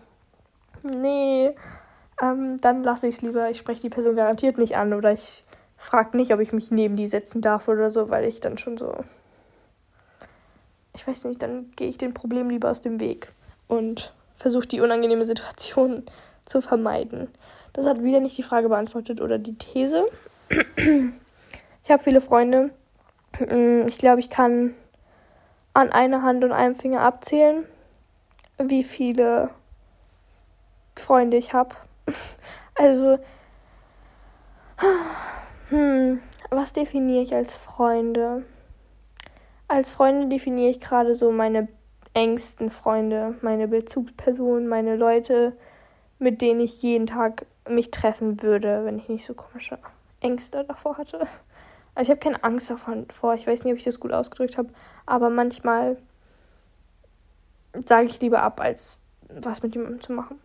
nee, 0.83 1.55
ähm, 2.21 2.59
dann 2.61 2.83
lasse 2.83 3.07
ich 3.07 3.17
es 3.17 3.23
lieber. 3.23 3.51
Ich 3.51 3.59
spreche 3.59 3.83
die 3.83 3.91
Person 3.91 4.17
garantiert 4.17 4.59
nicht 4.59 4.77
an 4.77 4.93
oder 4.95 5.12
ich 5.12 5.45
frage 5.77 6.17
nicht, 6.17 6.33
ob 6.33 6.41
ich 6.41 6.53
mich 6.53 6.71
neben 6.71 6.97
die 6.97 7.07
setzen 7.07 7.41
darf 7.41 7.69
oder 7.69 7.91
so, 7.91 8.11
weil 8.11 8.25
ich 8.25 8.41
dann 8.41 8.59
schon 8.59 8.77
so 8.77 8.95
ich 10.99 11.07
weiß 11.07 11.27
nicht, 11.27 11.41
dann 11.43 11.71
gehe 11.77 11.88
ich 11.88 11.97
den 11.97 12.12
Problem 12.12 12.51
lieber 12.51 12.71
aus 12.71 12.81
dem 12.81 12.99
Weg 12.99 13.33
und 13.69 14.12
versuche 14.35 14.67
die 14.67 14.81
unangenehme 14.81 15.25
Situation 15.25 16.03
zu 16.45 16.61
vermeiden. 16.61 17.29
Das 17.73 17.87
hat 17.87 18.03
wieder 18.03 18.19
nicht 18.19 18.37
die 18.37 18.43
Frage 18.43 18.69
beantwortet 18.69 19.21
oder 19.21 19.38
die 19.38 19.55
These. 19.55 20.07
Ich 21.85 21.91
habe 21.93 22.03
viele 22.03 22.21
Freunde. 22.21 22.71
Mm, 23.38 23.87
ich 23.87 23.99
glaube, 23.99 24.19
ich 24.19 24.29
kann 24.29 24.75
an 25.73 25.93
einer 25.93 26.23
Hand 26.23 26.43
und 26.43 26.53
einem 26.53 26.75
Finger 26.75 27.01
abzählen, 27.01 27.64
wie 28.59 28.83
viele 28.83 29.51
Freunde 30.98 31.37
ich 31.37 31.52
habe. 31.52 31.74
Also, 32.74 33.18
hm, 35.70 36.20
was 36.50 36.72
definiere 36.72 37.22
ich 37.22 37.34
als 37.34 37.56
Freunde? 37.56 38.44
Als 39.66 39.90
Freunde 39.90 40.28
definiere 40.28 40.70
ich 40.70 40.80
gerade 40.80 41.14
so 41.14 41.32
meine 41.32 41.66
engsten 42.14 42.70
Freunde, 42.70 43.34
meine 43.42 43.68
Bezugspersonen, 43.68 44.68
meine 44.68 44.96
Leute, 44.96 45.56
mit 46.18 46.40
denen 46.40 46.61
ich 46.61 46.82
jeden 46.82 47.06
Tag 47.06 47.46
mich 47.68 47.90
treffen 47.90 48.42
würde, 48.42 48.84
wenn 48.84 48.98
ich 48.98 49.08
nicht 49.08 49.26
so 49.26 49.34
komische 49.34 49.78
Ängste 50.20 50.64
davor 50.64 50.98
hatte. 50.98 51.26
Also 51.94 52.11
ich 52.12 52.16
habe 52.16 52.20
keine 52.20 52.44
Angst 52.44 52.70
davor. 52.70 53.34
Ich 53.34 53.46
weiß 53.46 53.64
nicht, 53.64 53.72
ob 53.72 53.78
ich 53.78 53.84
das 53.84 54.00
gut 54.00 54.12
ausgedrückt 54.12 54.56
habe, 54.56 54.70
aber 55.04 55.30
manchmal 55.30 55.96
sage 57.84 58.06
ich 58.06 58.20
lieber 58.20 58.42
ab, 58.42 58.61
als 58.61 59.02
was 59.28 59.62
mit 59.62 59.74
jemandem 59.74 60.00
zu 60.00 60.12
machen. 60.12 60.40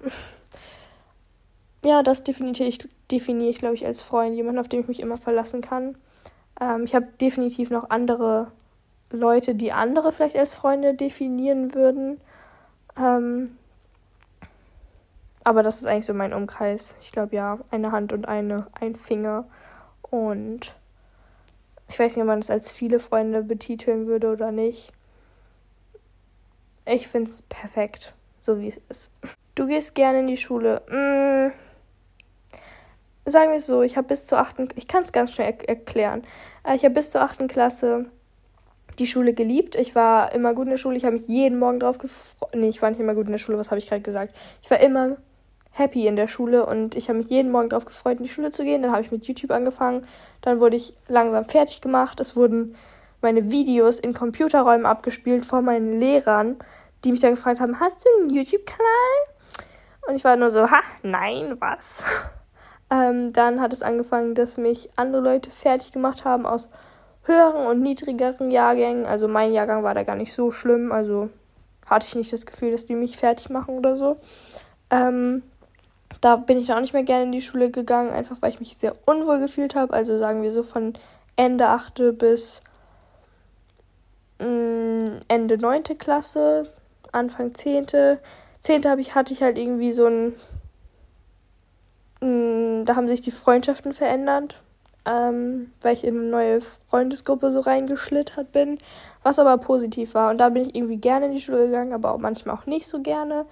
Ja, 1.86 2.04
das 2.04 2.24
definiere 2.24 2.63
ich, 2.63 2.88
definiere 3.12 3.50
ich, 3.50 3.60
glaube 3.60 3.76
ich, 3.76 3.86
als 3.86 4.02
Freund, 4.02 4.36
jemand, 4.36 4.60
auf 4.60 4.67
den 4.67 4.82
ich 4.82 4.88
mich 4.88 5.00
immer 5.00 5.17
verlassen 5.17 5.62
kann. 5.62 5.96
Ähm, 6.60 6.84
ich 6.84 6.96
habe 6.96 7.08
definitiv 7.19 7.69
noch 7.69 7.89
andere 7.89 8.52
Leute, 9.12 9.56
die 9.56 9.72
andere 9.72 10.12
vielleicht 10.12 10.38
als 10.38 10.56
Freunde 10.56 10.93
definieren 10.93 11.74
würden. 11.74 12.19
Ähm, 12.98 13.58
aber 15.43 15.62
das 15.62 15.78
ist 15.78 15.88
eigentlich 15.88 16.06
so 16.06 16.13
mein 16.13 16.34
Umkreis. 16.34 16.96
Ich 17.02 17.12
glaube 17.12 17.36
ja, 17.36 17.60
eine 17.69 17.91
Hand 17.91 18.13
und 18.13 18.28
eine, 18.28 18.67
ein 18.80 18.96
Finger. 18.96 19.46
Und 20.10 20.76
ich 21.89 22.00
weiß 22.00 22.15
nicht, 22.15 22.22
ob 22.22 22.28
man 22.28 22.39
es 22.39 22.50
als 22.50 22.72
viele 22.72 23.00
Freunde 23.00 23.43
betiteln 23.43 24.08
würde 24.08 24.32
oder 24.32 24.52
nicht. 24.52 24.93
Ich 26.86 27.08
finde 27.08 27.30
es 27.30 27.41
perfekt, 27.43 28.13
so 28.41 28.60
wie 28.60 28.67
es 28.67 28.82
ist. 28.89 29.12
Du 29.56 29.67
gehst 29.67 29.96
gerne 29.96 30.19
in 30.19 30.28
die 30.28 30.38
Schule. 30.38 30.82
Mmh. 30.89 31.54
Sagen 33.25 33.51
wir 33.51 33.57
es 33.57 33.65
so, 33.65 33.81
ich 33.81 33.95
habe 33.95 34.07
bis 34.09 34.25
zur 34.25 34.39
achten, 34.39 34.67
ich 34.75 34.88
kann 34.88 35.03
es 35.03 35.13
ganz 35.13 35.31
schnell 35.31 35.55
er 35.59 35.69
erklären. 35.69 36.23
Äh, 36.65 36.75
ich 36.75 36.83
habe 36.83 36.95
bis 36.95 37.12
zur 37.12 37.21
achten 37.21 37.47
Klasse 37.47 38.05
die 38.99 39.07
Schule 39.07 39.33
geliebt. 39.33 39.75
Ich 39.75 39.95
war 39.95 40.33
immer 40.33 40.53
gut 40.53 40.65
in 40.65 40.71
der 40.71 40.77
Schule. 40.77 40.97
Ich 40.97 41.05
habe 41.05 41.15
mich 41.15 41.27
jeden 41.27 41.57
Morgen 41.57 41.79
drauf 41.79 41.97
gefreut. 41.97 42.49
Nee, 42.53 42.69
ich 42.69 42.81
war 42.81 42.89
nicht 42.89 42.99
immer 42.99 43.15
gut 43.15 43.25
in 43.25 43.31
der 43.31 43.39
Schule. 43.39 43.57
Was 43.57 43.71
habe 43.71 43.79
ich 43.79 43.88
gerade 43.88 44.01
gesagt? 44.01 44.36
Ich 44.62 44.69
war 44.69 44.79
immer 44.79 45.17
happy 45.71 46.05
in 46.05 46.15
der 46.15 46.27
Schule 46.27 46.65
und 46.65 46.95
ich 46.95 47.09
habe 47.09 47.19
mich 47.19 47.29
jeden 47.29 47.51
Morgen 47.51 47.69
drauf 47.69 47.86
gefreut, 47.86 48.17
in 48.17 48.23
die 48.23 48.29
Schule 48.29 48.51
zu 48.51 48.63
gehen. 48.63 48.81
Dann 48.83 48.91
habe 48.91 49.01
ich 49.01 49.12
mit 49.12 49.25
YouTube 49.25 49.51
angefangen. 49.51 50.05
Dann 50.41 50.59
wurde 50.59 50.75
ich 50.75 50.93
langsam 51.07 51.45
fertig 51.45 51.81
gemacht. 51.81 52.19
Es 52.19 52.36
wurden 52.36 52.75
meine 53.21 53.51
Videos 53.51 53.99
in 53.99 54.13
Computerräumen 54.13 54.86
abgespielt 54.86 55.45
von 55.45 55.65
meinen 55.65 55.99
Lehrern, 55.99 56.57
die 57.03 57.12
mich 57.12 57.21
dann 57.21 57.36
gefragt 57.36 57.59
haben: 57.59 57.79
Hast 57.79 58.05
du 58.05 58.09
einen 58.19 58.33
YouTube-Kanal? 58.33 58.86
Und 60.07 60.15
ich 60.15 60.23
war 60.23 60.36
nur 60.36 60.51
so: 60.51 60.69
Ha, 60.69 60.81
nein, 61.01 61.55
was? 61.59 62.03
Ähm, 62.93 63.34
dann 63.34 63.60
hat 63.60 63.73
es 63.73 63.82
angefangen, 63.82 64.36
dass 64.36 64.60
mich 64.60 64.88
andere 64.97 65.23
Leute 65.23 65.49
fertig 65.49 65.91
gemacht 65.91 66.25
haben 66.25 66.45
aus 66.45 66.69
höheren 67.23 67.65
und 67.65 67.82
niedrigeren 67.82 68.51
Jahrgängen. 68.51 69.08
Also 69.08 69.27
mein 69.27 69.51
Jahrgang 69.51 69.84
war 69.84 69.95
da 69.95 70.03
gar 70.03 70.15
nicht 70.15 70.32
so 70.32 70.51
schlimm. 70.51 70.91
Also 70.91 71.29
hatte 71.88 72.06
ich 72.08 72.15
nicht 72.15 72.32
das 72.32 72.45
Gefühl, 72.45 72.71
dass 72.71 72.86
die 72.86 72.93
mich 72.93 73.17
fertig 73.17 73.49
machen 73.49 73.75
oder 73.79 73.95
so. 73.95 74.17
Ähm, 74.91 75.41
da 76.21 76.35
bin 76.35 76.60
ich 76.60 76.71
auch 76.71 76.79
nicht 76.79 76.94
mehr 76.94 77.04
gerne 77.04 77.23
in 77.23 77.31
die 77.31 77.41
Schule 77.41 77.71
gegangen, 77.71 78.12
einfach 78.12 78.37
weil 78.41 78.52
ich 78.52 78.60
mich 78.60 78.77
sehr 78.77 78.94
unwohl 79.06 79.39
gefühlt 79.39 79.73
habe. 79.73 79.91
Also 79.94 80.19
sagen 80.19 80.44
wir 80.44 80.52
so 80.52 80.62
von 80.62 80.94
Ende 81.35 81.69
8. 81.69 82.15
bis 82.19 82.62
mh, 84.39 84.46
mm, 84.46 85.06
Ende 85.29 85.58
9. 85.58 85.83
Klasse, 85.98 86.69
Anfang 87.12 87.56
10. 87.56 87.87
10. 88.60 88.83
Hab 88.85 89.00
ich, 89.00 89.15
hatte 89.15 89.33
ich 89.33 89.41
halt 89.41 89.58
irgendwie 89.58 89.94
so 89.94 90.06
ein. 90.06 90.35
Mm, 92.24 92.86
da 92.86 92.96
haben 92.96 93.08
sich 93.08 93.21
die 93.21 93.32
Freundschaften 93.32 93.94
verändert 93.94 94.63
ähm, 95.06 95.71
weil 95.82 95.94
ich 95.94 96.04
in 96.04 96.17
eine 96.17 96.28
neue 96.28 96.62
Freundesgruppe 96.62 97.52
so 97.52 97.60
reingeschlittert 97.60 98.52
bin, 98.52 98.78
was 99.21 99.40
aber 99.40 99.58
positiv 99.58 100.13
war. 100.15 100.32
Und 100.32 100.38
da 100.38 100.50
bin 100.50 100.63
ich 100.63 100.76
irgendwie 100.76 100.98
gerne 100.98 101.28
in 101.28 101.34
die 101.34 101.42
Schule 101.42 101.65
gegangen, 101.65 101.94
aber 101.94 102.13
auch 102.13 102.19
manchmal 102.19 102.56
auch 102.56 102.65
nicht 102.65 102.88
so 102.88 103.02
gerne. 103.02 103.46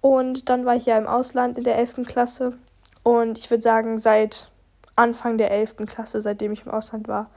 Und 0.00 0.48
dann 0.48 0.64
war 0.64 0.76
ich 0.76 0.86
ja 0.86 0.96
im 0.96 1.06
Ausland 1.06 1.58
in 1.58 1.64
der 1.64 1.76
11. 1.76 2.06
Klasse. 2.06 2.58
Und 3.02 3.38
ich 3.38 3.50
würde 3.50 3.62
sagen, 3.62 3.98
seit 3.98 4.50
Anfang 4.96 5.38
der 5.38 5.50
11. 5.50 5.76
Klasse, 5.86 6.20
seitdem 6.20 6.52
ich 6.52 6.66
im 6.66 6.72
Ausland 6.72 7.06
war, 7.06 7.30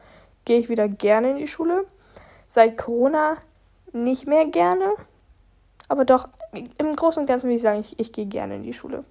gehe 0.45 0.59
ich 0.59 0.69
wieder 0.69 0.87
gerne 0.87 1.31
in 1.31 1.37
die 1.37 1.47
Schule. 1.47 1.85
Seit 2.47 2.77
Corona 2.77 3.37
nicht 3.91 4.27
mehr 4.27 4.45
gerne. 4.45 4.93
Aber 5.89 6.05
doch, 6.05 6.27
im 6.53 6.95
Großen 6.95 7.21
und 7.21 7.27
Ganzen 7.27 7.47
würde 7.47 7.55
ich 7.55 7.61
sagen, 7.61 7.79
ich, 7.79 7.99
ich 7.99 8.11
gehe 8.11 8.25
gerne 8.25 8.55
in 8.55 8.63
die 8.63 8.73
Schule. 8.73 9.03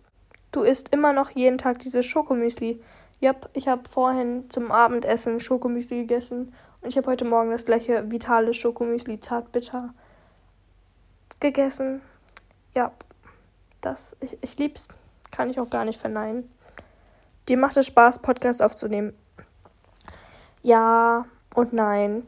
Du 0.53 0.63
isst 0.63 0.91
immer 0.91 1.13
noch 1.13 1.31
jeden 1.31 1.59
Tag 1.59 1.79
dieses 1.79 2.05
Schokomüsli. 2.07 2.81
Yep, 3.23 3.51
ich 3.55 3.69
habe 3.69 3.89
vorhin 3.89 4.51
zum 4.51 4.71
Abendessen 4.71 5.41
Schokomüsli 5.41 6.01
gegessen 6.01 6.55
und 6.83 6.89
ich 6.89 6.97
habe 6.97 7.11
heute 7.11 7.25
Morgen 7.25 7.51
das 7.51 7.65
gleiche 7.65 8.11
vitale 8.11 8.53
Schokomüsli 8.53 9.19
zartbitter 9.19 9.95
gegessen. 11.41 12.03
Ja, 12.75 12.93
das, 13.81 14.17
ich, 14.21 14.39
ich 14.43 14.59
lieb's. 14.59 14.89
Kann 15.31 15.49
ich 15.49 15.59
auch 15.59 15.71
gar 15.71 15.87
nicht 15.87 16.01
verneinen. 16.01 16.51
Dir 17.49 17.57
macht 17.57 17.77
es 17.79 17.87
Spaß, 17.87 18.19
Podcasts 18.21 18.61
aufzunehmen? 18.61 19.17
Ja 20.63 21.25
und 21.55 21.73
nein. 21.73 22.25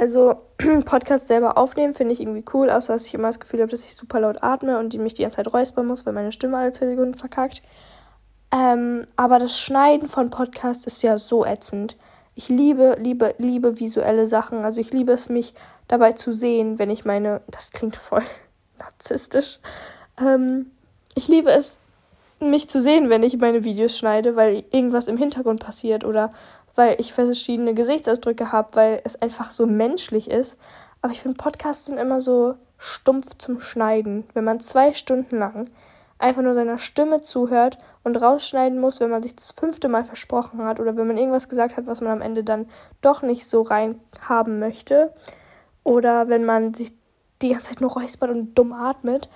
Also, 0.00 0.36
Podcast 0.84 1.26
selber 1.26 1.58
aufnehmen 1.58 1.94
finde 1.94 2.12
ich 2.12 2.20
irgendwie 2.20 2.44
cool, 2.54 2.70
außer 2.70 2.92
dass 2.92 3.06
ich 3.06 3.14
immer 3.14 3.28
das 3.28 3.40
Gefühl 3.40 3.60
habe, 3.60 3.70
dass 3.70 3.82
ich 3.82 3.96
super 3.96 4.20
laut 4.20 4.42
atme 4.42 4.78
und 4.78 4.94
mich 4.94 5.14
die 5.14 5.22
ganze 5.22 5.36
Zeit 5.36 5.52
räuspern 5.52 5.86
muss, 5.86 6.06
weil 6.06 6.12
meine 6.12 6.30
Stimme 6.30 6.56
alle 6.56 6.70
zwei 6.70 6.86
Sekunden 6.86 7.14
verkackt. 7.14 7.62
Ähm, 8.52 9.06
aber 9.16 9.38
das 9.38 9.58
Schneiden 9.58 10.08
von 10.08 10.30
Podcasts 10.30 10.86
ist 10.86 11.02
ja 11.02 11.18
so 11.18 11.44
ätzend. 11.44 11.96
Ich 12.34 12.48
liebe, 12.48 12.96
liebe, 13.00 13.34
liebe 13.38 13.80
visuelle 13.80 14.28
Sachen. 14.28 14.64
Also 14.64 14.80
ich 14.80 14.92
liebe 14.92 15.12
es, 15.12 15.28
mich 15.28 15.54
dabei 15.88 16.12
zu 16.12 16.32
sehen, 16.32 16.78
wenn 16.78 16.90
ich 16.90 17.04
meine. 17.04 17.40
Das 17.48 17.72
klingt 17.72 17.96
voll 17.96 18.22
narzisstisch. 18.78 19.58
Ähm, 20.20 20.70
ich 21.14 21.26
liebe 21.26 21.50
es, 21.50 21.80
mich 22.40 22.68
zu 22.68 22.80
sehen, 22.80 23.10
wenn 23.10 23.24
ich 23.24 23.36
meine 23.38 23.64
Videos 23.64 23.98
schneide, 23.98 24.36
weil 24.36 24.64
irgendwas 24.70 25.08
im 25.08 25.16
Hintergrund 25.16 25.60
passiert 25.60 26.04
oder 26.04 26.30
weil 26.78 26.94
ich 27.00 27.12
verschiedene 27.12 27.74
Gesichtsausdrücke 27.74 28.52
habe, 28.52 28.68
weil 28.74 29.00
es 29.02 29.20
einfach 29.20 29.50
so 29.50 29.66
menschlich 29.66 30.30
ist. 30.30 30.56
Aber 31.02 31.12
ich 31.12 31.20
finde, 31.20 31.36
Podcasts 31.36 31.86
sind 31.86 31.98
immer 31.98 32.20
so 32.20 32.54
stumpf 32.78 33.36
zum 33.36 33.60
Schneiden. 33.60 34.28
Wenn 34.32 34.44
man 34.44 34.60
zwei 34.60 34.94
Stunden 34.94 35.38
lang 35.38 35.68
einfach 36.20 36.42
nur 36.42 36.54
seiner 36.54 36.78
Stimme 36.78 37.20
zuhört 37.20 37.78
und 38.04 38.16
rausschneiden 38.16 38.78
muss, 38.78 39.00
wenn 39.00 39.10
man 39.10 39.22
sich 39.22 39.34
das 39.34 39.50
fünfte 39.50 39.88
Mal 39.88 40.04
versprochen 40.04 40.64
hat 40.64 40.78
oder 40.78 40.96
wenn 40.96 41.08
man 41.08 41.18
irgendwas 41.18 41.48
gesagt 41.48 41.76
hat, 41.76 41.86
was 41.88 42.00
man 42.00 42.12
am 42.12 42.22
Ende 42.22 42.44
dann 42.44 42.68
doch 43.00 43.22
nicht 43.22 43.48
so 43.48 43.62
rein 43.62 44.00
haben 44.20 44.60
möchte. 44.60 45.12
Oder 45.82 46.28
wenn 46.28 46.44
man 46.44 46.74
sich 46.74 46.92
die 47.42 47.50
ganze 47.50 47.70
Zeit 47.70 47.80
nur 47.80 47.90
räuspert 47.90 48.30
und 48.30 48.54
dumm 48.54 48.72
atmet. 48.72 49.28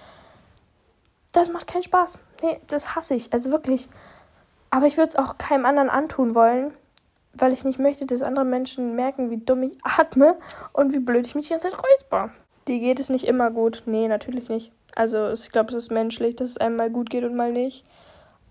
Das 1.33 1.51
macht 1.51 1.67
keinen 1.67 1.83
Spaß. 1.83 2.21
Nee, 2.43 2.61
das 2.69 2.95
hasse 2.95 3.15
ich. 3.15 3.33
Also 3.33 3.51
wirklich. 3.51 3.89
Aber 4.71 4.87
ich 4.87 4.97
würde 4.97 5.09
es 5.09 5.17
auch 5.17 5.39
keinem 5.39 5.67
anderen 5.67 5.91
antun 5.91 6.37
wollen, 6.37 6.73
weil 7.35 7.53
ich 7.53 7.65
nicht 7.65 7.79
möchte, 7.79 8.07
dass 8.07 8.23
andere 8.23 8.45
Menschen 8.45 8.95
merken, 8.95 9.31
wie 9.31 9.39
dumm 9.39 9.63
ich 9.63 9.77
atme 9.83 10.37
und 10.73 10.95
wie 10.95 11.01
blöd 11.01 11.27
ich 11.27 11.35
mich 11.35 11.47
die 11.47 11.53
ganze 11.53 11.69
Zeit 11.69 11.79
räusper. 11.79 12.31
Die 12.69 12.81
geht 12.81 13.01
es 13.01 13.11
nicht 13.11 13.27
immer 13.27 13.51
gut. 13.51 13.83
Nee, 13.87 14.09
natürlich 14.09 14.49
nicht. 14.49 14.73
Also 14.95 15.31
ich 15.31 15.51
glaube, 15.51 15.71
es 15.71 15.85
ist 15.85 15.91
menschlich, 15.91 16.37
dass 16.37 16.51
es 16.51 16.59
einem 16.59 16.77
mal 16.77 16.91
gut 16.91 17.11
geht 17.11 17.25
und 17.25 17.35
mal 17.35 17.53
nicht. 17.53 17.85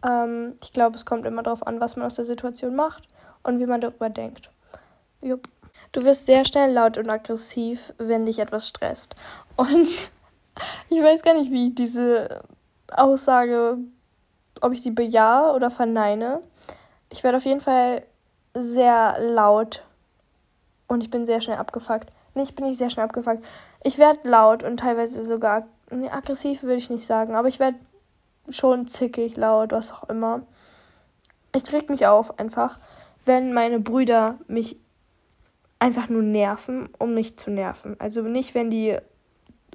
Ähm, 0.06 0.56
ich 0.62 0.74
glaube, 0.74 0.96
es 0.98 1.06
kommt 1.06 1.26
immer 1.26 1.44
darauf 1.44 1.66
an, 1.66 1.80
was 1.80 1.96
man 1.96 2.06
aus 2.06 2.16
der 2.16 2.26
Situation 2.26 2.76
macht 2.76 3.08
und 3.44 3.60
wie 3.60 3.66
man 3.66 3.82
darüber 3.82 4.10
denkt. 4.10 4.50
Jupp. 5.22 5.48
Du 5.94 6.06
wirst 6.06 6.26
sehr 6.26 6.46
schnell 6.46 6.72
laut 6.72 6.98
und 6.98 7.10
aggressiv, 7.10 7.94
wenn 7.98 8.26
dich 8.26 8.40
etwas 8.40 8.68
stresst. 8.68 9.16
Und 9.56 9.88
ich 10.90 11.04
weiß 11.04 11.22
gar 11.22 11.34
nicht, 11.34 11.52
wie 11.52 11.68
ich 11.68 11.76
diese 11.76 12.44
Aussage, 12.92 13.78
ob 14.62 14.74
ich 14.74 14.82
die 14.82 14.92
bejahe 14.92 15.54
oder 15.54 15.70
verneine. 15.70 16.42
Ich 17.12 17.24
werde 17.24 17.38
auf 17.38 17.46
jeden 17.46 17.62
Fall 17.62 18.04
sehr 18.54 19.18
laut 19.20 19.84
und 20.88 21.04
ich 21.04 21.10
bin 21.10 21.26
sehr 21.26 21.42
schnell 21.42 21.58
abgefuckt. 21.58 22.12
Nicht 22.34 22.56
bin 22.56 22.66
ich 22.66 22.78
sehr 22.78 22.90
schnell 22.90 23.06
abgefuckt. 23.06 23.44
Ich 23.84 23.98
werde 23.98 24.28
laut 24.30 24.64
und 24.64 24.78
teilweise 24.78 25.26
sogar 25.26 25.68
nee, 25.90 26.10
aggressiv 26.10 26.64
würde 26.64 26.78
ich 26.78 26.90
nicht 26.90 27.06
sagen, 27.06 27.36
aber 27.36 27.48
ich 27.48 27.60
werde 27.60 27.78
schon 28.50 28.88
zickig, 28.88 29.38
laut, 29.38 29.72
was 29.72 29.92
auch 29.92 30.10
immer. 30.10 30.42
Ich 31.56 31.72
reg 31.72 31.90
mich 31.90 32.08
auf 32.08 32.40
einfach, 32.40 32.78
wenn 33.26 33.54
meine 33.54 33.80
Brüder 33.80 34.38
mich 34.48 34.78
einfach 35.80 36.10
nur 36.10 36.22
nerven, 36.22 36.90
um 37.00 37.14
mich 37.14 37.38
zu 37.38 37.52
nerven. 37.52 37.96
Also 38.00 38.22
nicht, 38.22 38.56
wenn 38.56 38.70
die 38.70 38.98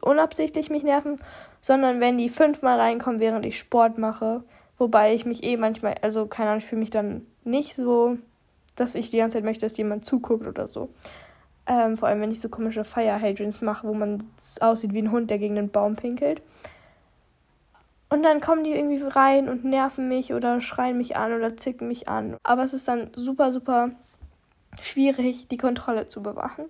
unabsichtlich 0.00 0.70
mich 0.70 0.82
nerven, 0.82 1.18
sondern 1.60 2.00
wenn 2.00 2.18
die 2.18 2.28
fünfmal 2.28 2.78
reinkommen, 2.78 3.20
während 3.20 3.44
ich 3.44 3.58
Sport 3.58 3.98
mache. 3.98 4.44
Wobei 4.78 5.14
ich 5.14 5.26
mich 5.26 5.42
eh 5.42 5.56
manchmal, 5.56 5.96
also 6.02 6.26
keine 6.26 6.50
Ahnung, 6.50 6.58
ich 6.58 6.66
fühle 6.66 6.80
mich 6.80 6.90
dann 6.90 7.26
nicht 7.44 7.74
so 7.74 8.18
dass 8.76 8.94
ich 8.94 9.10
die 9.10 9.18
ganze 9.18 9.38
Zeit 9.38 9.44
möchte, 9.44 9.66
dass 9.66 9.76
jemand 9.76 10.04
zuguckt 10.04 10.46
oder 10.46 10.68
so. 10.68 10.90
Ähm, 11.66 11.96
vor 11.96 12.08
allem, 12.08 12.20
wenn 12.20 12.30
ich 12.30 12.40
so 12.40 12.48
komische 12.48 12.84
Fire 12.84 13.20
Hydrants 13.20 13.60
mache, 13.60 13.88
wo 13.88 13.94
man 13.94 14.24
aussieht 14.60 14.94
wie 14.94 15.02
ein 15.02 15.10
Hund, 15.10 15.30
der 15.30 15.38
gegen 15.38 15.56
den 15.56 15.70
Baum 15.70 15.96
pinkelt. 15.96 16.42
Und 18.08 18.22
dann 18.22 18.40
kommen 18.40 18.62
die 18.62 18.70
irgendwie 18.70 19.02
rein 19.02 19.48
und 19.48 19.64
nerven 19.64 20.06
mich 20.06 20.32
oder 20.32 20.60
schreien 20.60 20.96
mich 20.96 21.16
an 21.16 21.32
oder 21.32 21.56
zicken 21.56 21.88
mich 21.88 22.08
an. 22.08 22.36
Aber 22.44 22.62
es 22.62 22.72
ist 22.72 22.86
dann 22.86 23.10
super, 23.16 23.50
super 23.50 23.90
schwierig, 24.80 25.48
die 25.48 25.56
Kontrolle 25.56 26.06
zu 26.06 26.22
bewachen. 26.22 26.66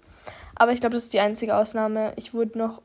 Aber 0.55 0.73
ich 0.73 0.81
glaube, 0.81 0.95
das 0.95 1.05
ist 1.05 1.13
die 1.13 1.21
einzige 1.21 1.57
Ausnahme. 1.57 2.15
Ich 2.17 2.33
wurde 2.33 2.59
noch, 2.59 2.81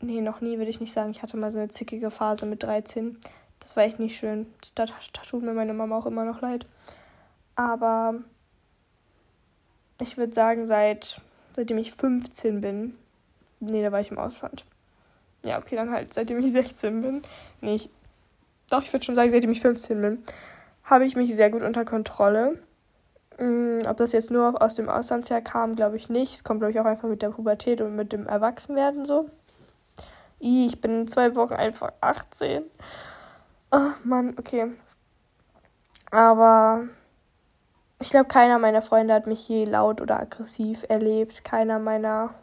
nee, 0.00 0.20
noch 0.20 0.40
nie 0.40 0.58
würde 0.58 0.70
ich 0.70 0.78
nicht 0.78 0.92
sagen, 0.92 1.10
ich 1.10 1.22
hatte 1.22 1.36
mal 1.36 1.50
so 1.50 1.58
eine 1.58 1.68
zickige 1.68 2.12
Phase 2.12 2.46
mit 2.46 2.62
13. 2.62 3.18
Das 3.58 3.76
war 3.76 3.82
echt 3.82 3.98
nicht 3.98 4.16
schön. 4.16 4.46
Da, 4.76 4.86
da 4.86 5.22
tut 5.28 5.42
mir 5.42 5.52
meine 5.52 5.74
Mama 5.74 5.98
auch 5.98 6.06
immer 6.06 6.24
noch 6.24 6.42
leid. 6.42 6.66
Aber 7.56 8.14
ich 10.00 10.16
würde 10.16 10.32
sagen, 10.32 10.66
seit 10.66 11.20
seitdem 11.56 11.78
ich 11.78 11.92
15 11.92 12.60
bin. 12.60 12.96
Nee, 13.60 13.82
da 13.82 13.90
war 13.90 14.00
ich 14.00 14.10
im 14.10 14.18
Ausland. 14.18 14.64
Ja, 15.44 15.58
okay, 15.58 15.74
dann 15.74 15.90
halt 15.90 16.12
seitdem 16.12 16.38
ich 16.38 16.52
16 16.52 17.00
bin. 17.00 17.22
Nee, 17.60 17.76
ich, 17.76 17.90
doch, 18.70 18.82
ich 18.82 18.92
würde 18.92 19.04
schon 19.04 19.14
sagen, 19.14 19.30
seitdem 19.30 19.50
ich 19.50 19.60
15 19.60 20.00
bin, 20.00 20.24
habe 20.84 21.06
ich 21.06 21.16
mich 21.16 21.34
sehr 21.34 21.50
gut 21.50 21.62
unter 21.62 21.84
Kontrolle. 21.84 22.58
Mhm, 23.38 23.82
ob 23.88 23.96
das 23.96 24.12
jetzt 24.12 24.30
nur 24.30 24.60
aus 24.60 24.74
dem 24.74 24.88
Auslandsjahr 24.88 25.40
kam, 25.40 25.74
glaube 25.74 25.96
ich 25.96 26.08
nicht. 26.08 26.34
Es 26.34 26.44
kommt, 26.44 26.60
glaube 26.60 26.72
ich, 26.72 26.80
auch 26.80 26.84
einfach 26.84 27.08
mit 27.08 27.22
der 27.22 27.30
Pubertät 27.30 27.80
und 27.80 27.96
mit 27.96 28.12
dem 28.12 28.26
Erwachsenwerden 28.26 29.04
so. 29.04 29.30
ich 30.38 30.80
bin 30.80 31.00
in 31.00 31.08
zwei 31.08 31.34
Wochen 31.36 31.54
einfach 31.54 31.92
18. 32.00 32.64
Oh 33.72 33.90
Mann, 34.04 34.34
okay. 34.38 34.72
Aber 36.10 36.88
ich 37.98 38.10
glaube, 38.10 38.28
keiner 38.28 38.58
meiner 38.58 38.82
Freunde 38.82 39.14
hat 39.14 39.26
mich 39.26 39.48
je 39.48 39.64
laut 39.64 40.00
oder 40.00 40.20
aggressiv 40.20 40.84
erlebt. 40.88 41.44
Keiner 41.44 41.78
meiner. 41.78 42.34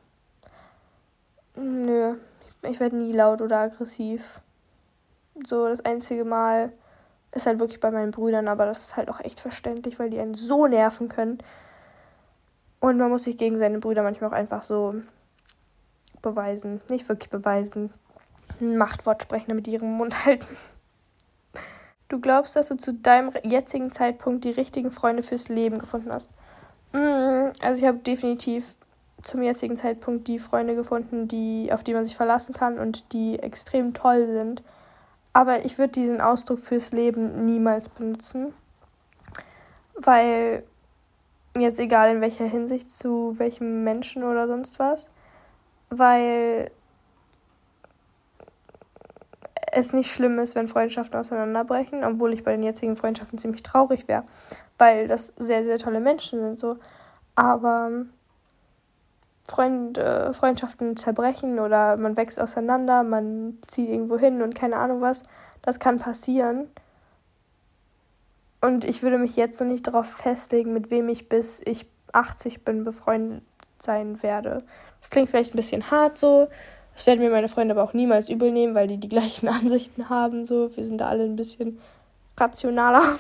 Nö, 1.56 2.16
ich 2.64 2.80
werde 2.80 2.96
nie 2.96 3.12
laut 3.12 3.42
oder 3.42 3.60
aggressiv. 3.60 4.42
So, 5.46 5.68
das 5.68 5.82
einzige 5.82 6.26
Mal 6.26 6.74
ist 7.32 7.46
halt 7.46 7.60
wirklich 7.60 7.80
bei 7.80 7.92
meinen 7.92 8.12
Brüdern, 8.12 8.48
aber 8.48 8.66
das 8.66 8.88
ist 8.88 8.98
halt 8.98 9.10
auch 9.10 9.20
echt 9.20 9.40
verständlich, 9.40 10.00
weil 10.00 10.10
die 10.10 10.20
einen 10.20 10.34
so 10.34 10.68
nerven 10.68 11.10
können. 11.10 11.40
Und 12.80 12.98
man 12.98 13.10
muss 13.10 13.24
sich 13.24 13.38
gegen 13.38 13.58
seine 13.58 13.80
Brüder 13.80 14.04
manchmal 14.04 14.30
auch 14.30 14.36
einfach 14.36 14.62
so 14.62 14.96
beweisen. 16.22 16.82
Nicht 16.90 17.08
wirklich 17.08 17.30
beweisen. 17.30 17.92
Ein 18.60 18.78
Machtwort 18.78 19.24
sprechen, 19.24 19.50
damit 19.50 19.68
die 19.68 19.72
ihren 19.72 19.94
Mund 19.94 20.26
halten. 20.26 20.58
Du 22.14 22.20
glaubst, 22.20 22.56
dass 22.56 22.68
du 22.68 22.78
zu 22.78 22.94
deinem 22.94 23.32
jetzigen 23.42 23.90
Zeitpunkt 23.90 24.44
die 24.44 24.52
richtigen 24.52 24.92
Freunde 24.92 25.24
fürs 25.24 25.50
Leben 25.50 25.80
gefunden 25.80 26.12
hast? 26.12 26.30
Mm, 26.92 27.50
also 27.60 27.82
ich 27.82 27.88
habe 27.88 27.98
definitiv 27.98 28.76
zum 29.24 29.42
jetzigen 29.42 29.76
Zeitpunkt 29.76 30.28
die 30.28 30.38
Freunde 30.38 30.76
gefunden, 30.76 31.28
die, 31.28 31.72
auf 31.74 31.84
die 31.84 31.96
man 31.96 32.06
sich 32.06 32.16
verlassen 32.16 32.54
kann 32.54 32.78
und 32.78 33.14
die 33.14 33.40
extrem 33.40 33.96
toll 33.96 34.28
sind. 34.28 34.62
Aber 35.34 35.66
ich 35.66 35.80
würde 35.80 35.94
diesen 35.94 36.22
Ausdruck 36.22 36.60
fürs 36.60 36.92
Leben 36.92 37.48
niemals 37.48 37.90
benutzen. 37.90 38.54
Weil 39.96 40.62
jetzt 41.58 41.80
egal 41.80 42.14
in 42.14 42.22
welcher 42.22 42.46
Hinsicht 42.46 42.92
zu 42.92 43.40
welchem 43.40 43.84
Menschen 43.84 44.24
oder 44.24 44.48
sonst 44.48 44.78
was. 44.78 45.10
Weil 45.90 46.70
es 49.76 49.94
nicht 49.94 50.12
schlimm 50.12 50.40
ist, 50.40 50.56
wenn 50.56 50.68
Freundschaften 50.68 51.20
auseinanderbrechen, 51.20 52.04
obwohl 52.04 52.34
ich 52.34 52.44
bei 52.44 52.52
den 52.52 52.64
jetzigen 52.64 52.96
Freundschaften 52.96 53.38
ziemlich 53.38 53.64
traurig 53.64 54.08
wäre, 54.08 54.24
weil 54.78 55.08
das 55.08 55.34
sehr, 55.38 55.64
sehr 55.64 55.78
tolle 55.78 56.00
Menschen 56.00 56.40
sind 56.40 56.60
so. 56.60 56.78
Aber 57.36 58.06
Freund, 59.46 59.98
äh, 59.98 60.32
Freundschaften 60.34 60.96
zerbrechen 60.96 61.60
oder 61.60 61.98
man 61.98 62.16
wächst 62.16 62.40
auseinander, 62.40 63.04
man 63.04 63.58
zieht 63.68 63.90
irgendwo 63.90 64.18
hin 64.18 64.42
und 64.42 64.56
keine 64.56 64.78
Ahnung 64.78 65.02
was, 65.02 65.24
das 65.62 65.80
kann 65.80 66.00
passieren. 66.00 66.70
Und 68.62 68.86
ich 68.86 69.04
würde 69.04 69.18
mich 69.18 69.36
jetzt 69.36 69.60
noch 69.60 69.68
nicht 69.68 69.88
darauf 69.88 70.08
festlegen, 70.08 70.72
mit 70.72 70.90
wem 70.90 71.10
ich 71.10 71.28
bis 71.28 71.62
ich 71.66 71.86
80 72.14 72.64
bin 72.64 72.84
befreundet 72.84 73.44
sein 73.80 74.24
werde. 74.24 74.64
Das 75.02 75.10
klingt 75.10 75.30
vielleicht 75.30 75.54
ein 75.54 75.58
bisschen 75.58 75.92
hart 75.92 76.18
so, 76.18 76.48
das 76.94 77.08
werden 77.08 77.20
mir 77.20 77.32
meine 77.32 77.50
Freunde 77.50 77.74
aber 77.74 77.84
auch 77.84 77.94
niemals 77.94 78.30
übel 78.30 78.52
nehmen, 78.52 78.76
weil 78.76 78.88
die 78.88 78.98
die 78.98 79.10
gleichen 79.10 79.48
Ansichten 79.50 80.10
haben. 80.10 80.46
So, 80.46 80.76
wir 80.76 80.84
sind 80.84 81.00
da 81.00 81.08
alle 81.08 81.24
ein 81.24 81.36
bisschen 81.36 81.80
rationaler. 82.38 83.20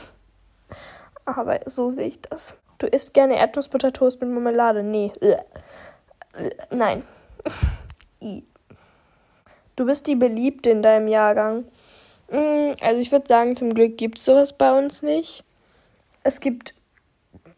Aber 1.25 1.59
so 1.65 1.89
sehe 1.89 2.07
ich 2.07 2.21
das. 2.21 2.55
Du 2.79 2.87
isst 2.87 3.13
gerne 3.13 3.37
Erdnussbuttertoast 3.37 4.21
mit 4.21 4.29
Marmelade? 4.29 4.83
Nee. 4.83 5.11
Nein. 6.71 7.03
Du 9.75 9.87
bist 9.87 10.05
die 10.05 10.15
Beliebte 10.15 10.69
in 10.69 10.83
deinem 10.83 11.07
Jahrgang. 11.07 11.65
Mm, 12.29 12.73
also 12.79 13.01
ich 13.01 13.11
würde 13.11 13.27
sagen, 13.27 13.55
zum 13.55 13.73
Glück 13.73 13.97
gibt 13.97 14.19
es 14.19 14.25
sowas 14.25 14.53
bei 14.53 14.71
uns 14.77 15.01
nicht. 15.01 15.43
Es 16.23 16.39
gibt 16.39 16.75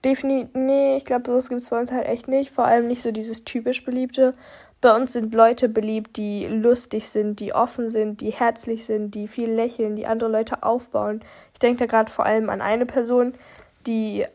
definitiv, 0.05 0.53
nee, 0.53 0.95
ich 0.95 1.03
glaube, 1.03 1.27
sowas 1.27 1.49
gibt 1.49 1.61
es 1.61 1.69
bei 1.69 1.79
uns 1.79 1.91
halt 1.91 2.07
echt 2.07 2.27
nicht. 2.27 2.51
Vor 2.51 2.65
allem 2.65 2.87
nicht 2.87 3.01
so 3.01 3.11
dieses 3.11 3.43
typisch 3.43 3.83
Beliebte. 3.83 4.33
Bei 4.81 4.95
uns 4.95 5.13
sind 5.13 5.33
Leute 5.33 5.67
beliebt, 5.67 6.17
die 6.17 6.43
lustig 6.43 7.09
sind, 7.09 7.39
die 7.39 7.53
offen 7.53 7.89
sind, 7.89 8.21
die 8.21 8.31
herzlich 8.31 8.85
sind, 8.85 9.15
die 9.15 9.27
viel 9.27 9.49
lächeln, 9.49 9.95
die 9.95 10.05
andere 10.05 10.29
Leute 10.29 10.63
aufbauen. 10.63 11.21
Ich 11.53 11.59
denke 11.59 11.79
da 11.79 11.85
gerade 11.85 12.11
vor 12.11 12.25
allem 12.25 12.49
an 12.49 12.61
eine 12.61 12.85
Person, 12.85 13.33
die 13.87 14.25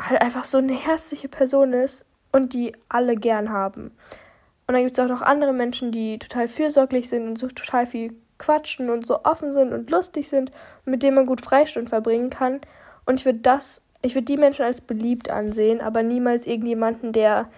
halt 0.00 0.22
einfach 0.22 0.44
so 0.44 0.58
eine 0.58 0.72
herzliche 0.72 1.28
Person 1.28 1.72
ist 1.72 2.04
und 2.32 2.54
die 2.54 2.72
alle 2.88 3.16
gern 3.16 3.50
haben. 3.50 3.90
Und 4.66 4.74
dann 4.74 4.82
gibt 4.82 4.92
es 4.92 4.98
auch 4.98 5.08
noch 5.08 5.22
andere 5.22 5.52
Menschen, 5.52 5.92
die 5.92 6.18
total 6.18 6.46
fürsorglich 6.46 7.08
sind 7.08 7.26
und 7.26 7.38
so 7.38 7.48
total 7.48 7.86
viel 7.86 8.14
quatschen 8.38 8.90
und 8.90 9.06
so 9.06 9.24
offen 9.24 9.52
sind 9.52 9.72
und 9.72 9.90
lustig 9.90 10.28
sind, 10.28 10.52
mit 10.84 11.02
denen 11.02 11.16
man 11.16 11.26
gut 11.26 11.40
Freistunden 11.40 11.88
verbringen 11.88 12.30
kann. 12.30 12.60
Und 13.04 13.18
ich 13.18 13.24
würde 13.24 13.40
das, 13.40 13.82
ich 14.02 14.14
würde 14.14 14.26
die 14.26 14.36
Menschen 14.36 14.64
als 14.64 14.80
beliebt 14.80 15.30
ansehen, 15.30 15.80
aber 15.80 16.02
niemals 16.02 16.46
irgendjemanden, 16.46 17.12
der 17.12 17.48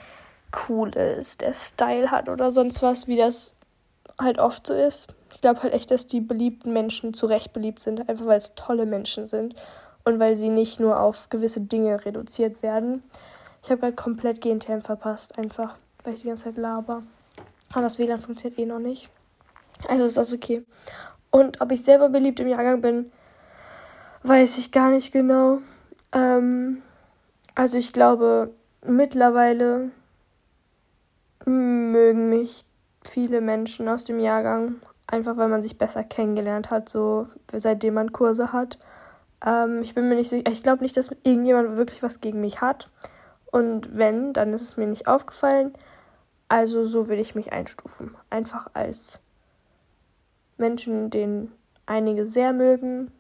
cool 0.69 0.91
ist, 0.91 1.41
der 1.41 1.55
Style 1.55 2.11
hat 2.11 2.29
oder 2.29 2.51
sonst 2.51 2.83
was, 2.83 3.07
wie 3.07 3.17
das 3.17 3.55
halt 4.19 4.39
oft 4.39 4.67
so 4.67 4.75
ist. 4.75 5.15
Ich 5.33 5.41
glaube 5.41 5.63
halt 5.63 5.73
echt, 5.73 5.91
dass 5.91 6.07
die 6.07 6.21
beliebten 6.21 6.73
Menschen 6.73 7.15
zu 7.15 7.27
Recht 7.27 7.53
beliebt 7.53 7.81
sind, 7.81 8.09
einfach 8.09 8.27
weil 8.27 8.39
es 8.39 8.55
tolle 8.55 8.87
Menschen 8.87 9.27
sind 9.27 9.55
und 10.05 10.19
weil 10.19 10.37
sie 10.37 10.49
nicht 10.49 10.81
nur 10.81 11.01
auf 11.01 11.29
gewisse 11.29 11.61
Dinge 11.61 12.05
reduziert 12.05 12.63
werden. 12.63 13.03
Ich 13.63 13.71
habe 13.71 13.81
gerade 13.81 13.95
komplett 13.95 14.41
GNTM 14.41 14.81
verpasst, 14.81 15.39
einfach 15.39 15.77
weil 16.05 16.15
ich 16.15 16.23
die 16.23 16.29
ganze 16.29 16.45
Zeit 16.45 16.57
laber. 16.57 17.03
Aber 17.73 17.83
das 17.83 17.99
WLAN 17.99 18.21
funktioniert 18.21 18.59
eh 18.59 18.67
noch 18.67 18.79
nicht. 18.79 19.11
Also 19.89 20.05
ist 20.05 20.17
das 20.17 20.33
okay. 20.33 20.65
Und 21.31 21.61
ob 21.61 21.71
ich 21.71 21.85
selber 21.85 22.09
beliebt 22.09 22.41
im 22.41 22.49
Jahrgang 22.49 22.81
bin, 22.81 23.13
weiß 24.23 24.59
ich 24.59 24.73
gar 24.73 24.91
nicht 24.91 25.13
genau. 25.13 25.61
Ähm, 26.13 26.83
also 27.55 27.79
ich 27.79 27.93
glaube, 27.93 28.53
mittlerweile 28.85 29.91
mögen 31.47 32.29
mich 32.29 32.65
viele 33.05 33.41
Menschen 33.41 33.89
aus 33.89 34.05
dem 34.05 34.19
Jahrgang, 34.19 34.77
einfach 35.07 35.37
weil 35.37 35.49
man 35.49 35.63
sich 35.63 35.79
besser 35.79 36.05
kennengelernt 36.05 36.71
hat, 36.71 36.89
so 36.89 37.27
seitdem 37.53 37.95
man 37.95 38.13
Kurse 38.13 38.53
hat. 38.53 38.79
Ähm, 39.45 39.81
ich 39.83 39.95
bin 39.95 40.09
mir 40.09 40.17
nicht 40.17 40.31
sicher, 40.31 40.51
ich 40.51 40.63
glaube 40.63 40.83
nicht, 40.83 40.97
dass 40.97 41.11
irgendjemand 41.25 41.77
wirklich 41.77 42.03
was 42.03 42.21
gegen 42.21 42.41
mich 42.41 42.61
hat. 42.61 42.91
Und 43.51 43.97
wenn, 43.97 44.33
dann 44.33 44.53
ist 44.53 44.63
es 44.63 44.77
mir 44.77 44.87
nicht 44.87 45.09
aufgefallen. 45.09 45.73
Also 46.49 46.85
so 46.85 47.09
will 47.09 47.19
ich 47.19 47.35
mich 47.35 47.53
einstufen. 47.53 48.17
Einfach 48.29 48.69
als 48.75 49.21
Menschen, 50.57 51.11
den 51.11 51.53
einige 51.87 52.27
sehr 52.27 52.53
mögen, 52.53 53.11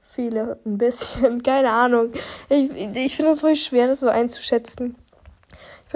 viele 0.00 0.58
ein 0.64 0.78
bisschen, 0.78 1.42
keine 1.42 1.70
Ahnung. 1.70 2.12
Ich, 2.48 2.72
ich 2.72 3.16
finde 3.16 3.32
es 3.32 3.40
voll 3.40 3.56
schwer, 3.56 3.86
das 3.86 4.00
so 4.00 4.08
einzuschätzen. 4.08 4.96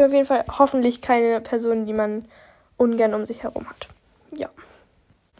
Bin 0.01 0.07
auf 0.07 0.15
jeden 0.15 0.25
Fall 0.25 0.45
hoffentlich 0.59 1.03
keine 1.03 1.43
Person, 1.43 1.85
die 1.85 1.93
man 1.93 2.25
ungern 2.79 3.13
um 3.13 3.27
sich 3.27 3.43
herum 3.43 3.69
hat. 3.69 3.87
Ja. 4.35 4.49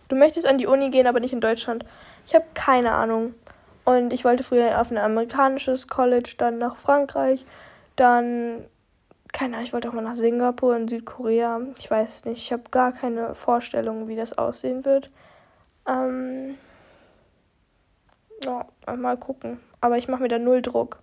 Du 0.09 0.17
möchtest 0.17 0.47
an 0.47 0.59
die 0.59 0.67
Uni 0.67 0.91
gehen, 0.91 1.07
aber 1.07 1.19
nicht 1.19 1.33
in 1.33 1.41
Deutschland. 1.41 1.87
Ich 2.27 2.35
habe 2.35 2.45
keine 2.53 2.93
Ahnung. 2.93 3.33
Und 3.87 4.13
ich 4.13 4.23
wollte 4.23 4.43
früher 4.43 4.79
auf 4.79 4.91
ein 4.91 4.99
amerikanisches 4.99 5.89
College, 5.89 6.35
dann 6.37 6.59
nach 6.59 6.77
Frankreich, 6.77 7.47
dann, 7.97 8.67
keine 9.33 9.55
Ahnung, 9.55 9.65
ich 9.65 9.73
wollte 9.73 9.89
auch 9.89 9.95
mal 9.95 10.03
nach 10.03 10.15
Singapur 10.15 10.77
und 10.77 10.91
Südkorea. 10.91 11.63
Ich 11.79 11.91
weiß 11.91 12.27
nicht, 12.27 12.43
ich 12.43 12.53
habe 12.53 12.65
gar 12.71 12.93
keine 12.93 13.35
Vorstellung, 13.35 14.09
wie 14.09 14.17
das 14.17 14.37
aussehen 14.37 14.85
wird. 14.85 15.11
Ähm, 15.89 16.59
ja, 18.45 18.67
mal 18.95 19.17
gucken. 19.17 19.59
Aber 19.81 19.97
ich 19.97 20.07
mache 20.07 20.21
mir 20.21 20.29
da 20.29 20.39
null 20.39 20.61
Druck. 20.61 20.99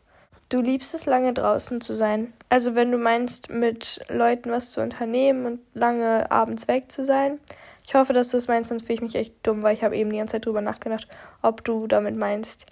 Du 0.50 0.62
liebst 0.62 0.94
es, 0.94 1.06
lange 1.06 1.34
draußen 1.34 1.82
zu 1.82 1.96
sein. 1.96 2.32
Also 2.48 2.74
wenn 2.74 2.92
du 2.92 2.98
meinst, 2.98 3.50
mit 3.50 4.00
Leuten 4.08 4.50
was 4.50 4.72
zu 4.72 4.82
unternehmen 4.82 5.46
und 5.46 5.60
lange 5.74 6.32
abends 6.32 6.70
weg 6.70 6.90
zu 6.90 7.04
sein. 7.04 7.40
Ich 7.86 7.96
hoffe, 7.96 8.14
dass 8.14 8.30
du 8.30 8.38
es 8.38 8.48
meinst, 8.48 8.70
sonst 8.70 8.84
fühle 8.84 8.96
ich 8.96 9.02
mich 9.02 9.16
echt 9.16 9.36
dumm, 9.44 9.64
weil 9.64 9.74
ich 9.74 9.84
habe 9.84 9.98
eben 9.98 10.10
die 10.10 10.18
ganze 10.18 10.34
Zeit 10.34 10.46
drüber 10.46 10.62
nachgedacht, 10.62 11.08
ob 11.42 11.64
du 11.64 11.88
damit 11.88 12.16
meinst, 12.16 12.66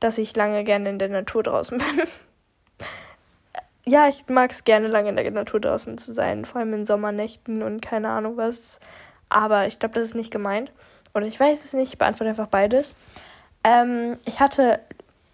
dass 0.00 0.18
ich 0.18 0.34
lange 0.36 0.62
gerne 0.62 0.90
in 0.90 0.98
der 0.98 1.08
Natur 1.08 1.42
draußen 1.42 1.78
bin. 1.96 2.06
ja, 3.84 4.08
ich 4.08 4.24
mag 4.28 4.52
es 4.52 4.62
gerne, 4.64 4.86
lange 4.86 5.08
in 5.08 5.16
der 5.16 5.30
Natur 5.30 5.60
draußen 5.60 5.98
zu 5.98 6.14
sein, 6.14 6.44
vor 6.44 6.60
allem 6.60 6.74
in 6.74 6.84
Sommernächten 6.84 7.62
und 7.62 7.80
keine 7.80 8.10
Ahnung 8.10 8.36
was. 8.36 8.78
Aber 9.28 9.66
ich 9.66 9.78
glaube, 9.78 9.96
das 9.96 10.04
ist 10.04 10.14
nicht 10.14 10.30
gemeint. 10.30 10.72
Oder 11.14 11.26
ich 11.26 11.38
weiß 11.38 11.64
es 11.64 11.72
nicht, 11.72 11.94
ich 11.94 11.98
beantworte 11.98 12.30
einfach 12.30 12.46
beides. 12.46 12.94
Ähm, 13.64 14.18
ich 14.24 14.40
hatte 14.40 14.80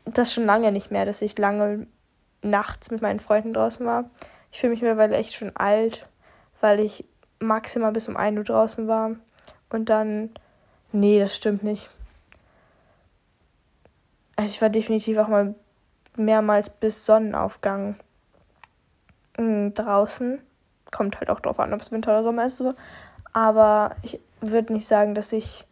das 0.04 0.32
schon 0.32 0.46
lange 0.46 0.72
nicht 0.72 0.90
mehr, 0.90 1.06
dass 1.06 1.22
ich 1.22 1.38
lange 1.38 1.86
nachts 2.42 2.90
mit 2.90 3.02
meinen 3.02 3.20
Freunden 3.20 3.52
draußen 3.52 3.84
war. 3.86 4.10
Ich 4.52 4.60
fühle 4.60 4.72
mich 4.72 4.82
mittlerweile 4.82 5.16
echt 5.16 5.34
schon 5.34 5.56
alt, 5.56 6.08
weil 6.60 6.80
ich 6.80 7.04
maximal 7.40 7.92
bis 7.92 8.08
um 8.08 8.16
1 8.16 8.38
Uhr 8.38 8.44
draußen 8.44 8.86
war. 8.86 9.12
Und 9.70 9.88
dann, 9.88 10.30
nee, 10.92 11.18
das 11.18 11.34
stimmt 11.34 11.64
nicht. 11.64 11.90
Also 14.36 14.50
ich 14.50 14.62
war 14.62 14.70
definitiv 14.70 15.18
auch 15.18 15.28
mal 15.28 15.54
mehrmals 16.16 16.70
bis 16.70 17.04
Sonnenaufgang 17.06 17.96
mh, 19.38 19.70
draußen. 19.70 20.40
Kommt 20.90 21.18
halt 21.18 21.30
auch 21.30 21.40
drauf 21.40 21.58
an, 21.58 21.72
ob 21.72 21.80
es 21.80 21.92
Winter 21.92 22.12
oder 22.12 22.22
Sommer 22.22 22.46
ist. 22.46 22.58
So. 22.58 22.72
Aber 23.32 23.96
ich 24.02 24.20
würde 24.40 24.72
nicht 24.72 24.86
sagen, 24.86 25.14
dass 25.14 25.32
ich 25.32 25.66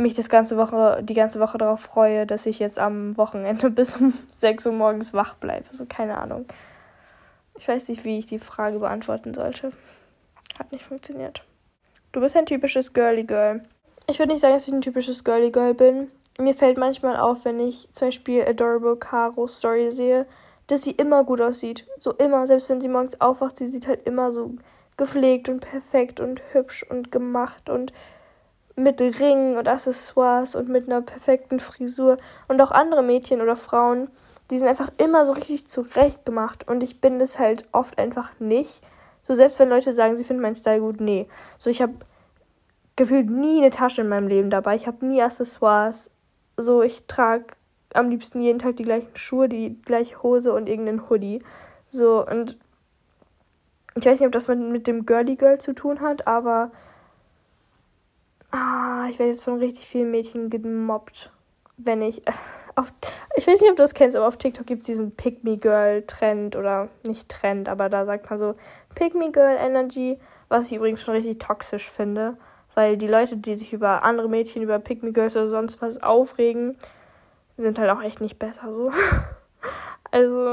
mich 0.00 0.14
das 0.14 0.28
ganze 0.28 0.56
Woche, 0.56 1.02
die 1.02 1.14
ganze 1.14 1.40
Woche 1.40 1.58
darauf 1.58 1.80
freue, 1.80 2.26
dass 2.26 2.46
ich 2.46 2.58
jetzt 2.58 2.78
am 2.78 3.16
Wochenende 3.16 3.70
bis 3.70 3.96
um 3.96 4.14
6 4.30 4.66
Uhr 4.66 4.72
morgens 4.72 5.14
wach 5.14 5.34
bleibe. 5.34 5.68
Also 5.70 5.86
keine 5.86 6.18
Ahnung. 6.18 6.46
Ich 7.56 7.68
weiß 7.68 7.88
nicht, 7.88 8.04
wie 8.04 8.18
ich 8.18 8.26
die 8.26 8.38
Frage 8.38 8.78
beantworten 8.78 9.34
sollte. 9.34 9.72
Hat 10.58 10.72
nicht 10.72 10.84
funktioniert. 10.84 11.44
Du 12.12 12.20
bist 12.20 12.36
ein 12.36 12.46
typisches 12.46 12.92
Girly 12.92 13.24
Girl. 13.24 13.62
Ich 14.08 14.18
würde 14.18 14.32
nicht 14.32 14.40
sagen, 14.40 14.54
dass 14.54 14.66
ich 14.66 14.74
ein 14.74 14.80
typisches 14.80 15.24
Girly 15.24 15.50
Girl 15.50 15.74
bin. 15.74 16.08
Mir 16.38 16.54
fällt 16.54 16.78
manchmal 16.78 17.16
auf, 17.16 17.44
wenn 17.44 17.60
ich 17.60 17.90
zum 17.92 18.08
Beispiel 18.08 18.42
Adorable 18.42 18.96
Caro 18.96 19.46
Story 19.46 19.90
sehe, 19.90 20.26
dass 20.66 20.82
sie 20.82 20.92
immer 20.92 21.24
gut 21.24 21.40
aussieht. 21.40 21.86
So 21.98 22.12
immer, 22.14 22.46
selbst 22.46 22.70
wenn 22.70 22.80
sie 22.80 22.88
morgens 22.88 23.20
aufwacht, 23.20 23.58
sie 23.58 23.66
sieht 23.66 23.86
halt 23.86 24.06
immer 24.06 24.32
so 24.32 24.54
gepflegt 24.96 25.48
und 25.48 25.60
perfekt 25.60 26.20
und 26.20 26.42
hübsch 26.52 26.84
und 26.88 27.12
gemacht 27.12 27.68
und 27.68 27.92
mit 28.82 29.00
Ringen 29.00 29.56
und 29.56 29.68
Accessoires 29.68 30.54
und 30.54 30.68
mit 30.68 30.86
einer 30.86 31.02
perfekten 31.02 31.60
Frisur. 31.60 32.16
Und 32.48 32.60
auch 32.60 32.70
andere 32.70 33.02
Mädchen 33.02 33.40
oder 33.40 33.56
Frauen, 33.56 34.08
die 34.50 34.58
sind 34.58 34.68
einfach 34.68 34.90
immer 34.98 35.24
so 35.24 35.32
richtig 35.32 35.66
zurecht 35.66 36.24
gemacht. 36.24 36.68
Und 36.68 36.82
ich 36.82 37.00
bin 37.00 37.20
es 37.20 37.38
halt 37.38 37.66
oft 37.72 37.98
einfach 37.98 38.32
nicht. 38.40 38.82
So 39.22 39.34
selbst 39.34 39.58
wenn 39.58 39.68
Leute 39.68 39.92
sagen, 39.92 40.16
sie 40.16 40.24
finden 40.24 40.42
meinen 40.42 40.56
Style 40.56 40.80
gut, 40.80 41.00
nee. 41.00 41.28
So 41.58 41.70
ich 41.70 41.82
habe 41.82 41.94
gefühlt 42.96 43.30
nie 43.30 43.58
eine 43.58 43.70
Tasche 43.70 44.00
in 44.00 44.08
meinem 44.08 44.28
Leben 44.28 44.50
dabei. 44.50 44.76
Ich 44.76 44.86
habe 44.86 45.06
nie 45.06 45.22
Accessoires. 45.22 46.10
So 46.56 46.82
ich 46.82 47.06
trage 47.06 47.46
am 47.94 48.08
liebsten 48.08 48.40
jeden 48.40 48.58
Tag 48.58 48.76
die 48.76 48.84
gleichen 48.84 49.14
Schuhe, 49.14 49.48
die 49.48 49.80
gleiche 49.82 50.22
Hose 50.22 50.52
und 50.52 50.68
irgendeinen 50.68 51.08
Hoodie. 51.08 51.42
So 51.90 52.24
und 52.24 52.56
ich 53.96 54.06
weiß 54.06 54.20
nicht, 54.20 54.26
ob 54.26 54.32
das 54.32 54.48
mit, 54.48 54.58
mit 54.58 54.86
dem 54.86 55.04
Girly 55.04 55.36
Girl 55.36 55.58
zu 55.58 55.74
tun 55.74 56.00
hat, 56.00 56.26
aber 56.26 56.70
Ah, 58.50 59.06
ich 59.08 59.18
werde 59.18 59.30
jetzt 59.30 59.44
von 59.44 59.58
richtig 59.58 59.86
vielen 59.86 60.10
Mädchen 60.10 60.48
gemobbt. 60.48 61.30
Wenn 61.76 62.02
ich 62.02 62.22
auf. 62.74 62.92
Ich 63.36 63.46
weiß 63.46 63.60
nicht, 63.60 63.70
ob 63.70 63.76
du 63.76 63.82
das 63.82 63.94
kennst, 63.94 64.16
aber 64.16 64.26
auf 64.26 64.36
TikTok 64.36 64.66
gibt 64.66 64.80
es 64.80 64.86
diesen 64.86 65.12
Pick 65.12 65.44
Me 65.44 65.56
Girl 65.56 66.02
Trend 66.02 66.56
oder 66.56 66.88
nicht 67.06 67.28
Trend, 67.28 67.68
aber 67.68 67.88
da 67.88 68.04
sagt 68.04 68.28
man 68.28 68.38
so 68.38 68.54
Pick 68.94 69.14
Me 69.14 69.30
Girl 69.30 69.56
Energy, 69.56 70.18
was 70.48 70.66
ich 70.66 70.76
übrigens 70.76 71.02
schon 71.02 71.14
richtig 71.14 71.38
toxisch 71.38 71.88
finde. 71.88 72.36
Weil 72.74 72.96
die 72.96 73.08
Leute, 73.08 73.36
die 73.36 73.54
sich 73.54 73.72
über 73.72 74.04
andere 74.04 74.28
Mädchen, 74.28 74.62
über 74.62 74.78
Pick 74.78 75.02
Me 75.02 75.12
Girls 75.12 75.36
oder 75.36 75.48
sonst 75.48 75.80
was 75.80 76.02
aufregen, 76.02 76.76
sind 77.56 77.78
halt 77.78 77.90
auch 77.90 78.02
echt 78.02 78.20
nicht 78.20 78.38
besser 78.38 78.72
so. 78.72 78.90
also. 80.10 80.46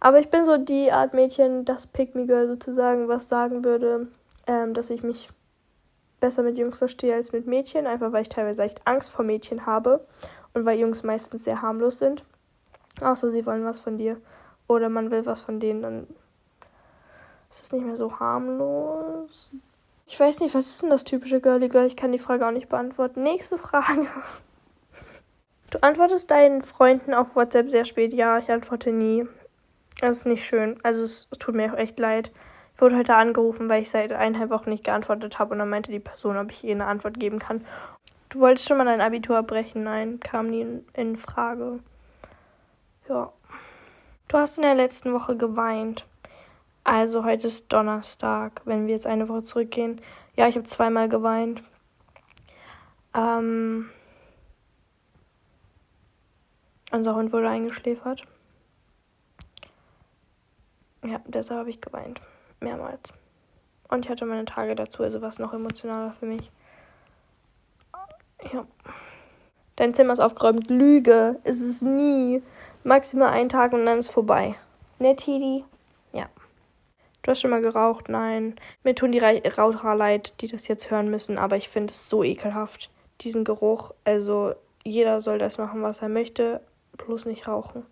Aber 0.00 0.18
ich 0.18 0.28
bin 0.28 0.44
so 0.44 0.58
die 0.58 0.92
Art 0.92 1.14
Mädchen, 1.14 1.64
das 1.64 1.86
Pick 1.86 2.14
Me 2.14 2.26
Girl 2.26 2.46
sozusagen 2.48 3.08
was 3.08 3.28
sagen 3.28 3.64
würde, 3.64 4.08
ähm, 4.46 4.74
dass 4.74 4.90
ich 4.90 5.02
mich 5.02 5.28
besser 6.24 6.42
mit 6.42 6.56
Jungs 6.56 6.78
verstehe 6.78 7.12
als 7.12 7.32
mit 7.32 7.46
Mädchen, 7.46 7.86
einfach 7.86 8.10
weil 8.12 8.22
ich 8.22 8.30
teilweise 8.30 8.62
echt 8.62 8.86
Angst 8.86 9.12
vor 9.12 9.26
Mädchen 9.26 9.66
habe 9.66 10.06
und 10.54 10.64
weil 10.64 10.78
Jungs 10.78 11.02
meistens 11.02 11.44
sehr 11.44 11.60
harmlos 11.60 11.98
sind. 11.98 12.24
Außer 13.02 13.28
sie 13.28 13.44
wollen 13.44 13.66
was 13.66 13.78
von 13.78 13.98
dir 13.98 14.16
oder 14.66 14.88
man 14.88 15.10
will 15.10 15.26
was 15.26 15.42
von 15.42 15.60
denen, 15.60 15.82
dann 15.82 16.06
ist 17.50 17.64
es 17.64 17.72
nicht 17.72 17.84
mehr 17.84 17.98
so 17.98 18.20
harmlos. 18.20 19.50
Ich 20.06 20.18
weiß 20.18 20.40
nicht, 20.40 20.54
was 20.54 20.64
ist 20.64 20.82
denn 20.82 20.88
das 20.88 21.04
typische 21.04 21.42
Girly 21.42 21.68
Girl? 21.68 21.84
Ich 21.84 21.94
kann 21.94 22.12
die 22.12 22.18
Frage 22.18 22.46
auch 22.46 22.52
nicht 22.52 22.70
beantworten. 22.70 23.22
Nächste 23.22 23.58
Frage. 23.58 24.06
Du 25.70 25.82
antwortest 25.82 26.30
deinen 26.30 26.62
Freunden 26.62 27.14
auf 27.14 27.34
WhatsApp 27.34 27.68
sehr 27.68 27.84
spät. 27.84 28.14
Ja, 28.14 28.38
ich 28.38 28.48
antworte 28.48 28.92
nie. 28.92 29.26
Das 30.00 30.18
ist 30.18 30.26
nicht 30.26 30.44
schön. 30.44 30.78
Also 30.84 31.02
es, 31.02 31.26
es 31.32 31.38
tut 31.38 31.56
mir 31.56 31.72
auch 31.72 31.76
echt 31.76 31.98
leid. 31.98 32.30
Wurde 32.76 32.96
heute 32.96 33.14
angerufen, 33.14 33.68
weil 33.68 33.82
ich 33.82 33.90
seit 33.90 34.12
eineinhalb 34.12 34.50
Wochen 34.50 34.70
nicht 34.70 34.84
geantwortet 34.84 35.38
habe 35.38 35.52
und 35.52 35.60
dann 35.60 35.70
meinte 35.70 35.92
die 35.92 36.00
Person, 36.00 36.36
ob 36.36 36.50
ich 36.50 36.64
ihr 36.64 36.74
eine 36.74 36.86
Antwort 36.86 37.20
geben 37.20 37.38
kann. 37.38 37.64
Du 38.30 38.40
wolltest 38.40 38.66
schon 38.66 38.78
mal 38.78 38.84
dein 38.84 39.00
Abitur 39.00 39.38
abbrechen? 39.38 39.84
Nein, 39.84 40.18
kam 40.18 40.50
nie 40.50 40.62
in, 40.62 40.84
in 40.92 41.16
Frage. 41.16 41.78
Ja. 43.08 43.32
Du 44.26 44.38
hast 44.38 44.56
in 44.56 44.62
der 44.62 44.74
letzten 44.74 45.12
Woche 45.12 45.36
geweint. 45.36 46.04
Also 46.82 47.24
heute 47.24 47.46
ist 47.46 47.72
Donnerstag, 47.72 48.60
wenn 48.64 48.86
wir 48.86 48.94
jetzt 48.94 49.06
eine 49.06 49.28
Woche 49.28 49.44
zurückgehen. 49.44 50.00
Ja, 50.36 50.48
ich 50.48 50.56
habe 50.56 50.66
zweimal 50.66 51.08
geweint. 51.08 51.62
Ähm, 53.14 53.88
unser 56.90 57.14
Hund 57.14 57.32
wurde 57.32 57.48
eingeschläfert. 57.48 58.24
Ja, 61.04 61.20
deshalb 61.26 61.60
habe 61.60 61.70
ich 61.70 61.80
geweint. 61.80 62.20
Mehrmals. 62.64 63.12
Und 63.88 64.04
ich 64.04 64.10
hatte 64.10 64.26
meine 64.26 64.44
Tage 64.44 64.74
dazu, 64.74 65.02
also 65.02 65.22
war 65.22 65.28
es 65.28 65.38
noch 65.38 65.52
emotionaler 65.52 66.12
für 66.18 66.26
mich. 66.26 66.50
Ja. 68.52 68.66
Dein 69.76 69.94
Zimmer 69.94 70.12
ist 70.12 70.20
aufgeräumt. 70.20 70.70
Lüge. 70.70 71.40
Ist 71.44 71.62
es 71.62 71.82
nie. 71.82 72.42
Maximal 72.82 73.30
einen 73.30 73.48
Tag 73.48 73.72
und 73.72 73.86
dann 73.86 73.98
ist 73.98 74.10
vorbei. 74.10 74.54
Ne, 74.98 75.16
Tidi? 75.16 75.64
Ja. 76.12 76.28
Du 77.22 77.30
hast 77.30 77.40
schon 77.40 77.50
mal 77.50 77.62
geraucht? 77.62 78.08
Nein. 78.08 78.56
Mir 78.82 78.94
tun 78.94 79.12
die 79.12 79.18
Raucher 79.18 79.94
leid, 79.94 80.34
die 80.40 80.48
das 80.48 80.68
jetzt 80.68 80.90
hören 80.90 81.10
müssen, 81.10 81.38
aber 81.38 81.56
ich 81.56 81.68
finde 81.68 81.92
es 81.92 82.08
so 82.08 82.22
ekelhaft. 82.22 82.90
Diesen 83.22 83.44
Geruch. 83.44 83.92
Also, 84.04 84.54
jeder 84.84 85.20
soll 85.20 85.38
das 85.38 85.58
machen, 85.58 85.82
was 85.82 86.02
er 86.02 86.08
möchte. 86.08 86.60
Bloß 86.96 87.24
nicht 87.24 87.48
rauchen. 87.48 87.84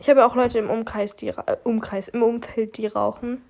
Ich 0.00 0.08
habe 0.08 0.24
auch 0.24 0.34
Leute 0.34 0.58
im 0.58 0.70
Umkreis, 0.70 1.14
die 1.14 1.28
äh, 1.28 1.56
Umkreis, 1.62 2.08
im 2.08 2.22
Umfeld, 2.22 2.78
die 2.78 2.86
rauchen. 2.86 3.42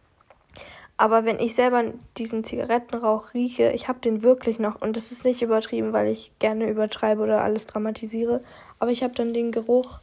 Aber 0.97 1.25
wenn 1.25 1.39
ich 1.39 1.55
selber 1.55 1.85
diesen 2.19 2.45
Zigarettenrauch 2.45 3.33
rieche, 3.33 3.71
ich 3.71 3.89
habe 3.89 4.01
den 4.01 4.23
wirklich 4.23 4.59
noch 4.59 4.83
und 4.83 4.97
das 4.97 5.13
ist 5.13 5.25
nicht 5.25 5.41
übertrieben, 5.41 5.95
weil 5.95 6.09
ich 6.09 6.33
gerne 6.41 6.69
übertreibe 6.69 7.23
oder 7.23 7.43
alles 7.43 7.67
dramatisiere, 7.67 8.43
aber 8.79 8.91
ich 8.91 9.03
habe 9.03 9.15
dann 9.15 9.33
den 9.33 9.51
Geruch 9.51 10.01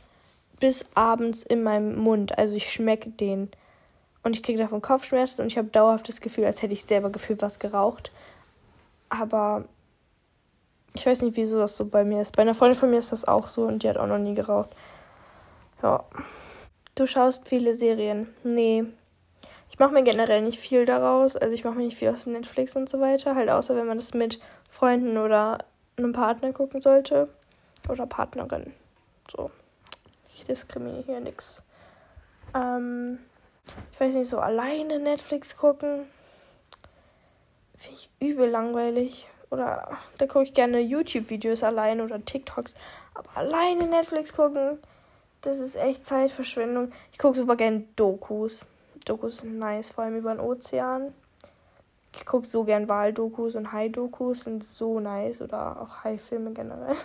bis 0.59 0.87
abends 0.95 1.43
in 1.43 1.61
meinem 1.61 1.99
Mund, 1.99 2.35
also 2.39 2.55
ich 2.55 2.71
schmecke 2.71 3.11
den 3.11 3.51
und 4.23 4.35
ich 4.35 4.41
kriege 4.41 4.57
davon 4.57 4.81
Kopfschmerzen 4.81 5.41
und 5.41 5.47
ich 5.51 5.57
habe 5.59 5.67
dauerhaft 5.67 6.09
das 6.09 6.19
Gefühl, 6.19 6.45
als 6.45 6.63
hätte 6.63 6.73
ich 6.73 6.83
selber 6.83 7.11
gefühlt 7.11 7.43
was 7.43 7.59
geraucht. 7.59 8.11
Aber 9.09 9.65
ich 10.95 11.05
weiß 11.05 11.21
nicht, 11.21 11.37
wieso 11.37 11.59
das 11.59 11.77
so 11.77 11.85
bei 11.85 12.03
mir 12.03 12.21
ist. 12.21 12.35
Bei 12.35 12.41
einer 12.41 12.55
Freundin 12.55 12.79
von 12.79 12.89
mir 12.89 12.97
ist 12.97 13.11
das 13.11 13.27
auch 13.27 13.45
so 13.45 13.63
und 13.65 13.83
die 13.83 13.89
hat 13.89 13.97
auch 13.97 14.07
noch 14.07 14.17
nie 14.17 14.33
geraucht. 14.33 14.71
Ja. 15.81 16.03
Du 16.95 17.05
schaust 17.05 17.47
viele 17.47 17.73
Serien. 17.73 18.33
Nee. 18.43 18.85
Ich 19.69 19.77
mache 19.77 19.93
mir 19.93 20.03
generell 20.03 20.41
nicht 20.41 20.59
viel 20.59 20.85
daraus. 20.85 21.35
Also 21.35 21.53
ich 21.53 21.63
mache 21.63 21.75
mir 21.75 21.83
nicht 21.83 21.97
viel 21.97 22.09
aus 22.09 22.25
Netflix 22.25 22.75
und 22.75 22.89
so 22.89 22.99
weiter. 22.99 23.35
Halt 23.35 23.49
außer 23.49 23.75
wenn 23.75 23.85
man 23.85 23.97
das 23.97 24.13
mit 24.13 24.39
Freunden 24.69 25.17
oder 25.17 25.59
einem 25.97 26.13
Partner 26.13 26.53
gucken 26.53 26.81
sollte. 26.81 27.29
Oder 27.87 28.07
Partnerin. 28.07 28.73
So. 29.29 29.51
Ich 30.33 30.45
diskriminiere 30.45 31.03
hier 31.03 31.19
nichts. 31.19 31.63
Ähm, 32.55 33.19
ich 33.91 33.99
weiß 33.99 34.15
nicht, 34.15 34.29
so 34.29 34.39
alleine 34.39 34.99
Netflix 34.99 35.55
gucken. 35.55 36.07
Finde 37.75 37.97
ich 37.97 38.09
übel 38.19 38.49
langweilig. 38.49 39.29
Oder 39.51 39.97
da 40.17 40.25
gucke 40.25 40.43
ich 40.43 40.53
gerne 40.53 40.79
YouTube-Videos 40.79 41.63
alleine 41.63 42.03
oder 42.03 42.23
TikToks. 42.23 42.73
Aber 43.13 43.29
alleine 43.37 43.85
Netflix 43.85 44.33
gucken 44.33 44.79
das 45.41 45.59
ist 45.59 45.75
echt 45.75 46.05
Zeitverschwendung. 46.05 46.91
Ich 47.11 47.17
gucke 47.17 47.37
super 47.37 47.55
gerne 47.55 47.83
Dokus. 47.95 48.65
Dokus 49.05 49.37
sind 49.37 49.59
nice, 49.59 49.91
vor 49.91 50.03
allem 50.03 50.17
über 50.17 50.31
den 50.31 50.39
Ozean. 50.39 51.13
Ich 52.13 52.25
gucke 52.25 52.47
so 52.47 52.63
gern 52.63 52.89
Wahldokus 52.89 53.55
und 53.55 53.71
Hai-Dokus 53.71 54.45
sind 54.45 54.63
so 54.63 54.99
nice. 54.99 55.41
Oder 55.41 55.81
auch 55.81 56.03
Hai-Filme 56.03 56.51
generell. 56.51 56.95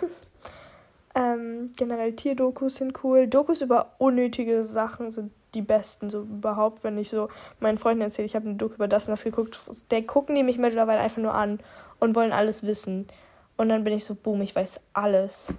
ähm, 1.15 1.71
generell 1.77 2.13
Tierdokus 2.13 2.75
sind 2.75 3.03
cool. 3.03 3.27
Dokus 3.27 3.61
über 3.61 3.91
unnötige 3.99 4.63
Sachen 4.63 5.11
sind 5.11 5.31
die 5.53 5.61
besten, 5.61 6.09
so 6.09 6.21
überhaupt, 6.21 6.83
wenn 6.83 6.97
ich 6.97 7.11
so 7.11 7.29
meinen 7.59 7.77
Freunden 7.77 8.01
erzähle, 8.01 8.25
ich 8.25 8.35
habe 8.35 8.47
eine 8.47 8.55
Doku 8.55 8.73
über 8.73 8.87
das 8.87 9.07
und 9.07 9.11
das 9.11 9.23
geguckt, 9.23 9.59
der 9.91 10.01
gucken 10.01 10.33
die 10.33 10.41
mich 10.41 10.57
mittlerweile 10.57 10.99
einfach 10.99 11.21
nur 11.21 11.35
an 11.35 11.59
und 11.99 12.15
wollen 12.15 12.33
alles 12.33 12.65
wissen. 12.65 13.07
Und 13.55 13.69
dann 13.69 13.83
bin 13.83 13.93
ich 13.93 14.03
so, 14.03 14.15
boom, 14.15 14.41
ich 14.41 14.55
weiß 14.55 14.79
alles 14.93 15.53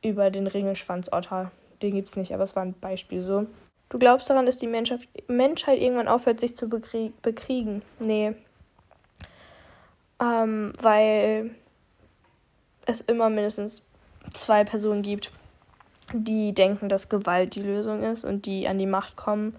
über 0.00 0.30
den 0.30 0.46
Ringelschwanzotter 0.46 1.50
den 1.84 1.94
gibt 1.94 2.08
es 2.08 2.16
nicht, 2.16 2.32
aber 2.32 2.44
es 2.44 2.56
war 2.56 2.64
ein 2.64 2.74
Beispiel 2.80 3.20
so. 3.20 3.46
Du 3.88 3.98
glaubst 3.98 4.28
daran, 4.28 4.46
dass 4.46 4.58
die 4.58 4.66
Menschheit, 4.66 5.06
Menschheit 5.28 5.80
irgendwann 5.80 6.08
aufhört, 6.08 6.40
sich 6.40 6.56
zu 6.56 6.68
bekrieg 6.68 7.20
bekriegen? 7.22 7.82
Nee. 8.00 8.34
Ähm, 10.20 10.72
weil 10.80 11.50
es 12.86 13.00
immer 13.02 13.30
mindestens 13.30 13.82
zwei 14.32 14.64
Personen 14.64 15.02
gibt, 15.02 15.30
die 16.12 16.52
denken, 16.52 16.88
dass 16.88 17.08
Gewalt 17.08 17.54
die 17.54 17.62
Lösung 17.62 18.02
ist 18.02 18.24
und 18.24 18.46
die 18.46 18.66
an 18.68 18.78
die 18.78 18.86
Macht 18.86 19.16
kommen, 19.16 19.54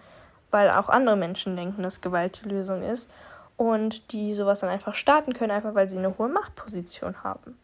weil 0.52 0.70
auch 0.70 0.90
andere 0.90 1.16
Menschen 1.16 1.56
denken, 1.56 1.84
dass 1.84 2.02
Gewalt 2.02 2.42
die 2.44 2.50
Lösung 2.50 2.84
ist 2.84 3.10
und 3.58 4.12
die 4.12 4.34
sowas 4.34 4.60
dann 4.60 4.70
einfach 4.70 4.96
starten 4.96 5.34
können, 5.34 5.52
einfach 5.52 5.76
weil 5.76 5.90
sie 5.90 5.98
eine 5.98 6.18
hohe 6.18 6.30
Machtposition 6.30 7.24
haben. 7.24 7.58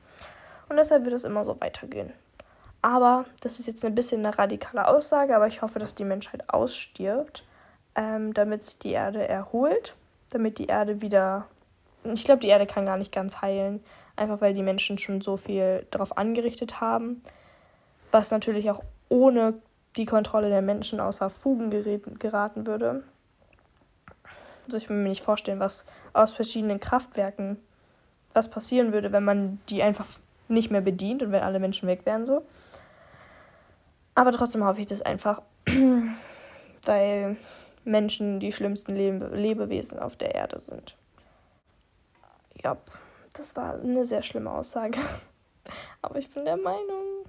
Und 0.70 0.78
deshalb 0.78 1.04
wird 1.06 1.16
es 1.16 1.24
immer 1.24 1.44
so 1.44 1.60
weitergehen. 1.60 2.14
Aber 2.82 3.26
das 3.42 3.60
ist 3.60 3.68
jetzt 3.68 3.86
ein 3.86 3.96
bisschen 3.96 4.26
eine 4.26 4.38
radikale 4.38 4.88
Aussage, 4.88 5.36
aber 5.36 5.48
ich 5.48 5.62
hoffe, 5.62 5.80
dass 5.80 5.96
die 5.96 6.04
Menschheit 6.04 6.50
ausstirbt, 6.50 7.44
ähm, 7.96 8.34
damit 8.34 8.64
sich 8.64 8.80
die 8.80 8.92
Erde 8.92 9.28
erholt, 9.28 9.96
damit 10.32 10.58
die 10.58 10.68
Erde 10.68 11.02
wieder. 11.02 11.48
Ich 12.04 12.26
glaube, 12.26 12.40
die 12.40 12.48
Erde 12.48 12.66
kann 12.66 12.86
gar 12.86 12.98
nicht 12.98 13.12
ganz 13.12 13.42
heilen, 13.42 13.84
einfach 14.16 14.42
weil 14.42 14.54
die 14.54 14.64
Menschen 14.64 14.98
schon 14.98 15.22
so 15.22 15.38
viel 15.38 15.86
darauf 15.92 16.18
angerichtet 16.18 16.82
haben, 16.82 17.22
was 18.12 18.32
natürlich 18.32 18.72
auch 18.72 18.82
ohne 19.10 19.54
die 19.98 20.06
Kontrolle 20.06 20.50
der 20.50 20.62
Menschen 20.62 21.00
außer 21.00 21.30
Fugen 21.30 21.70
geraten 22.18 22.66
würde. 22.66 23.04
Also 24.66 24.78
ich 24.78 24.90
will 24.90 24.98
mir 24.98 25.10
nicht 25.10 25.24
vorstellen, 25.24 25.60
was 25.60 25.86
aus 26.14 26.34
verschiedenen 26.34 26.80
Kraftwerken 26.80 27.58
was 28.34 28.50
passieren 28.50 28.94
würde, 28.94 29.12
wenn 29.12 29.26
man 29.26 29.60
die 29.70 29.84
einfach 29.84 30.08
nicht 30.48 30.72
mehr 30.72 30.82
bedient 30.82 31.22
und 31.24 31.32
wenn 31.32 31.44
alle 31.44 31.60
Menschen 31.60 31.88
weg 31.88 32.06
wären 32.06 32.26
so. 32.26 32.44
Aber 34.16 34.32
trotzdem 34.32 34.66
hoffe 34.66 34.82
ich 34.82 34.88
das 34.88 35.02
einfach, 35.02 35.42
weil 36.86 37.38
Menschen 37.84 38.40
die 38.40 38.52
schlimmsten 38.52 38.96
Lebe 38.96 39.28
Lebewesen 39.28 40.00
auf 40.00 40.16
der 40.16 40.36
Erde 40.36 40.60
sind. 40.60 40.96
Ja, 42.64 42.78
das 43.34 43.56
war 43.56 43.76
eine 43.76 44.06
sehr 44.06 44.22
schlimme 44.22 44.52
Aussage. 44.52 45.00
Aber 46.02 46.18
ich 46.18 46.30
bin 46.30 46.46
der 46.46 46.58
Meinung. 46.58 47.26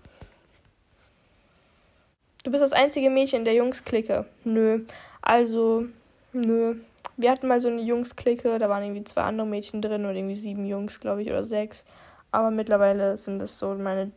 Du 2.45 2.51
bist 2.51 2.62
das 2.62 2.72
einzige 2.72 3.09
Mädchen 3.09 3.45
der 3.45 3.55
Jungs-Clique. 3.55 4.26
Nö. 4.45 4.85
Also, 5.20 5.87
nö. 6.33 6.76
Wir 7.16 7.30
hatten 7.30 7.47
mal 7.47 7.61
so 7.61 7.68
eine 7.68 7.83
Jungs-Clique, 7.83 8.59
da 8.59 8.68
waren 8.68 8.83
irgendwie 8.83 9.05
zwei 9.05 9.22
andere 9.22 9.47
Mädchen 9.47 9.80
drin 9.80 10.05
oder 10.05 10.14
irgendwie 10.14 10.35
sieben 10.35 10.66
Jungs, 10.66 10.99
glaube 10.99 11.22
ich, 11.22 11.28
oder 11.28 11.45
sechs. 11.45 11.85
Aber 12.33 12.51
mittlerweile 12.51 13.16
sind 13.16 13.39
das 13.39 13.59
so 13.59 13.74
meine 13.74 14.11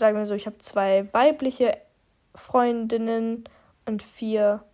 sagen 0.00 0.18
wir 0.18 0.26
so, 0.26 0.34
ich 0.34 0.46
habe 0.46 0.58
zwei 0.58 1.06
weibliche 1.12 1.76
Freundinnen 2.34 3.44
und 3.86 4.02
vier 4.02 4.64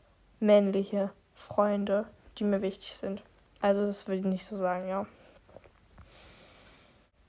männliche 0.41 1.11
Freunde, 1.35 2.07
die 2.39 2.45
mir 2.45 2.62
wichtig 2.62 2.95
sind. 2.95 3.22
Also 3.61 3.85
das 3.85 4.07
würde 4.09 4.20
ich 4.20 4.24
nicht 4.27 4.45
so 4.45 4.57
sagen, 4.57 4.89
ja. 4.89 5.07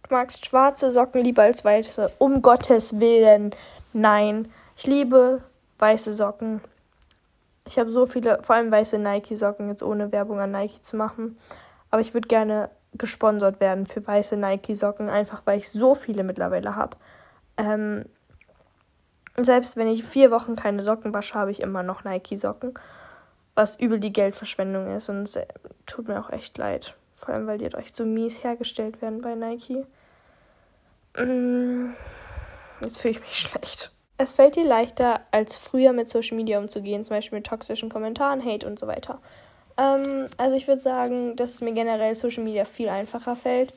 Du 0.04 0.14
magst 0.16 0.46
schwarze 0.46 0.92
Socken 0.92 1.22
lieber 1.22 1.44
als 1.44 1.66
weiße. 1.66 2.12
Um 2.18 2.42
Gottes 2.42 3.00
Willen. 3.00 3.54
Nein. 3.92 4.52
Ich 4.78 4.86
liebe 4.86 5.44
weiße 5.80 6.14
Socken. 6.14 6.62
Ich 7.66 7.78
habe 7.78 7.92
so 7.92 8.06
viele, 8.06 8.42
vor 8.44 8.56
allem 8.56 8.72
weiße 8.72 8.98
Nike-Socken, 8.98 9.68
jetzt 9.68 9.84
ohne 9.84 10.14
Werbung 10.14 10.40
an 10.40 10.52
Nike 10.52 10.82
zu 10.82 10.96
machen. 10.96 11.38
Aber 11.92 12.00
ich 12.00 12.14
würde 12.14 12.30
gerne 12.30 12.70
gesponsert 12.94 13.60
werden 13.60 13.86
für 13.86 14.06
weiße 14.06 14.38
Nike-Socken, 14.38 15.10
einfach 15.10 15.42
weil 15.46 15.58
ich 15.58 15.70
so 15.70 15.94
viele 15.94 16.24
mittlerweile 16.24 16.76
habe. 16.76 16.96
Ähm, 17.58 18.06
selbst 19.36 19.78
wenn 19.78 19.88
ich 19.88 20.04
vier 20.04 20.32
Wochen 20.32 20.56
keine 20.56 20.82
Socken 20.82 21.14
wasche, 21.14 21.36
habe 21.36 21.52
ich 21.52 21.62
immer 21.62 21.84
noch 21.84 22.04
Nike-Socken. 22.04 22.74
Was 23.56 23.80
übel 23.80 24.00
die 24.00 24.14
Geldverschwendung 24.14 24.96
ist. 24.96 25.10
Und 25.10 25.24
es 25.24 25.40
tut 25.86 26.08
mir 26.08 26.20
auch 26.20 26.32
echt 26.32 26.58
leid. 26.58 26.96
Vor 27.16 27.34
allem, 27.34 27.48
weil 27.48 27.58
die 27.58 27.66
halt 27.66 27.76
echt 27.76 27.96
so 27.96 28.06
mies 28.06 28.44
hergestellt 28.44 29.02
werden 29.02 29.22
bei 29.22 29.36
Nike. 29.36 29.86
Mm, 31.18 31.94
jetzt 32.82 33.02
fühle 33.02 33.14
ich 33.14 33.22
mich 33.22 33.36
schlecht. 33.40 33.92
Es 34.20 34.34
fällt 34.34 34.56
dir 34.56 34.66
leichter, 34.66 35.22
als 35.32 35.58
früher 35.58 35.94
mit 35.94 36.08
Social 36.08 36.38
Media 36.38 36.58
umzugehen, 36.58 37.06
zum 37.06 37.16
Beispiel 37.16 37.38
mit 37.38 37.48
toxischen 37.48 37.90
Kommentaren, 37.90 38.44
Hate 38.44 38.66
und 38.66 38.80
so 38.80 38.88
weiter. 38.88 39.20
Ähm, 39.78 40.28
also 40.38 40.56
ich 40.56 40.68
würde 40.68 40.82
sagen, 40.82 41.36
dass 41.36 41.54
es 41.54 41.62
mir 41.62 41.74
generell 41.74 42.16
Social 42.16 42.44
Media 42.44 42.66
viel 42.66 42.90
einfacher 42.90 43.36
fällt. 43.36 43.74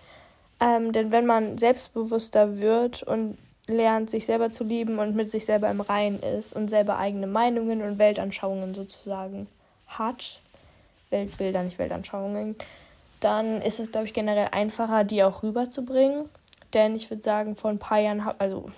Ähm, 0.59 0.93
denn 0.93 1.13
wenn 1.13 1.27
man 1.27 1.59
selbstbewusster 1.59 2.59
wird 2.59 3.03
und 3.03 3.39
lernt, 3.71 4.11
sich 4.11 4.27
selber 4.27 4.53
zu 4.53 4.65
lieben 4.65 4.99
und 4.99 5.15
mit 5.17 5.31
sich 5.31 5.45
selber 5.45 5.71
im 5.71 5.81
Reinen 5.81 6.21
ist 6.21 6.55
und 6.55 6.69
selber 6.69 6.99
eigene 6.99 7.27
Meinungen 7.27 7.83
und 7.83 7.99
Weltanschauungen 7.99 8.75
sozusagen 8.75 9.47
hat, 9.87 10.41
Weltbilder, 11.11 11.63
nicht 11.63 11.79
Weltanschauungen, 11.79 12.57
dann 13.21 13.61
ist 13.61 13.81
es, 13.81 13.93
glaube 13.93 14.07
ich, 14.07 14.15
generell 14.15 14.49
einfacher, 14.53 15.05
die 15.05 15.23
auch 15.23 15.43
rüberzubringen. 15.43 16.29
Denn 16.73 16.95
ich 16.95 17.11
würde 17.11 17.23
sagen, 17.23 17.57
vor 17.57 17.71
ein 17.71 17.79
paar 17.79 17.99
Jahren, 17.99 18.21
also 18.39 18.71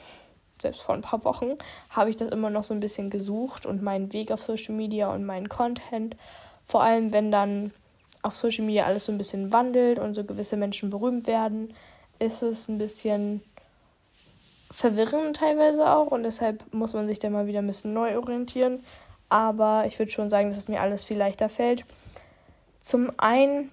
selbst 0.60 0.82
vor 0.82 0.94
ein 0.94 1.02
paar 1.02 1.24
Wochen, 1.24 1.58
habe 1.90 2.10
ich 2.10 2.16
das 2.16 2.28
immer 2.28 2.50
noch 2.50 2.64
so 2.64 2.72
ein 2.74 2.80
bisschen 2.80 3.10
gesucht 3.10 3.66
und 3.66 3.82
meinen 3.82 4.12
Weg 4.12 4.32
auf 4.32 4.42
Social 4.42 4.74
Media 4.74 5.12
und 5.12 5.24
meinen 5.24 5.48
Content. 5.48 6.16
Vor 6.66 6.82
allem, 6.82 7.12
wenn 7.12 7.30
dann 7.30 7.72
auf 8.22 8.36
Social 8.36 8.64
Media 8.64 8.84
alles 8.84 9.04
so 9.04 9.12
ein 9.12 9.18
bisschen 9.18 9.52
wandelt 9.52 9.98
und 9.98 10.14
so 10.14 10.24
gewisse 10.24 10.56
Menschen 10.56 10.90
berühmt 10.90 11.26
werden, 11.26 11.74
ist 12.18 12.42
es 12.42 12.68
ein 12.68 12.78
bisschen 12.78 13.42
verwirrend 14.72 15.36
teilweise 15.36 15.88
auch 15.88 16.08
und 16.08 16.22
deshalb 16.22 16.64
muss 16.72 16.94
man 16.94 17.06
sich 17.06 17.18
dann 17.18 17.32
mal 17.32 17.46
wieder 17.46 17.60
ein 17.60 17.66
bisschen 17.66 17.92
neu 17.92 18.16
orientieren. 18.16 18.80
Aber 19.28 19.84
ich 19.86 19.98
würde 19.98 20.10
schon 20.10 20.30
sagen, 20.30 20.48
dass 20.48 20.58
es 20.58 20.68
mir 20.68 20.80
alles 20.80 21.04
viel 21.04 21.16
leichter 21.18 21.48
fällt. 21.48 21.84
Zum 22.80 23.12
einen, 23.18 23.70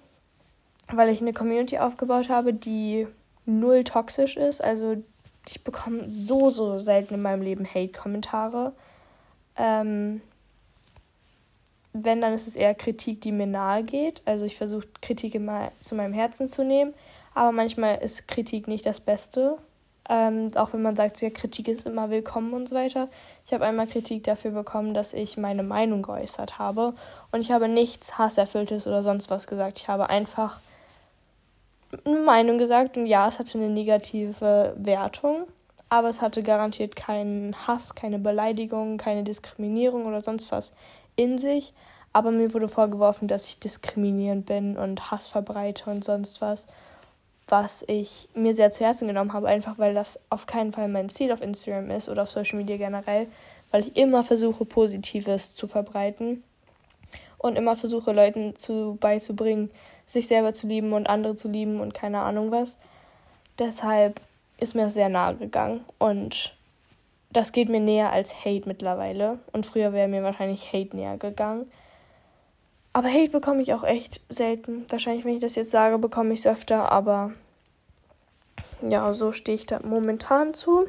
weil 0.92 1.08
ich 1.08 1.20
eine 1.20 1.32
Community 1.32 1.78
aufgebaut 1.78 2.28
habe, 2.28 2.54
die 2.54 3.06
null 3.44 3.84
toxisch 3.84 4.36
ist. 4.36 4.62
Also 4.62 5.02
ich 5.48 5.64
bekomme 5.64 6.08
so, 6.08 6.50
so 6.50 6.78
selten 6.78 7.14
in 7.14 7.22
meinem 7.22 7.42
Leben 7.42 7.66
Hate-Kommentare. 7.66 8.72
Ähm, 9.56 10.20
wenn, 11.92 12.20
dann 12.20 12.32
ist 12.32 12.46
es 12.46 12.56
eher 12.56 12.74
Kritik, 12.74 13.20
die 13.20 13.32
mir 13.32 13.46
nahe 13.46 13.82
geht. 13.82 14.22
Also 14.24 14.44
ich 14.44 14.56
versuche 14.56 14.86
Kritik 15.02 15.34
immer 15.34 15.72
zu 15.80 15.94
meinem 15.94 16.12
Herzen 16.12 16.46
zu 16.46 16.64
nehmen. 16.64 16.94
Aber 17.34 17.52
manchmal 17.52 17.98
ist 17.98 18.28
Kritik 18.28 18.68
nicht 18.68 18.86
das 18.86 19.00
Beste. 19.00 19.58
Ähm, 20.12 20.50
auch 20.56 20.72
wenn 20.72 20.82
man 20.82 20.96
sagt, 20.96 21.22
ja, 21.22 21.30
Kritik 21.30 21.68
ist 21.68 21.86
immer 21.86 22.10
willkommen 22.10 22.52
und 22.52 22.68
so 22.68 22.74
weiter. 22.74 23.08
Ich 23.46 23.54
habe 23.54 23.64
einmal 23.64 23.86
Kritik 23.86 24.24
dafür 24.24 24.50
bekommen, 24.50 24.92
dass 24.92 25.12
ich 25.12 25.36
meine 25.36 25.62
Meinung 25.62 26.02
geäußert 26.02 26.58
habe. 26.58 26.94
Und 27.30 27.42
ich 27.42 27.52
habe 27.52 27.68
nichts 27.68 28.18
Hasserfülltes 28.18 28.88
oder 28.88 29.04
sonst 29.04 29.30
was 29.30 29.46
gesagt. 29.46 29.78
Ich 29.78 29.86
habe 29.86 30.10
einfach 30.10 30.58
eine 32.04 32.18
Meinung 32.18 32.58
gesagt. 32.58 32.96
Und 32.96 33.06
ja, 33.06 33.28
es 33.28 33.38
hatte 33.38 33.56
eine 33.56 33.70
negative 33.70 34.74
Wertung. 34.76 35.46
Aber 35.88 36.08
es 36.08 36.20
hatte 36.20 36.42
garantiert 36.42 36.96
keinen 36.96 37.54
Hass, 37.68 37.94
keine 37.94 38.18
Beleidigung, 38.18 38.96
keine 38.96 39.22
Diskriminierung 39.22 40.06
oder 40.06 40.22
sonst 40.22 40.50
was 40.50 40.72
in 41.14 41.38
sich. 41.38 41.72
Aber 42.12 42.32
mir 42.32 42.52
wurde 42.52 42.66
vorgeworfen, 42.66 43.28
dass 43.28 43.46
ich 43.46 43.60
diskriminierend 43.60 44.46
bin 44.46 44.76
und 44.76 45.12
Hass 45.12 45.28
verbreite 45.28 45.88
und 45.88 46.04
sonst 46.04 46.40
was 46.40 46.66
was 47.50 47.84
ich 47.86 48.28
mir 48.34 48.54
sehr 48.54 48.70
zu 48.70 48.84
Herzen 48.84 49.08
genommen 49.08 49.32
habe, 49.32 49.48
einfach 49.48 49.78
weil 49.78 49.94
das 49.94 50.20
auf 50.30 50.46
keinen 50.46 50.72
Fall 50.72 50.88
mein 50.88 51.08
Ziel 51.08 51.32
auf 51.32 51.42
Instagram 51.42 51.90
ist 51.90 52.08
oder 52.08 52.22
auf 52.22 52.30
Social 52.30 52.58
Media 52.58 52.76
generell, 52.76 53.26
weil 53.70 53.82
ich 53.82 53.96
immer 53.96 54.24
versuche, 54.24 54.64
Positives 54.64 55.54
zu 55.54 55.66
verbreiten 55.66 56.42
und 57.38 57.56
immer 57.56 57.76
versuche, 57.76 58.12
Leuten 58.12 58.56
zu, 58.56 58.96
beizubringen, 59.00 59.70
sich 60.06 60.28
selber 60.28 60.52
zu 60.52 60.66
lieben 60.66 60.92
und 60.92 61.08
andere 61.08 61.36
zu 61.36 61.48
lieben 61.48 61.80
und 61.80 61.94
keine 61.94 62.20
Ahnung 62.20 62.50
was. 62.50 62.78
Deshalb 63.58 64.20
ist 64.58 64.74
mir 64.74 64.84
das 64.84 64.94
sehr 64.94 65.08
nahe 65.08 65.36
gegangen 65.36 65.84
und 65.98 66.54
das 67.32 67.52
geht 67.52 67.68
mir 67.68 67.80
näher 67.80 68.12
als 68.12 68.44
Hate 68.44 68.66
mittlerweile. 68.66 69.38
Und 69.52 69.64
früher 69.66 69.92
wäre 69.92 70.08
mir 70.08 70.22
wahrscheinlich 70.22 70.72
Hate 70.72 70.96
näher 70.96 71.16
gegangen. 71.16 71.70
Aber 72.92 73.08
Hate 73.08 73.30
bekomme 73.30 73.62
ich 73.62 73.72
auch 73.72 73.84
echt 73.84 74.20
selten. 74.28 74.84
Wahrscheinlich, 74.88 75.24
wenn 75.24 75.34
ich 75.34 75.40
das 75.40 75.54
jetzt 75.54 75.70
sage, 75.70 75.98
bekomme 75.98 76.34
ich 76.34 76.40
es 76.40 76.46
öfter, 76.46 76.90
aber 76.90 77.32
ja, 78.82 79.12
so 79.12 79.32
stehe 79.32 79.54
ich 79.54 79.66
da 79.66 79.80
momentan 79.82 80.54
zu. 80.54 80.88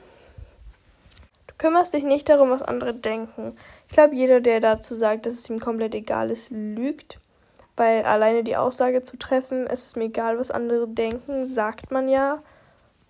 Du 1.47 1.53
kümmerst 1.57 1.93
dich 1.93 2.03
nicht 2.03 2.29
darum, 2.29 2.49
was 2.49 2.63
andere 2.63 2.93
denken. 2.93 3.55
Ich 3.87 3.93
glaube, 3.93 4.15
jeder, 4.15 4.41
der 4.41 4.59
dazu 4.59 4.95
sagt, 4.95 5.25
dass 5.25 5.33
es 5.33 5.49
ihm 5.49 5.59
komplett 5.59 5.93
egal 5.93 6.31
ist, 6.31 6.49
lügt. 6.49 7.19
Weil 7.77 8.03
alleine 8.03 8.43
die 8.43 8.57
Aussage 8.57 9.01
zu 9.03 9.17
treffen, 9.17 9.67
es 9.67 9.85
ist 9.85 9.95
mir 9.95 10.05
egal, 10.05 10.37
was 10.39 10.51
andere 10.51 10.87
denken, 10.87 11.45
sagt 11.45 11.91
man 11.91 12.09
ja 12.09 12.41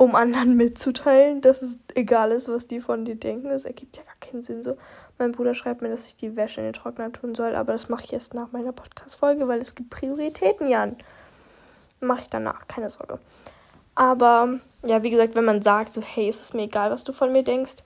um 0.02 0.16
anderen 0.16 0.58
mitzuteilen, 0.58 1.42
dass 1.42 1.62
es 1.62 1.78
egal 1.94 2.32
ist, 2.32 2.50
was 2.50 2.66
die 2.66 2.82
von 2.82 3.06
dir 3.06 3.14
denken. 3.14 3.50
Das 3.50 3.66
ergibt 3.66 3.98
ja 3.98 4.04
gar 4.04 4.16
keinen 4.20 4.42
Sinn 4.42 4.64
so. 4.64 4.76
Mein 5.20 5.32
Bruder 5.32 5.54
schreibt 5.54 5.84
mir, 5.84 5.90
dass 5.90 6.08
ich 6.08 6.16
die 6.16 6.36
Wäsche 6.36 6.60
in 6.60 6.66
den 6.66 6.74
Trockner 6.74 7.12
tun 7.12 7.36
soll, 7.36 7.54
aber 7.54 7.74
das 7.74 7.88
mache 7.88 8.06
ich 8.06 8.14
erst 8.14 8.34
nach 8.34 8.52
meiner 8.52 8.72
Podcast-Folge, 8.72 9.48
weil 9.48 9.62
es 9.62 9.76
gibt 9.76 9.92
Prioritäten, 9.92 10.68
Jan. 10.68 10.96
Mache 12.00 12.22
ich 12.22 12.30
danach, 12.30 12.68
keine 12.68 12.90
Sorge. 12.90 13.20
Aber 13.94 14.60
ja, 14.84 15.04
wie 15.04 15.12
gesagt, 15.12 15.36
wenn 15.36 15.46
man 15.46 15.62
sagt, 15.62 15.94
so, 15.94 16.02
hey, 16.02 16.28
es 16.28 16.42
ist 16.42 16.56
mir 16.56 16.64
egal, 16.64 16.90
was 16.90 17.04
du 17.04 17.14
von 17.14 17.32
mir 17.32 17.44
denkst, 17.44 17.84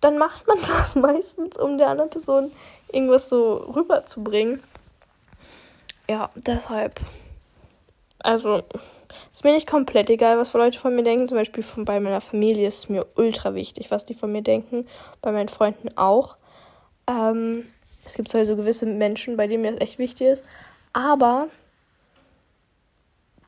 dann 0.00 0.18
macht 0.18 0.48
man 0.48 0.58
das 0.76 0.96
meistens, 0.96 1.56
um 1.56 1.78
der 1.78 1.90
anderen 1.90 2.10
Person 2.10 2.50
irgendwas 2.90 3.28
so 3.28 3.58
rüberzubringen. 3.76 4.60
Ja, 6.10 6.30
deshalb. 6.34 6.98
Also, 8.24 8.64
ist 9.32 9.44
mir 9.44 9.52
nicht 9.52 9.66
komplett 9.66 10.10
egal, 10.10 10.38
was 10.38 10.52
Leute 10.52 10.78
von 10.78 10.94
mir 10.94 11.02
denken. 11.02 11.28
Zum 11.28 11.38
Beispiel 11.38 11.62
von, 11.62 11.84
bei 11.84 12.00
meiner 12.00 12.20
Familie 12.20 12.68
ist 12.68 12.78
es 12.78 12.88
mir 12.88 13.06
ultra 13.16 13.54
wichtig, 13.54 13.90
was 13.90 14.04
die 14.04 14.14
von 14.14 14.32
mir 14.32 14.42
denken. 14.42 14.86
Bei 15.20 15.32
meinen 15.32 15.48
Freunden 15.48 15.96
auch. 15.96 16.36
Ähm, 17.08 17.66
es 18.04 18.14
gibt 18.14 18.32
halt 18.34 18.46
so 18.46 18.56
gewisse 18.56 18.86
Menschen, 18.86 19.36
bei 19.36 19.46
denen 19.46 19.62
mir 19.62 19.72
das 19.72 19.80
echt 19.80 19.98
wichtig 19.98 20.28
ist. 20.28 20.44
Aber 20.92 21.48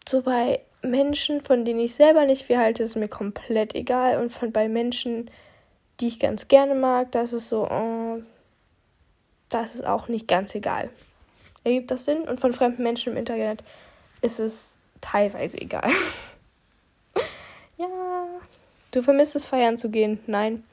so 0.08 0.22
bei 0.22 0.60
Menschen, 0.82 1.40
von 1.40 1.64
denen 1.64 1.80
ich 1.80 1.94
selber 1.94 2.26
nicht 2.26 2.42
viel 2.44 2.58
halte, 2.58 2.82
ist 2.82 2.90
es 2.90 2.96
mir 2.96 3.08
komplett 3.08 3.74
egal. 3.74 4.20
Und 4.20 4.32
von 4.32 4.52
bei 4.52 4.68
Menschen, 4.68 5.30
die 6.00 6.08
ich 6.08 6.18
ganz 6.18 6.48
gerne 6.48 6.74
mag, 6.74 7.12
das 7.12 7.32
ist 7.32 7.48
so, 7.48 7.68
oh, 7.68 8.22
das 9.48 9.74
ist 9.74 9.86
auch 9.86 10.08
nicht 10.08 10.28
ganz 10.28 10.54
egal. 10.54 10.90
Ergibt 11.64 11.90
das 11.90 12.04
Sinn? 12.04 12.22
Und 12.22 12.40
von 12.40 12.52
fremden 12.52 12.82
Menschen 12.82 13.12
im 13.12 13.18
Internet 13.18 13.64
ist 14.20 14.40
es 14.40 14.76
teilweise 15.00 15.60
egal. 15.60 15.90
ja, 17.76 17.88
du 18.90 19.02
vermisst 19.02 19.36
es, 19.36 19.46
feiern 19.46 19.78
zu 19.78 19.90
gehen. 19.90 20.20
Nein, 20.26 20.64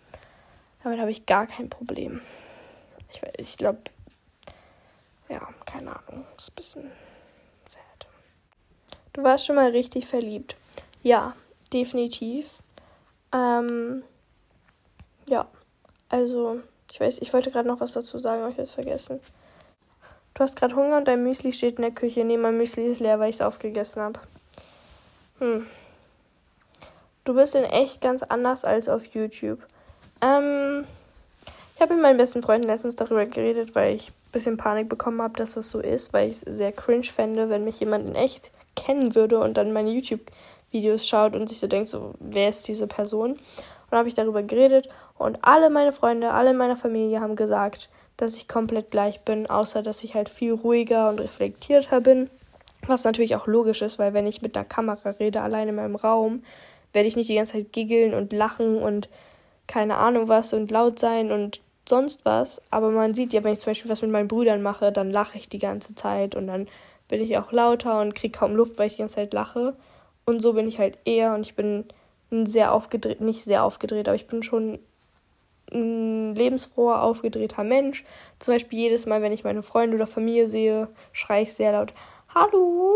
damit 0.83 0.99
habe 0.99 1.11
ich 1.11 1.25
gar 1.25 1.47
kein 1.47 1.69
Problem. 1.69 2.21
Ich, 3.09 3.21
ich 3.37 3.57
glaube, 3.57 3.79
ja, 5.29 5.47
keine 5.65 5.95
Ahnung, 5.95 6.25
ist 6.37 6.51
ein 6.51 6.55
bisschen 6.55 6.91
sad. 7.65 8.07
Du 9.13 9.23
warst 9.23 9.45
schon 9.45 9.55
mal 9.55 9.71
richtig 9.71 10.07
verliebt. 10.07 10.55
Ja, 11.03 11.35
definitiv. 11.73 12.61
Ähm, 13.33 14.03
ja, 15.27 15.47
also, 16.09 16.59
ich 16.91 16.99
weiß, 16.99 17.19
ich 17.19 17.31
wollte 17.33 17.51
gerade 17.51 17.67
noch 17.67 17.79
was 17.79 17.93
dazu 17.93 18.19
sagen, 18.19 18.41
aber 18.41 18.49
ich 18.49 18.55
habe 18.55 18.63
es 18.63 18.73
vergessen. 18.73 19.21
Du 20.33 20.43
hast 20.43 20.55
gerade 20.55 20.75
Hunger 20.75 20.97
und 20.97 21.07
dein 21.07 21.23
Müsli 21.23 21.51
steht 21.51 21.75
in 21.75 21.81
der 21.81 21.91
Küche. 21.91 22.23
Nee, 22.23 22.37
mein 22.37 22.57
Müsli 22.57 22.85
ist 22.85 22.99
leer, 22.99 23.19
weil 23.19 23.29
ich 23.29 23.35
es 23.35 23.41
aufgegessen 23.41 24.01
habe. 24.01 24.19
Hm. 25.39 25.67
Du 27.23 27.35
bist 27.35 27.55
in 27.55 27.63
echt 27.63 28.01
ganz 28.01 28.23
anders 28.23 28.65
als 28.65 28.89
auf 28.89 29.05
YouTube. 29.05 29.59
Ähm, 30.21 30.85
ich 31.75 31.81
habe 31.81 31.93
mit 31.93 32.03
meinen 32.03 32.17
besten 32.17 32.41
Freunden 32.41 32.67
letztens 32.67 32.95
darüber 32.95 33.25
geredet, 33.25 33.75
weil 33.75 33.95
ich 33.95 34.09
ein 34.09 34.31
bisschen 34.31 34.57
Panik 34.57 34.87
bekommen 34.87 35.21
habe, 35.21 35.37
dass 35.37 35.53
das 35.53 35.69
so 35.69 35.79
ist, 35.79 36.13
weil 36.13 36.29
ich 36.29 36.33
es 36.33 36.41
sehr 36.41 36.71
cringe 36.71 37.03
fände, 37.03 37.49
wenn 37.49 37.63
mich 37.63 37.79
jemand 37.79 38.07
in 38.07 38.15
echt 38.15 38.51
kennen 38.75 39.15
würde 39.15 39.39
und 39.39 39.55
dann 39.55 39.73
meine 39.73 39.91
YouTube-Videos 39.91 41.07
schaut 41.07 41.35
und 41.35 41.49
sich 41.49 41.59
so 41.59 41.67
denkt, 41.67 41.89
so, 41.89 42.13
wer 42.19 42.49
ist 42.49 42.67
diese 42.67 42.87
Person? 42.87 43.31
Und 43.89 43.97
habe 43.97 44.07
ich 44.07 44.13
darüber 44.13 44.41
geredet 44.41 44.89
und 45.17 45.39
alle 45.41 45.69
meine 45.69 45.91
Freunde, 45.91 46.31
alle 46.31 46.51
in 46.51 46.57
meiner 46.57 46.77
Familie 46.77 47.19
haben 47.19 47.35
gesagt, 47.35 47.89
dass 48.21 48.35
ich 48.35 48.47
komplett 48.47 48.91
gleich 48.91 49.21
bin, 49.21 49.49
außer 49.49 49.81
dass 49.81 50.03
ich 50.03 50.13
halt 50.13 50.29
viel 50.29 50.53
ruhiger 50.53 51.09
und 51.09 51.19
reflektierter 51.19 52.01
bin. 52.01 52.29
Was 52.85 53.03
natürlich 53.03 53.35
auch 53.35 53.47
logisch 53.47 53.81
ist, 53.81 53.99
weil 53.99 54.13
wenn 54.13 54.27
ich 54.27 54.41
mit 54.41 54.55
einer 54.55 54.65
Kamera 54.65 55.09
rede, 55.11 55.41
allein 55.41 55.67
in 55.67 55.75
meinem 55.75 55.95
Raum, 55.95 56.43
werde 56.93 57.07
ich 57.07 57.15
nicht 57.15 57.29
die 57.29 57.35
ganze 57.35 57.53
Zeit 57.53 57.73
giggeln 57.73 58.13
und 58.13 58.31
lachen 58.31 58.77
und 58.77 59.09
keine 59.67 59.97
Ahnung 59.97 60.27
was 60.27 60.53
und 60.53 60.69
laut 60.69 60.99
sein 60.99 61.31
und 61.31 61.61
sonst 61.87 62.23
was. 62.23 62.61
Aber 62.69 62.91
man 62.91 63.13
sieht 63.13 63.33
ja, 63.33 63.43
wenn 63.43 63.53
ich 63.53 63.59
zum 63.59 63.71
Beispiel 63.71 63.89
was 63.89 64.01
mit 64.01 64.11
meinen 64.11 64.27
Brüdern 64.27 64.61
mache, 64.61 64.91
dann 64.91 65.09
lache 65.09 65.37
ich 65.37 65.49
die 65.49 65.59
ganze 65.59 65.95
Zeit 65.95 66.35
und 66.35 66.47
dann 66.47 66.67
bin 67.07 67.21
ich 67.21 67.37
auch 67.37 67.51
lauter 67.51 68.01
und 68.01 68.15
kriege 68.15 68.37
kaum 68.37 68.55
Luft, 68.55 68.77
weil 68.77 68.87
ich 68.87 68.93
die 68.93 69.01
ganze 69.01 69.15
Zeit 69.15 69.33
lache. 69.33 69.75
Und 70.25 70.41
so 70.41 70.53
bin 70.53 70.67
ich 70.67 70.77
halt 70.77 70.97
eher 71.05 71.33
und 71.33 71.45
ich 71.45 71.55
bin 71.55 71.85
sehr 72.31 72.71
aufgedreht, 72.71 73.19
nicht 73.19 73.43
sehr 73.43 73.63
aufgedreht, 73.63 74.07
aber 74.07 74.15
ich 74.15 74.27
bin 74.27 74.43
schon 74.43 74.79
ein 75.73 76.35
lebensfroher, 76.35 77.01
aufgedrehter 77.01 77.63
Mensch. 77.63 78.03
Zum 78.39 78.53
Beispiel 78.53 78.79
jedes 78.79 79.05
Mal, 79.05 79.21
wenn 79.21 79.31
ich 79.31 79.43
meine 79.43 79.63
Freunde 79.63 79.95
oder 79.95 80.07
Familie 80.07 80.47
sehe, 80.47 80.87
schreie 81.11 81.43
ich 81.43 81.53
sehr 81.53 81.71
laut 81.73 81.93
Hallo. 82.33 82.95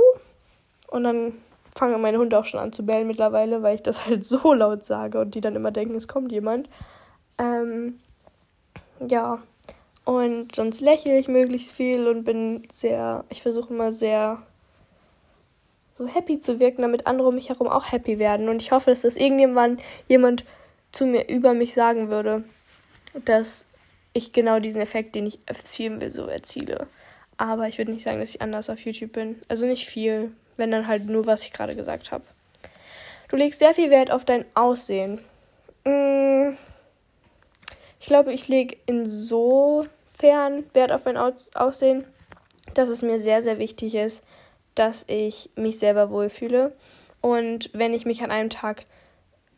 Und 0.89 1.03
dann 1.03 1.33
fangen 1.77 2.01
meine 2.01 2.17
Hunde 2.17 2.39
auch 2.39 2.45
schon 2.45 2.59
an 2.59 2.71
zu 2.71 2.85
bellen 2.85 3.07
mittlerweile, 3.07 3.61
weil 3.61 3.75
ich 3.75 3.83
das 3.83 4.05
halt 4.05 4.23
so 4.25 4.53
laut 4.53 4.85
sage 4.85 5.19
und 5.19 5.35
die 5.35 5.41
dann 5.41 5.55
immer 5.55 5.71
denken, 5.71 5.95
es 5.95 6.07
kommt 6.07 6.31
jemand. 6.31 6.69
Ähm, 7.37 7.99
ja. 9.05 9.39
Und 10.05 10.55
sonst 10.55 10.81
lächle 10.81 11.17
ich 11.17 11.27
möglichst 11.27 11.73
viel 11.73 12.07
und 12.07 12.23
bin 12.23 12.63
sehr, 12.71 13.25
ich 13.29 13.41
versuche 13.41 13.73
immer 13.73 13.91
sehr 13.91 14.43
so 15.93 16.05
happy 16.05 16.39
zu 16.39 16.59
wirken, 16.59 16.83
damit 16.83 17.07
andere 17.07 17.29
um 17.29 17.35
mich 17.35 17.49
herum 17.49 17.67
auch 17.67 17.91
happy 17.91 18.19
werden. 18.19 18.47
Und 18.49 18.61
ich 18.61 18.71
hoffe, 18.71 18.91
dass 18.91 19.01
das 19.01 19.15
irgendjemand 19.15 19.81
jemand 20.07 20.45
zu 20.91 21.05
mir 21.05 21.27
über 21.27 21.53
mich 21.53 21.73
sagen 21.73 22.09
würde, 22.09 22.43
dass 23.23 23.67
ich 24.13 24.31
genau 24.31 24.59
diesen 24.59 24.81
Effekt, 24.81 25.15
den 25.15 25.25
ich 25.25 25.39
erzielen 25.45 26.01
will, 26.01 26.11
so 26.11 26.25
erziele. 26.27 26.87
Aber 27.37 27.67
ich 27.67 27.77
würde 27.77 27.91
nicht 27.91 28.03
sagen, 28.03 28.19
dass 28.19 28.29
ich 28.29 28.41
anders 28.41 28.69
auf 28.69 28.79
YouTube 28.79 29.13
bin. 29.13 29.41
Also 29.47 29.65
nicht 29.65 29.87
viel, 29.87 30.31
wenn 30.57 30.71
dann 30.71 30.87
halt 30.87 31.05
nur, 31.05 31.25
was 31.25 31.43
ich 31.43 31.53
gerade 31.53 31.75
gesagt 31.75 32.11
habe. 32.11 32.23
Du 33.29 33.35
legst 33.35 33.59
sehr 33.59 33.73
viel 33.73 33.89
Wert 33.89 34.11
auf 34.11 34.23
dein 34.23 34.45
Aussehen. 34.53 35.19
Mm, 35.83 36.53
ich 37.99 38.07
glaube, 38.07 38.31
ich 38.31 38.47
lege 38.47 38.77
insofern 38.85 40.63
Wert 40.73 40.91
auf 40.91 41.05
mein 41.05 41.17
Aussehen, 41.17 42.05
dass 42.73 42.89
es 42.89 43.01
mir 43.01 43.19
sehr, 43.19 43.41
sehr 43.41 43.59
wichtig 43.59 43.95
ist, 43.95 44.23
dass 44.75 45.03
ich 45.07 45.49
mich 45.55 45.79
selber 45.79 46.09
wohlfühle. 46.09 46.73
Und 47.21 47.69
wenn 47.73 47.93
ich 47.93 48.05
mich 48.05 48.21
an 48.21 48.31
einem 48.31 48.49
Tag 48.49 48.85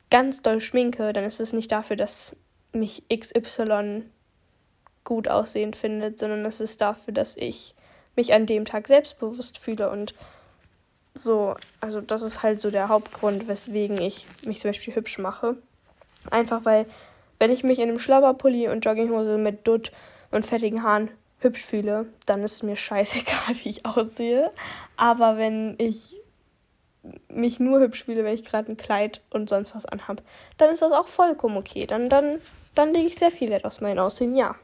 ganz 0.09 0.41
doll 0.41 0.61
schminke, 0.61 1.13
dann 1.13 1.25
ist 1.25 1.41
es 1.41 1.53
nicht 1.53 1.71
dafür, 1.71 1.95
dass 1.95 2.35
mich 2.73 3.03
XY 3.09 4.03
gut 5.03 5.27
aussehend 5.27 5.75
findet, 5.75 6.19
sondern 6.19 6.45
es 6.45 6.59
ist 6.59 6.81
dafür, 6.81 7.13
dass 7.13 7.37
ich 7.37 7.75
mich 8.15 8.33
an 8.33 8.45
dem 8.45 8.65
Tag 8.65 8.87
selbstbewusst 8.87 9.57
fühle 9.57 9.89
und 9.89 10.13
so, 11.13 11.55
also 11.81 12.01
das 12.01 12.21
ist 12.21 12.43
halt 12.43 12.61
so 12.61 12.69
der 12.69 12.89
Hauptgrund, 12.89 13.47
weswegen 13.47 13.99
ich 13.99 14.27
mich 14.43 14.59
zum 14.59 14.69
Beispiel 14.69 14.95
hübsch 14.95 15.17
mache. 15.17 15.55
Einfach 16.29 16.65
weil, 16.65 16.85
wenn 17.39 17.51
ich 17.51 17.63
mich 17.63 17.79
in 17.79 17.89
einem 17.89 17.99
Schlabberpulli 17.99 18.67
und 18.69 18.85
Jogginghose 18.85 19.37
mit 19.37 19.67
Dutt 19.67 19.91
und 20.31 20.45
fettigen 20.45 20.83
Haaren 20.83 21.09
hübsch 21.39 21.63
fühle, 21.63 22.07
dann 22.25 22.43
ist 22.43 22.63
mir 22.63 22.75
scheißegal, 22.75 23.55
wie 23.63 23.69
ich 23.69 23.85
aussehe. 23.85 24.51
Aber 24.95 25.37
wenn 25.37 25.75
ich 25.77 26.15
mich 27.29 27.59
nur 27.59 27.79
hübsch 27.79 28.05
fühle, 28.05 28.23
wenn 28.23 28.33
ich 28.33 28.43
gerade 28.43 28.71
ein 28.71 28.77
Kleid 28.77 29.21
und 29.29 29.49
sonst 29.49 29.75
was 29.75 29.85
anhab, 29.85 30.21
dann 30.57 30.71
ist 30.71 30.81
das 30.81 30.91
auch 30.91 31.07
vollkommen 31.07 31.57
okay. 31.57 31.85
Dann, 31.85 32.09
dann, 32.09 32.39
dann 32.75 32.93
lege 32.93 33.07
ich 33.07 33.15
sehr 33.15 33.31
viel 33.31 33.49
Wert 33.49 33.65
auf 33.65 33.81
mein 33.81 33.99
Aussehen, 33.99 34.35
ja. 34.35 34.55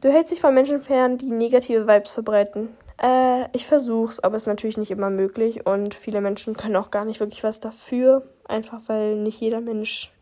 Du 0.00 0.10
hältst 0.10 0.32
dich 0.32 0.40
von 0.40 0.54
Menschen 0.54 0.80
fern, 0.80 1.16
die 1.18 1.30
negative 1.30 1.86
Vibes 1.86 2.12
verbreiten. 2.12 2.68
Äh, 3.00 3.48
ich 3.52 3.66
versuch's, 3.66 4.20
aber 4.20 4.36
es 4.36 4.42
ist 4.44 4.48
natürlich 4.48 4.76
nicht 4.76 4.90
immer 4.90 5.10
möglich 5.10 5.66
und 5.66 5.94
viele 5.94 6.20
Menschen 6.20 6.56
können 6.56 6.76
auch 6.76 6.90
gar 6.90 7.04
nicht 7.04 7.20
wirklich 7.20 7.44
was 7.44 7.60
dafür, 7.60 8.22
einfach 8.46 8.80
weil 8.86 9.16
nicht 9.16 9.40
jeder 9.40 9.60
Mensch. 9.60 10.12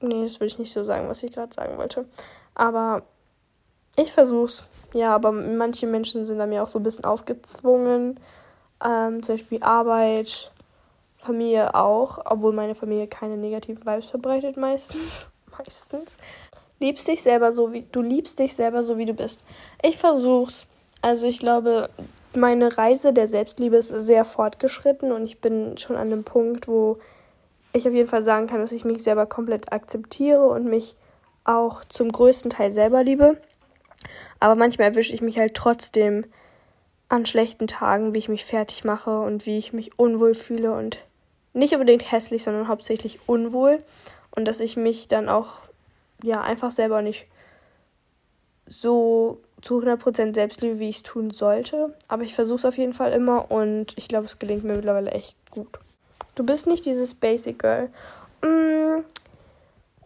Nee, 0.00 0.24
das 0.24 0.40
will 0.40 0.48
ich 0.48 0.58
nicht 0.58 0.72
so 0.72 0.82
sagen, 0.82 1.08
was 1.08 1.22
ich 1.22 1.32
gerade 1.32 1.54
sagen 1.54 1.78
wollte. 1.78 2.06
Aber 2.54 3.04
ich 3.96 4.12
versuch's. 4.12 4.64
Ja, 4.94 5.14
aber 5.14 5.32
manche 5.32 5.86
Menschen 5.86 6.24
sind 6.24 6.38
da 6.38 6.46
mir 6.46 6.62
auch 6.62 6.68
so 6.68 6.78
ein 6.78 6.82
bisschen 6.82 7.04
aufgezwungen. 7.04 8.18
Ähm, 8.84 9.22
zum 9.22 9.36
Beispiel 9.36 9.62
Arbeit, 9.62 10.52
Familie 11.18 11.74
auch, 11.74 12.18
obwohl 12.24 12.52
meine 12.52 12.74
Familie 12.74 13.06
keine 13.06 13.36
negativen 13.36 13.86
Vibes 13.86 14.06
verbreitet 14.06 14.56
meistens. 14.56 15.30
meistens. 15.58 16.16
Liebst 16.80 17.06
dich 17.06 17.22
selber 17.22 17.52
so 17.52 17.72
wie 17.72 17.86
du 17.92 18.02
liebst 18.02 18.40
dich 18.40 18.54
selber 18.54 18.82
so 18.82 18.98
wie 18.98 19.04
du 19.04 19.14
bist. 19.14 19.44
Ich 19.82 19.98
versuch's. 19.98 20.66
Also 21.00 21.26
ich 21.26 21.38
glaube, 21.38 21.90
meine 22.34 22.76
Reise 22.76 23.12
der 23.12 23.28
Selbstliebe 23.28 23.76
ist 23.76 23.88
sehr 23.88 24.24
fortgeschritten 24.24 25.12
und 25.12 25.24
ich 25.24 25.40
bin 25.40 25.76
schon 25.76 25.96
an 25.96 26.08
einem 26.08 26.24
Punkt, 26.24 26.66
wo 26.66 26.98
ich 27.72 27.86
auf 27.86 27.94
jeden 27.94 28.08
Fall 28.08 28.22
sagen 28.22 28.46
kann, 28.46 28.60
dass 28.60 28.72
ich 28.72 28.84
mich 28.84 29.02
selber 29.02 29.26
komplett 29.26 29.72
akzeptiere 29.72 30.46
und 30.46 30.64
mich 30.64 30.96
auch 31.44 31.84
zum 31.84 32.10
größten 32.10 32.50
Teil 32.50 32.72
selber 32.72 33.02
liebe. 33.02 33.36
Aber 34.40 34.54
manchmal 34.54 34.88
erwische 34.88 35.14
ich 35.14 35.22
mich 35.22 35.38
halt 35.38 35.54
trotzdem 35.54 36.24
an 37.12 37.26
schlechten 37.26 37.66
Tagen, 37.66 38.14
wie 38.14 38.18
ich 38.18 38.30
mich 38.30 38.44
fertig 38.44 38.84
mache 38.84 39.20
und 39.20 39.44
wie 39.44 39.58
ich 39.58 39.74
mich 39.74 39.98
unwohl 39.98 40.34
fühle 40.34 40.72
und 40.72 40.98
nicht 41.52 41.74
unbedingt 41.74 42.10
hässlich, 42.10 42.42
sondern 42.42 42.68
hauptsächlich 42.68 43.20
unwohl 43.26 43.82
und 44.30 44.46
dass 44.46 44.60
ich 44.60 44.78
mich 44.78 45.08
dann 45.08 45.28
auch 45.28 45.50
ja 46.22 46.40
einfach 46.40 46.70
selber 46.70 47.02
nicht 47.02 47.26
so 48.66 49.40
zu 49.60 49.80
100% 49.80 50.34
selbst 50.34 50.62
liebe, 50.62 50.78
wie 50.78 50.88
ich 50.88 50.96
es 50.96 51.02
tun 51.02 51.30
sollte, 51.30 51.94
aber 52.08 52.22
ich 52.22 52.34
versuche 52.34 52.56
es 52.56 52.64
auf 52.64 52.78
jeden 52.78 52.94
Fall 52.94 53.12
immer 53.12 53.50
und 53.50 53.92
ich 53.96 54.08
glaube, 54.08 54.24
es 54.24 54.38
gelingt 54.38 54.64
mir 54.64 54.76
mittlerweile 54.76 55.10
echt 55.10 55.36
gut. 55.50 55.68
Du 56.34 56.44
bist 56.44 56.66
nicht 56.66 56.86
dieses 56.86 57.14
Basic 57.14 57.58
Girl. 57.58 57.90
Mm, 58.42 59.02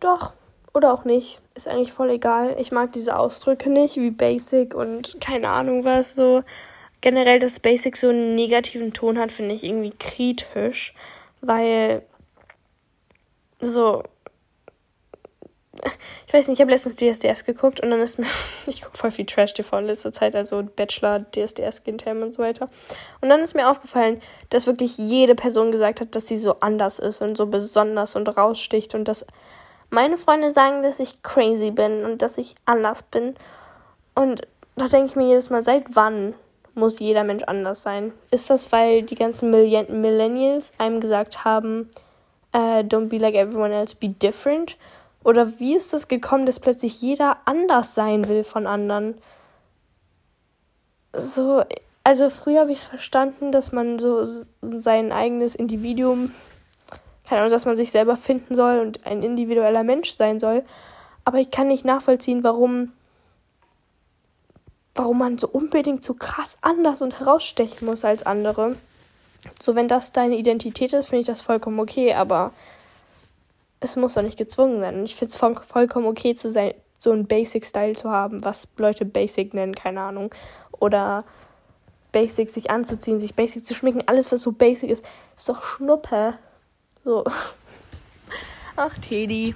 doch, 0.00 0.32
oder 0.74 0.92
auch 0.92 1.04
nicht. 1.04 1.40
Ist 1.54 1.68
eigentlich 1.68 1.92
voll 1.92 2.10
egal. 2.10 2.56
Ich 2.58 2.72
mag 2.72 2.90
diese 2.92 3.16
Ausdrücke 3.16 3.70
nicht, 3.70 3.96
wie 3.96 4.10
Basic 4.10 4.74
und 4.74 5.20
keine 5.20 5.50
Ahnung 5.50 5.84
was 5.84 6.16
so 6.16 6.42
generell, 7.06 7.38
dass 7.38 7.60
Basic 7.60 7.96
so 7.96 8.08
einen 8.08 8.34
negativen 8.34 8.92
Ton 8.92 9.16
hat, 9.16 9.30
finde 9.30 9.54
ich 9.54 9.62
irgendwie 9.62 9.92
kritisch, 9.96 10.92
weil 11.40 12.02
so 13.60 14.02
ich 16.26 16.34
weiß 16.34 16.48
nicht, 16.48 16.58
ich 16.58 16.60
habe 16.60 16.72
letztens 16.72 16.96
DSDS 16.96 17.44
geguckt 17.44 17.78
und 17.78 17.90
dann 17.90 18.00
ist 18.00 18.18
mir, 18.18 18.26
ich 18.66 18.82
gucke 18.82 18.96
voll 18.96 19.12
viel 19.12 19.24
Trash-TV 19.24 19.78
in 19.78 19.86
letzter 19.86 20.12
Zeit, 20.12 20.34
also 20.34 20.64
Bachelor, 20.64 21.20
DSDS, 21.30 21.84
Gintame 21.84 22.26
und 22.26 22.34
so 22.34 22.42
weiter. 22.42 22.68
Und 23.20 23.28
dann 23.28 23.40
ist 23.40 23.54
mir 23.54 23.70
aufgefallen, 23.70 24.18
dass 24.50 24.66
wirklich 24.66 24.98
jede 24.98 25.36
Person 25.36 25.70
gesagt 25.70 26.00
hat, 26.00 26.16
dass 26.16 26.26
sie 26.26 26.38
so 26.38 26.58
anders 26.58 26.98
ist 26.98 27.22
und 27.22 27.36
so 27.36 27.46
besonders 27.46 28.16
und 28.16 28.36
raussticht 28.36 28.96
und 28.96 29.04
dass 29.06 29.24
meine 29.90 30.18
Freunde 30.18 30.50
sagen, 30.50 30.82
dass 30.82 30.98
ich 30.98 31.22
crazy 31.22 31.70
bin 31.70 32.04
und 32.04 32.20
dass 32.20 32.36
ich 32.36 32.56
anders 32.64 33.04
bin. 33.04 33.36
Und 34.16 34.42
da 34.74 34.88
denke 34.88 35.10
ich 35.10 35.14
mir 35.14 35.28
jedes 35.28 35.50
Mal, 35.50 35.62
seit 35.62 35.94
wann 35.94 36.34
muss 36.76 36.98
jeder 36.98 37.24
Mensch 37.24 37.42
anders 37.44 37.82
sein. 37.82 38.12
Ist 38.30 38.50
das, 38.50 38.70
weil 38.70 39.02
die 39.02 39.14
ganzen 39.14 39.50
Millennials 39.50 40.72
einem 40.78 41.00
gesagt 41.00 41.44
haben, 41.44 41.90
uh, 42.54 42.80
don't 42.80 43.08
be 43.08 43.18
like 43.18 43.34
everyone 43.34 43.74
else, 43.74 43.96
be 43.96 44.08
different? 44.08 44.76
Oder 45.24 45.58
wie 45.58 45.74
ist 45.74 45.92
das 45.92 46.06
gekommen, 46.06 46.46
dass 46.46 46.60
plötzlich 46.60 47.02
jeder 47.02 47.38
anders 47.46 47.94
sein 47.94 48.28
will 48.28 48.44
von 48.44 48.66
anderen? 48.66 49.16
So, 51.12 51.64
also 52.04 52.30
früher 52.30 52.60
habe 52.60 52.72
ich 52.72 52.78
es 52.78 52.84
verstanden, 52.84 53.50
dass 53.50 53.72
man 53.72 53.98
so 53.98 54.24
sein 54.78 55.10
eigenes 55.10 55.56
Individuum, 55.56 56.32
keine 57.28 57.40
Ahnung, 57.40 57.50
dass 57.50 57.66
man 57.66 57.74
sich 57.74 57.90
selber 57.90 58.16
finden 58.16 58.54
soll 58.54 58.78
und 58.78 59.04
ein 59.06 59.22
individueller 59.24 59.82
Mensch 59.82 60.10
sein 60.10 60.38
soll. 60.38 60.62
Aber 61.24 61.38
ich 61.38 61.50
kann 61.50 61.66
nicht 61.66 61.84
nachvollziehen, 61.84 62.44
warum 62.44 62.92
warum 64.96 65.18
man 65.18 65.38
so 65.38 65.48
unbedingt 65.48 66.02
so 66.02 66.14
krass 66.14 66.58
anders 66.62 67.02
und 67.02 67.20
herausstechen 67.20 67.86
muss 67.86 68.04
als 68.04 68.24
andere. 68.24 68.76
So, 69.60 69.74
wenn 69.74 69.88
das 69.88 70.12
deine 70.12 70.36
Identität 70.36 70.92
ist, 70.92 71.08
finde 71.08 71.20
ich 71.20 71.26
das 71.26 71.42
vollkommen 71.42 71.78
okay, 71.78 72.14
aber 72.14 72.52
es 73.80 73.96
muss 73.96 74.14
doch 74.14 74.22
nicht 74.22 74.38
gezwungen 74.38 74.80
sein. 74.80 75.04
Ich 75.04 75.14
finde 75.14 75.32
es 75.32 75.36
voll, 75.36 75.54
vollkommen 75.56 76.06
okay 76.06 76.34
zu 76.34 76.50
sein, 76.50 76.74
so 76.98 77.12
einen 77.12 77.26
Basic-Style 77.26 77.94
zu 77.94 78.10
haben, 78.10 78.44
was 78.44 78.68
Leute 78.78 79.04
Basic 79.04 79.54
nennen, 79.54 79.74
keine 79.74 80.00
Ahnung. 80.00 80.34
Oder 80.72 81.24
Basic 82.12 82.48
sich 82.48 82.70
anzuziehen, 82.70 83.18
sich 83.18 83.34
Basic 83.34 83.64
zu 83.64 83.74
schminken, 83.74 84.02
alles, 84.06 84.32
was 84.32 84.40
so 84.40 84.52
Basic 84.52 84.90
ist, 84.90 85.04
ist 85.36 85.48
doch 85.48 85.62
Schnuppe. 85.62 86.38
So. 87.04 87.24
Ach, 88.76 88.96
Teddy. 88.98 89.54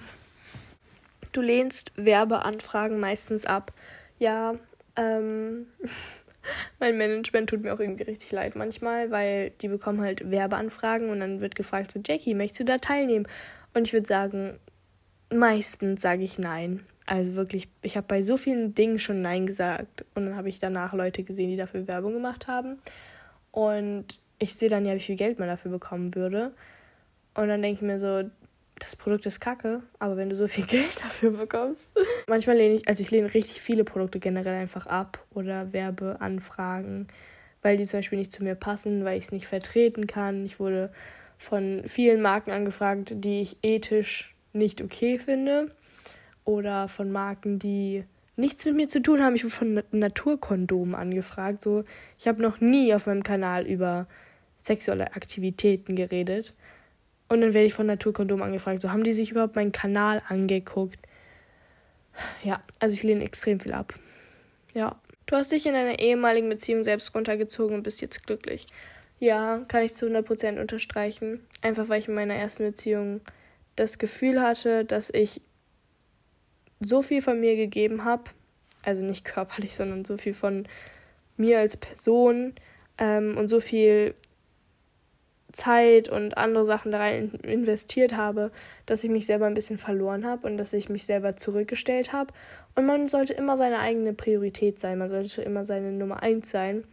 Du 1.32 1.40
lehnst 1.40 1.92
Werbeanfragen 1.96 3.00
meistens 3.00 3.46
ab. 3.46 3.70
Ja, 4.18 4.54
ähm, 5.00 5.66
mein 6.78 6.96
Management 6.96 7.50
tut 7.50 7.62
mir 7.62 7.72
auch 7.74 7.80
irgendwie 7.80 8.04
richtig 8.04 8.30
leid 8.32 8.54
manchmal, 8.54 9.10
weil 9.10 9.50
die 9.62 9.68
bekommen 9.68 10.00
halt 10.00 10.30
Werbeanfragen 10.30 11.10
und 11.10 11.20
dann 11.20 11.40
wird 11.40 11.54
gefragt, 11.54 11.90
so 11.90 12.00
Jackie, 12.06 12.34
möchtest 12.34 12.60
du 12.60 12.64
da 12.64 12.78
teilnehmen? 12.78 13.26
Und 13.74 13.86
ich 13.86 13.92
würde 13.92 14.06
sagen, 14.06 14.58
meistens 15.32 16.02
sage 16.02 16.22
ich 16.22 16.38
nein. 16.38 16.84
Also 17.06 17.34
wirklich, 17.34 17.68
ich 17.82 17.96
habe 17.96 18.06
bei 18.06 18.22
so 18.22 18.36
vielen 18.36 18.74
Dingen 18.74 18.98
schon 18.98 19.22
nein 19.22 19.46
gesagt 19.46 20.04
und 20.14 20.26
dann 20.26 20.36
habe 20.36 20.48
ich 20.48 20.60
danach 20.60 20.92
Leute 20.92 21.24
gesehen, 21.24 21.50
die 21.50 21.56
dafür 21.56 21.88
Werbung 21.88 22.12
gemacht 22.12 22.46
haben. 22.46 22.78
Und 23.50 24.20
ich 24.38 24.54
sehe 24.54 24.68
dann 24.68 24.84
ja, 24.84 24.94
wie 24.94 25.00
viel 25.00 25.16
Geld 25.16 25.38
man 25.38 25.48
dafür 25.48 25.70
bekommen 25.70 26.14
würde. 26.14 26.52
Und 27.34 27.48
dann 27.48 27.62
denke 27.62 27.76
ich 27.76 27.82
mir 27.82 27.98
so, 27.98 28.30
das 28.80 28.96
Produkt 28.96 29.26
ist 29.26 29.40
kacke, 29.40 29.82
aber 29.98 30.16
wenn 30.16 30.28
du 30.28 30.34
so 30.34 30.48
viel 30.48 30.66
Geld 30.66 31.02
dafür 31.02 31.30
bekommst. 31.30 31.96
Manchmal 32.26 32.56
lehne 32.56 32.74
ich, 32.74 32.88
also 32.88 33.02
ich 33.02 33.10
lehne 33.10 33.32
richtig 33.32 33.60
viele 33.60 33.84
Produkte 33.84 34.18
generell 34.18 34.60
einfach 34.60 34.86
ab 34.86 35.24
oder 35.32 35.72
Werbeanfragen, 35.72 37.06
weil 37.62 37.76
die 37.76 37.86
zum 37.86 37.98
Beispiel 37.98 38.18
nicht 38.18 38.32
zu 38.32 38.42
mir 38.42 38.54
passen, 38.56 39.04
weil 39.04 39.18
ich 39.18 39.26
es 39.26 39.32
nicht 39.32 39.46
vertreten 39.46 40.06
kann. 40.06 40.44
Ich 40.44 40.58
wurde 40.58 40.92
von 41.38 41.82
vielen 41.86 42.20
Marken 42.20 42.50
angefragt, 42.50 43.12
die 43.14 43.40
ich 43.40 43.58
ethisch 43.62 44.34
nicht 44.52 44.82
okay 44.82 45.18
finde. 45.18 45.70
Oder 46.44 46.88
von 46.88 47.12
Marken, 47.12 47.58
die 47.58 48.04
nichts 48.36 48.64
mit 48.64 48.74
mir 48.74 48.88
zu 48.88 49.00
tun 49.02 49.22
haben. 49.22 49.36
Ich 49.36 49.44
wurde 49.44 49.54
von 49.54 49.82
Naturkondomen 49.92 50.94
angefragt. 50.94 51.62
So, 51.62 51.84
ich 52.18 52.26
habe 52.26 52.42
noch 52.42 52.60
nie 52.60 52.92
auf 52.94 53.06
meinem 53.06 53.22
Kanal 53.22 53.66
über 53.66 54.06
sexuelle 54.58 55.14
Aktivitäten 55.14 55.96
geredet. 55.96 56.54
Und 57.30 57.42
dann 57.42 57.54
werde 57.54 57.66
ich 57.66 57.74
von 57.74 57.86
Naturkondom 57.86 58.42
angefragt. 58.42 58.82
So, 58.82 58.90
haben 58.90 59.04
die 59.04 59.12
sich 59.12 59.30
überhaupt 59.30 59.54
meinen 59.54 59.70
Kanal 59.70 60.20
angeguckt? 60.28 60.98
Ja, 62.42 62.60
also 62.80 62.92
ich 62.92 63.04
lehne 63.04 63.24
extrem 63.24 63.60
viel 63.60 63.72
ab. 63.72 63.94
Ja. 64.74 65.00
Du 65.26 65.36
hast 65.36 65.52
dich 65.52 65.64
in 65.64 65.74
deiner 65.74 66.00
ehemaligen 66.00 66.48
Beziehung 66.48 66.82
selbst 66.82 67.14
runtergezogen 67.14 67.76
und 67.76 67.82
bist 67.84 68.02
jetzt 68.02 68.26
glücklich. 68.26 68.66
Ja, 69.20 69.64
kann 69.68 69.84
ich 69.84 69.94
zu 69.94 70.06
100% 70.06 70.60
unterstreichen. 70.60 71.46
Einfach 71.62 71.88
weil 71.88 72.00
ich 72.00 72.08
in 72.08 72.14
meiner 72.14 72.34
ersten 72.34 72.64
Beziehung 72.64 73.20
das 73.76 73.98
Gefühl 73.98 74.42
hatte, 74.42 74.84
dass 74.84 75.10
ich 75.10 75.40
so 76.80 77.00
viel 77.00 77.22
von 77.22 77.38
mir 77.38 77.54
gegeben 77.54 78.04
habe, 78.04 78.24
also 78.82 79.02
nicht 79.02 79.24
körperlich, 79.24 79.76
sondern 79.76 80.04
so 80.04 80.16
viel 80.16 80.34
von 80.34 80.66
mir 81.36 81.60
als 81.60 81.76
Person 81.76 82.56
ähm, 82.98 83.36
und 83.36 83.46
so 83.46 83.60
viel 83.60 84.16
Zeit 85.52 86.08
und 86.08 86.36
andere 86.36 86.64
Sachen 86.64 86.92
da 86.92 86.98
rein 86.98 87.32
investiert 87.42 88.16
habe, 88.16 88.50
dass 88.86 89.04
ich 89.04 89.10
mich 89.10 89.26
selber 89.26 89.46
ein 89.46 89.54
bisschen 89.54 89.78
verloren 89.78 90.24
habe 90.24 90.46
und 90.46 90.56
dass 90.56 90.72
ich 90.72 90.88
mich 90.88 91.04
selber 91.04 91.36
zurückgestellt 91.36 92.12
habe. 92.12 92.32
Und 92.74 92.86
man 92.86 93.08
sollte 93.08 93.32
immer 93.32 93.56
seine 93.56 93.78
eigene 93.80 94.12
Priorität 94.12 94.80
sein, 94.80 94.98
man 94.98 95.10
sollte 95.10 95.42
immer 95.42 95.64
seine 95.64 95.92
Nummer 95.92 96.22
eins 96.22 96.50
sein. 96.50 96.84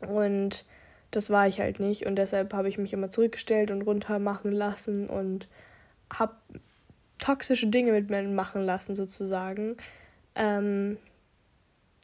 Und 0.00 0.64
das 1.10 1.30
war 1.30 1.46
ich 1.46 1.60
halt 1.60 1.78
nicht 1.78 2.06
und 2.06 2.16
deshalb 2.16 2.54
habe 2.54 2.68
ich 2.68 2.78
mich 2.78 2.92
immer 2.92 3.10
zurückgestellt 3.10 3.70
und 3.70 3.82
runter 3.82 4.18
machen 4.18 4.50
lassen 4.50 5.08
und 5.08 5.46
habe 6.12 6.34
toxische 7.18 7.68
Dinge 7.68 7.92
mit 7.92 8.10
mir 8.10 8.22
machen 8.22 8.62
lassen 8.62 8.94
sozusagen, 8.94 9.76
ähm, 10.34 10.96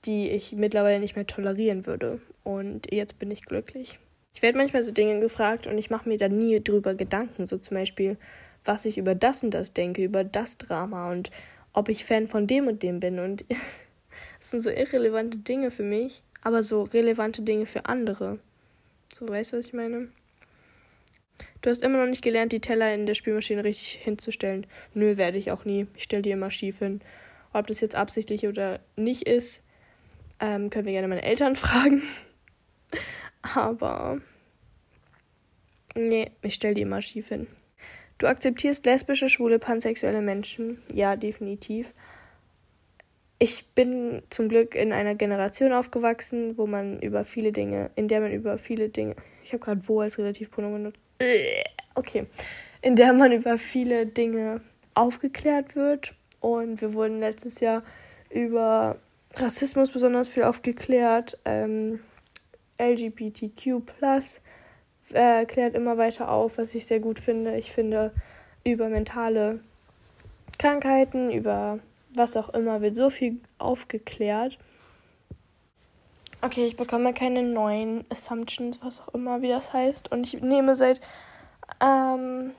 die 0.04 0.30
ich 0.30 0.52
mittlerweile 0.52 1.00
nicht 1.00 1.16
mehr 1.16 1.26
tolerieren 1.26 1.86
würde. 1.86 2.20
Und 2.44 2.92
jetzt 2.92 3.18
bin 3.18 3.30
ich 3.30 3.42
glücklich. 3.42 3.98
Ich 4.34 4.42
werde 4.42 4.58
manchmal 4.58 4.82
so 4.82 4.92
Dinge 4.92 5.20
gefragt 5.20 5.66
und 5.66 5.78
ich 5.78 5.90
mache 5.90 6.08
mir 6.08 6.18
da 6.18 6.28
nie 6.28 6.62
drüber 6.62 6.94
Gedanken, 6.94 7.46
so 7.46 7.58
zum 7.58 7.76
Beispiel, 7.76 8.16
was 8.64 8.84
ich 8.84 8.98
über 8.98 9.14
das 9.14 9.42
und 9.42 9.50
das 9.50 9.72
denke, 9.72 10.04
über 10.04 10.24
das 10.24 10.58
Drama 10.58 11.10
und 11.10 11.30
ob 11.72 11.88
ich 11.88 12.04
Fan 12.04 12.28
von 12.28 12.46
dem 12.46 12.66
und 12.68 12.82
dem 12.82 13.00
bin. 13.00 13.18
Und 13.18 13.44
das 14.38 14.50
sind 14.50 14.60
so 14.60 14.70
irrelevante 14.70 15.38
Dinge 15.38 15.70
für 15.70 15.82
mich, 15.82 16.22
aber 16.42 16.62
so 16.62 16.82
relevante 16.82 17.42
Dinge 17.42 17.66
für 17.66 17.86
andere. 17.86 18.38
So, 19.12 19.28
weißt 19.28 19.52
du, 19.52 19.58
was 19.58 19.66
ich 19.66 19.72
meine? 19.72 20.08
Du 21.62 21.70
hast 21.70 21.82
immer 21.82 21.98
noch 21.98 22.08
nicht 22.08 22.22
gelernt, 22.22 22.52
die 22.52 22.60
Teller 22.60 22.94
in 22.94 23.06
der 23.06 23.14
Spülmaschine 23.14 23.64
richtig 23.64 23.94
hinzustellen. 24.02 24.66
Nö, 24.94 25.16
werde 25.16 25.38
ich 25.38 25.50
auch 25.50 25.64
nie. 25.64 25.86
Ich 25.96 26.04
stelle 26.04 26.22
die 26.22 26.30
immer 26.30 26.50
schief 26.50 26.78
hin. 26.78 27.00
Ob 27.52 27.66
das 27.66 27.80
jetzt 27.80 27.96
absichtlich 27.96 28.46
oder 28.46 28.80
nicht 28.96 29.22
ist, 29.22 29.62
ähm, 30.40 30.70
können 30.70 30.86
wir 30.86 30.92
gerne 30.92 31.08
meine 31.08 31.22
Eltern 31.22 31.56
fragen. 31.56 32.02
Aber 33.42 34.20
nee, 35.94 36.30
ich 36.42 36.54
stelle 36.54 36.74
die 36.74 36.82
immer 36.82 37.02
schief 37.02 37.28
hin. 37.28 37.46
Du 38.18 38.26
akzeptierst 38.26 38.84
lesbische, 38.84 39.28
schwule, 39.28 39.58
pansexuelle 39.58 40.20
Menschen? 40.20 40.82
Ja, 40.92 41.14
definitiv. 41.16 41.92
Ich 43.38 43.66
bin 43.68 44.22
zum 44.30 44.48
Glück 44.48 44.74
in 44.74 44.92
einer 44.92 45.14
Generation 45.14 45.72
aufgewachsen, 45.72 46.58
wo 46.58 46.66
man 46.66 46.98
über 47.00 47.24
viele 47.24 47.52
Dinge, 47.52 47.90
in 47.94 48.08
der 48.08 48.20
man 48.20 48.32
über 48.32 48.58
viele 48.58 48.88
Dinge, 48.88 49.14
ich 49.44 49.52
habe 49.52 49.64
gerade 49.64 49.86
wo 49.86 50.00
als 50.00 50.18
Relativpronomen 50.18 50.82
benutzt. 50.82 51.00
Okay, 51.94 52.26
in 52.82 52.96
der 52.96 53.12
man 53.12 53.30
über 53.30 53.56
viele 53.56 54.06
Dinge 54.06 54.60
aufgeklärt 54.94 55.76
wird. 55.76 56.14
Und 56.40 56.80
wir 56.80 56.94
wurden 56.94 57.20
letztes 57.20 57.60
Jahr 57.60 57.82
über 58.30 58.98
Rassismus 59.36 59.92
besonders 59.92 60.28
viel 60.28 60.42
aufgeklärt. 60.42 61.38
Ähm, 61.44 62.00
LGBTQ 62.78 63.82
äh, 65.12 65.46
klärt 65.46 65.74
immer 65.74 65.96
weiter 65.98 66.30
auf, 66.30 66.58
was 66.58 66.74
ich 66.74 66.86
sehr 66.86 67.00
gut 67.00 67.18
finde. 67.18 67.56
Ich 67.56 67.72
finde, 67.72 68.12
über 68.64 68.88
mentale 68.88 69.60
Krankheiten, 70.58 71.30
über 71.30 71.78
was 72.14 72.36
auch 72.36 72.50
immer, 72.50 72.80
wird 72.80 72.96
so 72.96 73.10
viel 73.10 73.40
aufgeklärt. 73.58 74.58
Okay, 76.40 76.66
ich 76.66 76.76
bekomme 76.76 77.12
keine 77.14 77.42
neuen 77.42 78.04
Assumptions, 78.10 78.80
was 78.82 79.00
auch 79.00 79.14
immer, 79.14 79.42
wie 79.42 79.48
das 79.48 79.72
heißt. 79.72 80.12
Und 80.12 80.26
ich 80.26 80.40
nehme 80.40 80.76
seit 80.76 81.00
ähm, 81.80 82.52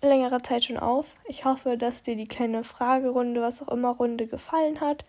längerer 0.00 0.42
Zeit 0.42 0.64
schon 0.64 0.78
auf. 0.78 1.16
Ich 1.26 1.44
hoffe, 1.44 1.76
dass 1.76 2.02
dir 2.02 2.16
die 2.16 2.28
kleine 2.28 2.64
Fragerunde, 2.64 3.42
was 3.42 3.62
auch 3.62 3.68
immer, 3.68 3.90
Runde 3.90 4.26
gefallen 4.26 4.80
hat. 4.80 5.04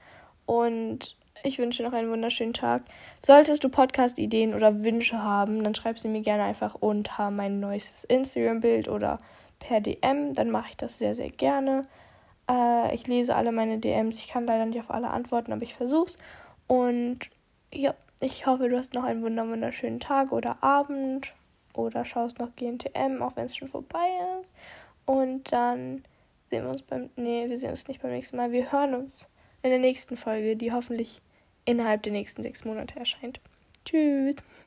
Und 0.46 1.16
ich 1.46 1.60
wünsche 1.60 1.84
noch 1.84 1.93
einen 1.93 2.10
wunderschönen 2.10 2.54
Tag. 2.54 2.82
Solltest 3.22 3.64
du 3.64 3.70
Podcast-Ideen 3.70 4.56
oder 4.56 4.84
Wünsche 4.84 5.22
haben, 5.22 5.64
dann 5.64 5.76
schreib 5.76 6.00
sie 6.00 6.08
mir 6.08 6.22
gerne 6.22 6.43
einfach 6.43 6.74
unter 6.74 7.30
mein 7.30 7.60
neuestes 7.60 8.04
Instagram-Bild 8.06 8.88
oder 8.88 9.20
per 9.60 9.80
DM. 9.80 10.34
Dann 10.34 10.50
mache 10.50 10.70
ich 10.70 10.78
das 10.78 10.98
sehr, 10.98 11.14
sehr 11.14 11.30
gerne. 11.30 11.88
Äh, 12.50 12.96
ich 12.96 13.06
lese 13.06 13.36
alle 13.36 13.52
meine 13.52 13.78
DMs. 13.78 14.18
Ich 14.18 14.28
kann 14.28 14.48
leider 14.48 14.66
nicht 14.66 14.80
auf 14.80 14.89
alle 14.89 15.12
antworten, 15.12 15.54
aber 15.54 15.62
ich 15.62 15.76
versuch's. 15.76 16.18
Und 16.66 17.30
ja, 17.72 17.93
ich 18.20 18.48
hoffe, 18.48 18.68
du 18.68 18.78
hast 18.78 18.96
noch 18.96 19.04
einen 19.04 19.22
wunderschönen 19.22 20.00
Tag 20.00 20.32
oder 20.32 20.64
Abend 20.64 21.32
oder 21.76 22.06
schaust 22.06 22.39
noch 22.39 22.56
GNTM, 22.56 23.22
auch 23.22 23.36
wenn 23.36 23.46
es 23.46 23.56
schon 23.56 23.68
vorbei 23.68 24.08
ist. 24.41 24.52
Und 25.06 25.52
dann 25.52 26.04
sehen 26.50 26.64
wir 26.64 26.72
uns 26.72 26.82
beim. 26.82 27.12
Nee, 27.16 27.48
wir 27.50 27.58
sehen 27.60 27.70
uns 27.70 27.88
nicht 27.88 28.02
beim 28.02 28.12
nächsten 28.12 28.38
Mal. 28.38 28.52
Wir 28.52 28.72
hören 28.72 28.96
uns 28.96 29.28
in 29.62 29.70
der 29.70 29.80
nächsten 29.80 30.18
Folge, 30.18 30.56
die 30.56 30.72
hoffentlich 30.72 31.22
innerhalb 31.66 32.03
der 32.03 32.11
nächsten 32.11 32.43
sechs 32.43 32.66
Monate 32.66 32.99
erscheint. 32.99 33.39
Tschüss. 33.86 34.36